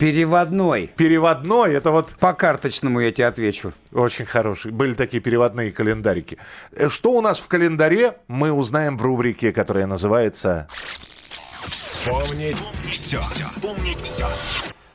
Переводной. 0.00 0.86
Переводной, 0.96 1.74
это 1.74 1.90
вот... 1.90 2.16
По 2.18 2.32
карточному 2.32 3.00
я 3.00 3.12
тебе 3.12 3.26
отвечу. 3.26 3.72
Очень 3.92 4.24
хороший. 4.24 4.72
Были 4.72 4.94
такие 4.94 5.22
переводные 5.22 5.72
календарики. 5.72 6.38
Э, 6.72 6.88
Что 6.88 7.12
у 7.12 7.20
нас 7.20 7.38
в 7.38 7.46
календаре, 7.48 8.16
мы 8.26 8.50
узнаем 8.50 8.96
в 8.96 9.02
рубрике, 9.02 9.52
которая 9.52 9.86
называется... 9.86 10.66
Вспомнить 11.66 12.56
все. 12.90 13.20
Вспомнить 13.20 14.00
все. 14.00 14.26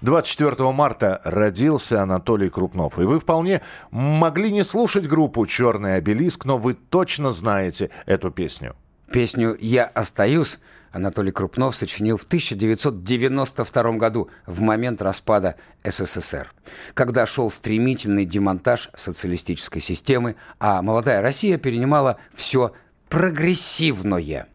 24 0.01 0.71
марта 0.71 1.21
родился 1.23 2.01
Анатолий 2.01 2.49
Крупнов. 2.49 2.97
И 2.97 3.03
вы 3.03 3.19
вполне 3.19 3.61
могли 3.91 4.51
не 4.51 4.63
слушать 4.63 5.07
группу 5.07 5.45
«Черный 5.45 5.97
обелиск», 5.97 6.45
но 6.45 6.57
вы 6.57 6.73
точно 6.73 7.31
знаете 7.31 7.91
эту 8.07 8.31
песню. 8.31 8.75
Песню 9.11 9.55
«Я 9.59 9.85
остаюсь» 9.85 10.57
Анатолий 10.95 11.33
Крупнов 11.33 11.75
сочинил 11.75 12.15
в 12.15 12.23
1992 12.23 13.91
году, 13.97 14.29
в 14.45 14.61
момент 14.61 15.01
распада 15.01 15.55
СССР, 15.83 16.53
когда 16.93 17.25
шел 17.25 17.51
стремительный 17.51 18.23
демонтаж 18.23 18.89
социалистической 18.95 19.81
системы, 19.81 20.37
а 20.57 20.81
молодая 20.81 21.21
Россия 21.21 21.57
перенимала 21.57 22.15
все 22.33 22.71
прогрессивное. 23.09 24.47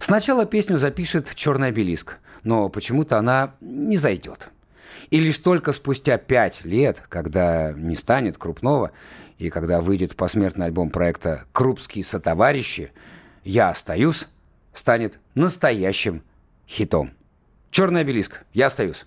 Сначала 0.00 0.46
песню 0.46 0.78
запишет 0.78 1.32
«Черный 1.36 1.68
обелиск», 1.68 2.16
но 2.42 2.68
почему-то 2.70 3.16
она 3.16 3.54
не 3.60 3.96
зайдет. 3.96 4.48
И 5.10 5.20
лишь 5.20 5.38
только 5.38 5.72
спустя 5.72 6.18
пять 6.18 6.64
лет, 6.64 7.04
когда 7.08 7.72
не 7.72 7.94
станет 7.94 8.36
Крупнова, 8.36 8.90
и 9.38 9.48
когда 9.48 9.80
выйдет 9.80 10.16
посмертный 10.16 10.66
альбом 10.66 10.90
проекта 10.90 11.44
«Крупские 11.52 12.02
сотоварищи», 12.02 12.90
«Я 13.44 13.70
остаюсь» 13.70 14.26
станет 14.74 15.18
настоящим 15.34 16.22
хитом. 16.68 17.12
«Черный 17.70 18.02
обелиск», 18.02 18.44
«Я 18.52 18.66
остаюсь». 18.66 19.06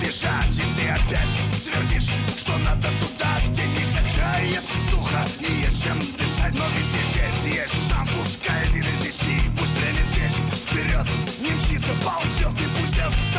Бежать, 0.00 0.64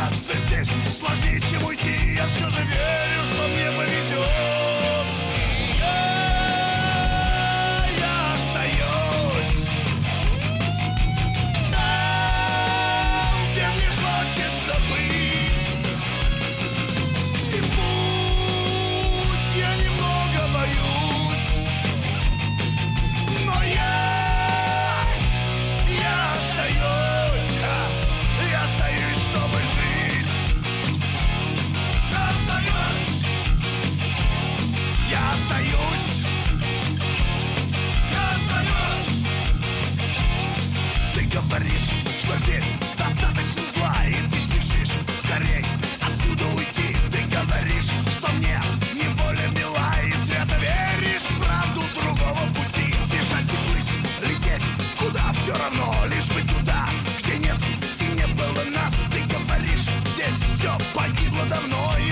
остаться 0.05 0.37
здесь 0.37 0.69
сложнее, 0.93 1.41
чем 1.41 1.63
уйти, 1.65 2.15
я 2.15 2.27
все 2.27 2.49
же 2.49 2.61
верю, 2.61 3.25
что 3.25 3.47
мне 3.47 3.71
повезет. 3.77 4.54
Все 60.65 60.77
погибло 60.95 61.45
давно 61.45 61.95
И 61.99 62.11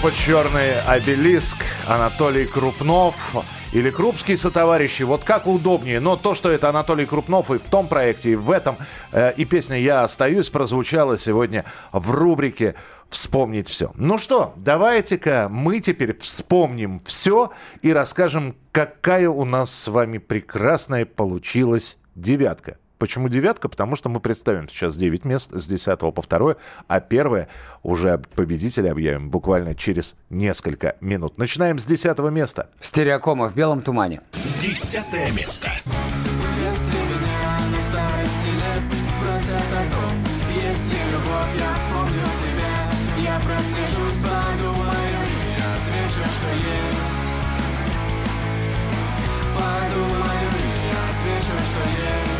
Группа 0.00 0.16
«Черный 0.16 0.80
обелиск», 0.82 1.56
Анатолий 1.88 2.46
Крупнов 2.46 3.34
или 3.72 3.90
Крупские 3.90 4.36
сотоварищи. 4.36 5.02
Вот 5.02 5.24
как 5.24 5.48
удобнее. 5.48 5.98
Но 5.98 6.16
то, 6.16 6.36
что 6.36 6.52
это 6.52 6.68
Анатолий 6.68 7.04
Крупнов 7.04 7.50
и 7.50 7.58
в 7.58 7.64
том 7.64 7.88
проекте, 7.88 8.30
и 8.30 8.36
в 8.36 8.52
этом, 8.52 8.76
э, 9.10 9.32
и 9.36 9.44
песня 9.44 9.76
«Я 9.76 10.04
остаюсь» 10.04 10.50
прозвучала 10.50 11.18
сегодня 11.18 11.64
в 11.90 12.12
рубрике 12.12 12.76
«Вспомнить 13.10 13.66
все». 13.66 13.90
Ну 13.96 14.18
что, 14.18 14.54
давайте-ка 14.54 15.48
мы 15.50 15.80
теперь 15.80 16.16
вспомним 16.18 17.00
все 17.00 17.50
и 17.82 17.92
расскажем, 17.92 18.54
какая 18.70 19.28
у 19.28 19.44
нас 19.44 19.74
с 19.74 19.88
вами 19.88 20.18
прекрасная 20.18 21.06
получилась 21.06 21.98
девятка. 22.14 22.78
Почему 22.98 23.28
девятка? 23.28 23.68
Потому 23.68 23.94
что 23.96 24.08
мы 24.08 24.20
представим 24.20 24.68
сейчас 24.68 24.96
9 24.96 25.24
мест 25.24 25.50
с 25.52 25.66
10 25.66 25.98
по 25.98 26.22
2, 26.22 26.56
а 26.88 27.00
первое 27.00 27.48
уже 27.82 28.18
победителя 28.34 28.90
объявим 28.90 29.30
буквально 29.30 29.74
через 29.74 30.16
несколько 30.30 30.96
минут. 31.00 31.38
Начинаем 31.38 31.78
с 31.78 31.84
10 31.84 32.18
места. 32.30 32.68
Стереокома 32.80 33.48
в 33.48 33.54
белом 33.54 33.82
тумане. 33.82 34.20
Десятое 34.60 35.30
место. 35.32 35.70
Если 35.70 35.92
меня 36.90 37.58
на 37.70 37.82
старости 37.82 38.48
лет 38.48 38.82
спросят 39.14 39.68
о 39.72 39.84
том, 39.94 40.14
есть 40.54 40.88
ли 40.88 40.98
любовь, 41.12 41.54
я 41.56 41.74
вспомню 41.76 42.26
тебя. 42.42 42.74
Я 43.22 43.40
прослежусь, 43.40 44.22
подумаю 44.22 45.22
и 45.46 45.60
отвечу, 45.60 46.24
что 46.28 46.50
есть. 46.52 46.98
Подумаю 49.54 50.50
и 50.66 50.90
отвечу, 50.90 51.62
что 51.62 51.82
есть. 51.90 52.37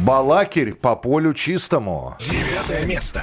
Балакирь 0.00 0.72
по 0.72 0.96
полю 0.96 1.34
чистому. 1.34 2.16
Девятое 2.20 2.86
место. 2.86 3.22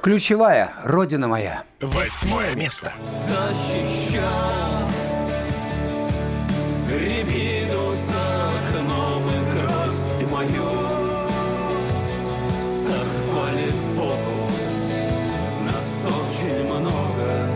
Ключевая 0.00 0.72
«Родина 0.82 1.28
моя». 1.28 1.64
Восьмое 1.82 2.54
место. 2.54 2.94
защищал 3.04 4.87
рябину 6.90 7.92
за 7.94 8.50
окном 8.58 9.24
и 9.28 9.40
гроздь 9.52 10.30
мою 10.30 10.70
Сорвали 12.60 13.70
Богу, 13.96 14.50
нас 15.70 16.06
очень 16.06 16.64
много 16.64 17.50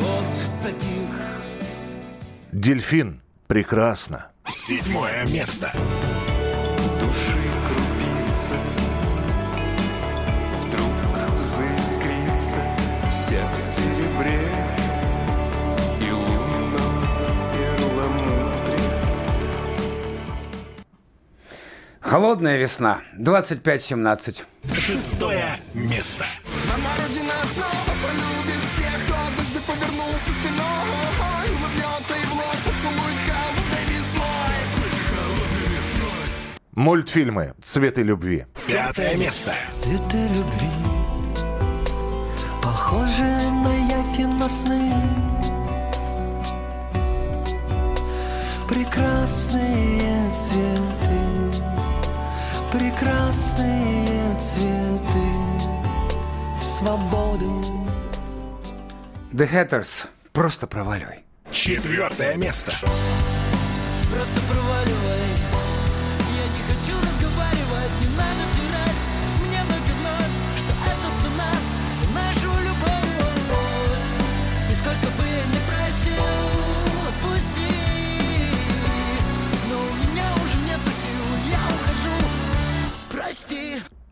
Вот 0.00 0.62
таких 0.62 1.42
Дельфин. 2.52 3.20
Прекрасно. 3.46 4.26
Седьмое 4.48 5.26
место. 5.26 5.72
Холодная 22.10 22.56
весна. 22.56 23.02
25-17. 23.20 24.42
Шестое 24.74 25.44
место. 25.74 26.24
Мама 26.68 26.90
Родина 26.98 27.32
снова 27.54 27.92
полюбит 28.02 28.62
всех, 28.74 29.04
кто 29.04 29.14
однажды 29.14 29.60
повернулся 29.64 30.32
спиной 30.40 31.46
Улыбнется 31.50 32.14
и 32.16 32.26
в 32.26 32.32
лоб 32.34 32.58
поцелует 32.64 33.20
холодной 33.28 33.84
весной 33.94 34.54
Мультфильмы 36.72 37.54
«Цветы 37.62 38.02
любви». 38.02 38.46
Пятое 38.66 39.14
место. 39.14 39.54
Цветы 39.70 40.26
любви 40.34 40.70
Похожи 42.60 43.22
на 43.22 43.88
явь 43.88 44.18
и 44.18 44.24
на 44.24 44.48
сны 44.48 44.92
Прекрасные 48.68 50.32
цветы 50.32 51.49
Прекрасные 52.72 54.38
цветы 54.38 55.28
Свободы 56.62 57.46
The 59.32 59.50
Hatters. 59.50 60.06
Просто 60.32 60.68
проваливай. 60.68 61.24
Четвертое 61.50 62.36
место. 62.36 62.72
Просто 64.12 64.40
проваливай 64.42 64.69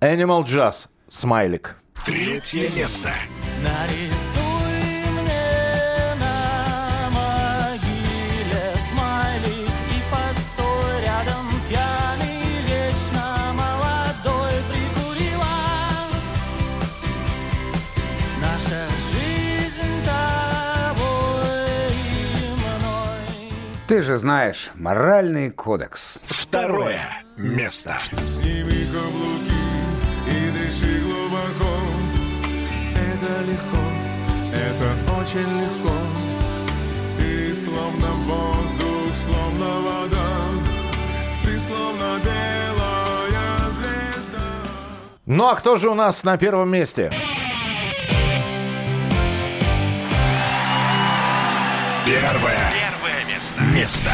Animal 0.01 0.45
Jazz. 0.45 0.89
Смайлик. 1.09 1.75
Третье 2.07 2.71
место. 2.71 3.11
Нарисуй 3.65 5.11
мне 5.11 6.15
на 6.21 7.11
могиле 7.11 8.75
смайлик 8.89 9.69
И 9.91 10.01
постой 10.09 11.03
рядом 11.03 11.47
пьяный, 11.69 12.63
вечно 12.65 13.53
молодой 13.55 14.53
прикурила 14.71 15.59
Наша 18.41 18.87
жизнь 19.11 20.05
тобой 20.05 21.91
и 21.91 22.55
мной 22.55 23.53
Ты 23.89 24.03
же 24.03 24.17
знаешь, 24.17 24.71
моральный 24.77 25.51
кодекс. 25.51 26.21
Второе 26.25 27.01
место. 27.37 27.97
Сними 28.25 28.87
каблуки 28.93 29.48
Это 33.29 33.43
легко, 33.43 33.77
это 34.55 35.21
очень 35.21 35.61
легко 35.61 35.93
Ты 37.19 37.55
словно 37.55 38.07
воздух, 38.25 39.15
словно 39.15 39.67
вода 39.83 40.39
Ты 41.45 41.61
словно 41.61 42.21
белая 42.25 43.71
звезда 43.71 44.41
Ну 45.27 45.47
а 45.47 45.55
кто 45.57 45.77
же 45.77 45.91
у 45.91 45.95
нас 45.95 46.25
на 46.25 46.39
первом 46.39 46.71
месте? 46.71 47.13
Первое. 52.07 52.73
Первое 52.73 53.35
место. 53.35 53.61
Место. 53.75 54.11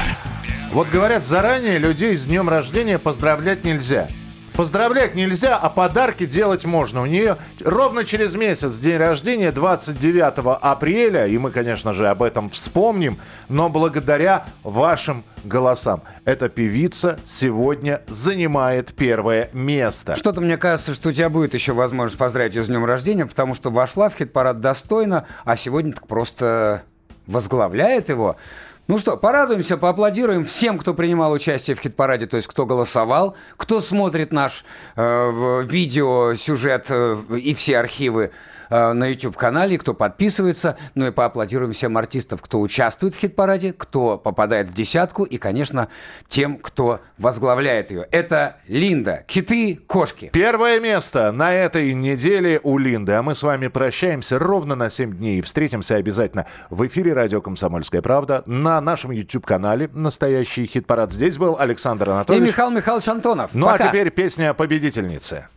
Вот 0.72 0.88
говорят, 0.88 1.24
заранее 1.24 1.78
людей 1.78 2.16
с 2.16 2.26
днем 2.26 2.48
рождения 2.48 2.98
поздравлять 2.98 3.64
нельзя. 3.64 4.08
Поздравлять 4.54 5.16
нельзя, 5.16 5.58
а 5.58 5.68
подарки 5.68 6.26
делать 6.26 6.64
можно. 6.64 7.02
У 7.02 7.06
нее 7.06 7.38
ровно 7.60 8.04
через 8.04 8.36
месяц 8.36 8.78
день 8.78 8.98
рождения, 8.98 9.50
29 9.50 10.58
апреля, 10.62 11.26
и 11.26 11.36
мы, 11.38 11.50
конечно 11.50 11.92
же, 11.92 12.08
об 12.08 12.22
этом 12.22 12.50
вспомним, 12.50 13.18
но 13.48 13.68
благодаря 13.68 14.46
вашим 14.62 15.24
голосам. 15.42 16.04
Эта 16.24 16.48
певица 16.48 17.18
сегодня 17.24 18.02
занимает 18.06 18.94
первое 18.94 19.50
место. 19.52 20.14
Что-то 20.14 20.40
мне 20.40 20.56
кажется, 20.56 20.94
что 20.94 21.08
у 21.08 21.12
тебя 21.12 21.30
будет 21.30 21.52
еще 21.52 21.72
возможность 21.72 22.16
поздравить 22.16 22.54
ее 22.54 22.62
с 22.62 22.68
днем 22.68 22.84
рождения, 22.84 23.26
потому 23.26 23.56
что 23.56 23.70
вошла 23.70 24.08
в 24.08 24.14
хит-парад 24.14 24.60
достойно, 24.60 25.26
а 25.44 25.56
сегодня 25.56 25.94
так 25.94 26.06
просто 26.06 26.84
возглавляет 27.26 28.08
его. 28.08 28.36
Ну 28.86 28.98
что, 28.98 29.16
порадуемся, 29.16 29.78
поаплодируем 29.78 30.44
всем, 30.44 30.78
кто 30.78 30.92
принимал 30.92 31.32
участие 31.32 31.74
в 31.74 31.80
хит-параде, 31.80 32.26
то 32.26 32.36
есть 32.36 32.46
кто 32.46 32.66
голосовал, 32.66 33.34
кто 33.56 33.80
смотрит 33.80 34.30
наш 34.30 34.62
э, 34.96 35.62
видео, 35.64 36.34
сюжет 36.34 36.86
э, 36.90 37.16
и 37.42 37.54
все 37.54 37.78
архивы 37.78 38.30
на 38.70 39.06
YouTube-канале, 39.06 39.78
кто 39.78 39.94
подписывается. 39.94 40.76
Ну 40.94 41.06
и 41.06 41.10
поаплодируем 41.10 41.72
всем 41.72 41.96
артистов, 41.96 42.42
кто 42.42 42.60
участвует 42.60 43.14
в 43.14 43.18
хит-параде, 43.18 43.72
кто 43.72 44.18
попадает 44.18 44.68
в 44.68 44.74
десятку 44.74 45.24
и, 45.24 45.38
конечно, 45.38 45.88
тем, 46.28 46.58
кто 46.58 47.00
возглавляет 47.18 47.90
ее. 47.90 48.06
Это 48.10 48.56
Линда. 48.68 49.24
Киты, 49.26 49.76
кошки. 49.86 50.30
Первое 50.32 50.80
место 50.80 51.32
на 51.32 51.52
этой 51.52 51.94
неделе 51.94 52.60
у 52.62 52.78
Линды. 52.78 53.12
А 53.12 53.22
мы 53.22 53.34
с 53.34 53.42
вами 53.42 53.68
прощаемся 53.68 54.38
ровно 54.38 54.74
на 54.74 54.90
7 54.90 55.16
дней. 55.16 55.42
Встретимся 55.42 55.96
обязательно 55.96 56.46
в 56.70 56.86
эфире 56.86 57.12
радио 57.12 57.40
«Комсомольская 57.40 58.02
правда» 58.02 58.42
на 58.46 58.80
нашем 58.80 59.10
YouTube-канале 59.10 59.90
«Настоящий 59.92 60.66
хит-парад». 60.66 61.12
Здесь 61.12 61.38
был 61.38 61.56
Александр 61.58 62.08
И 62.08 62.12
Анатольевич. 62.12 62.48
Михаил 62.50 62.70
Михайлович 62.70 63.08
Антонов. 63.08 63.54
Ну 63.54 63.66
Пока. 63.66 63.84
а 63.84 63.88
теперь 63.88 64.10
песня 64.10 64.54
победительницы. 64.54 65.48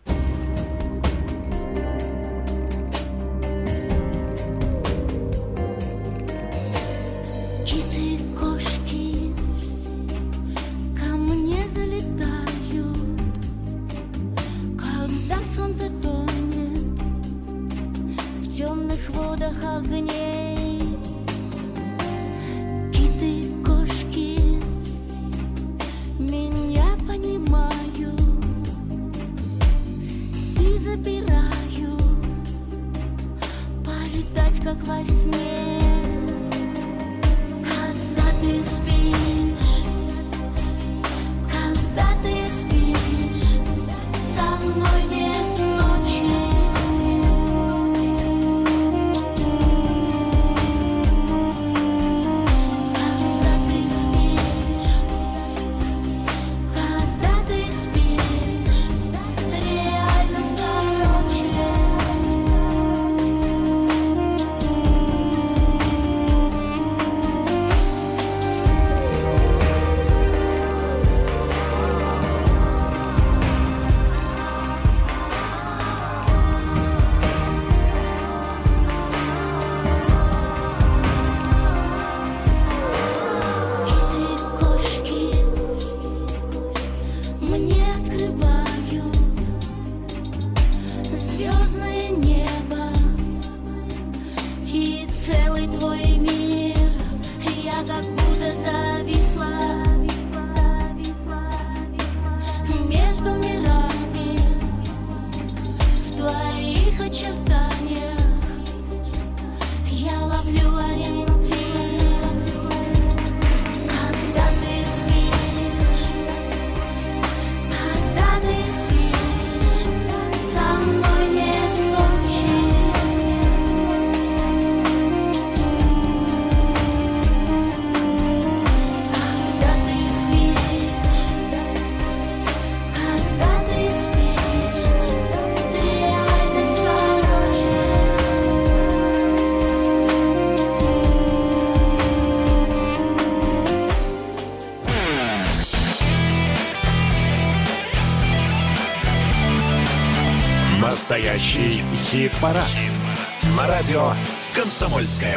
«Комсомольская 154.88 155.36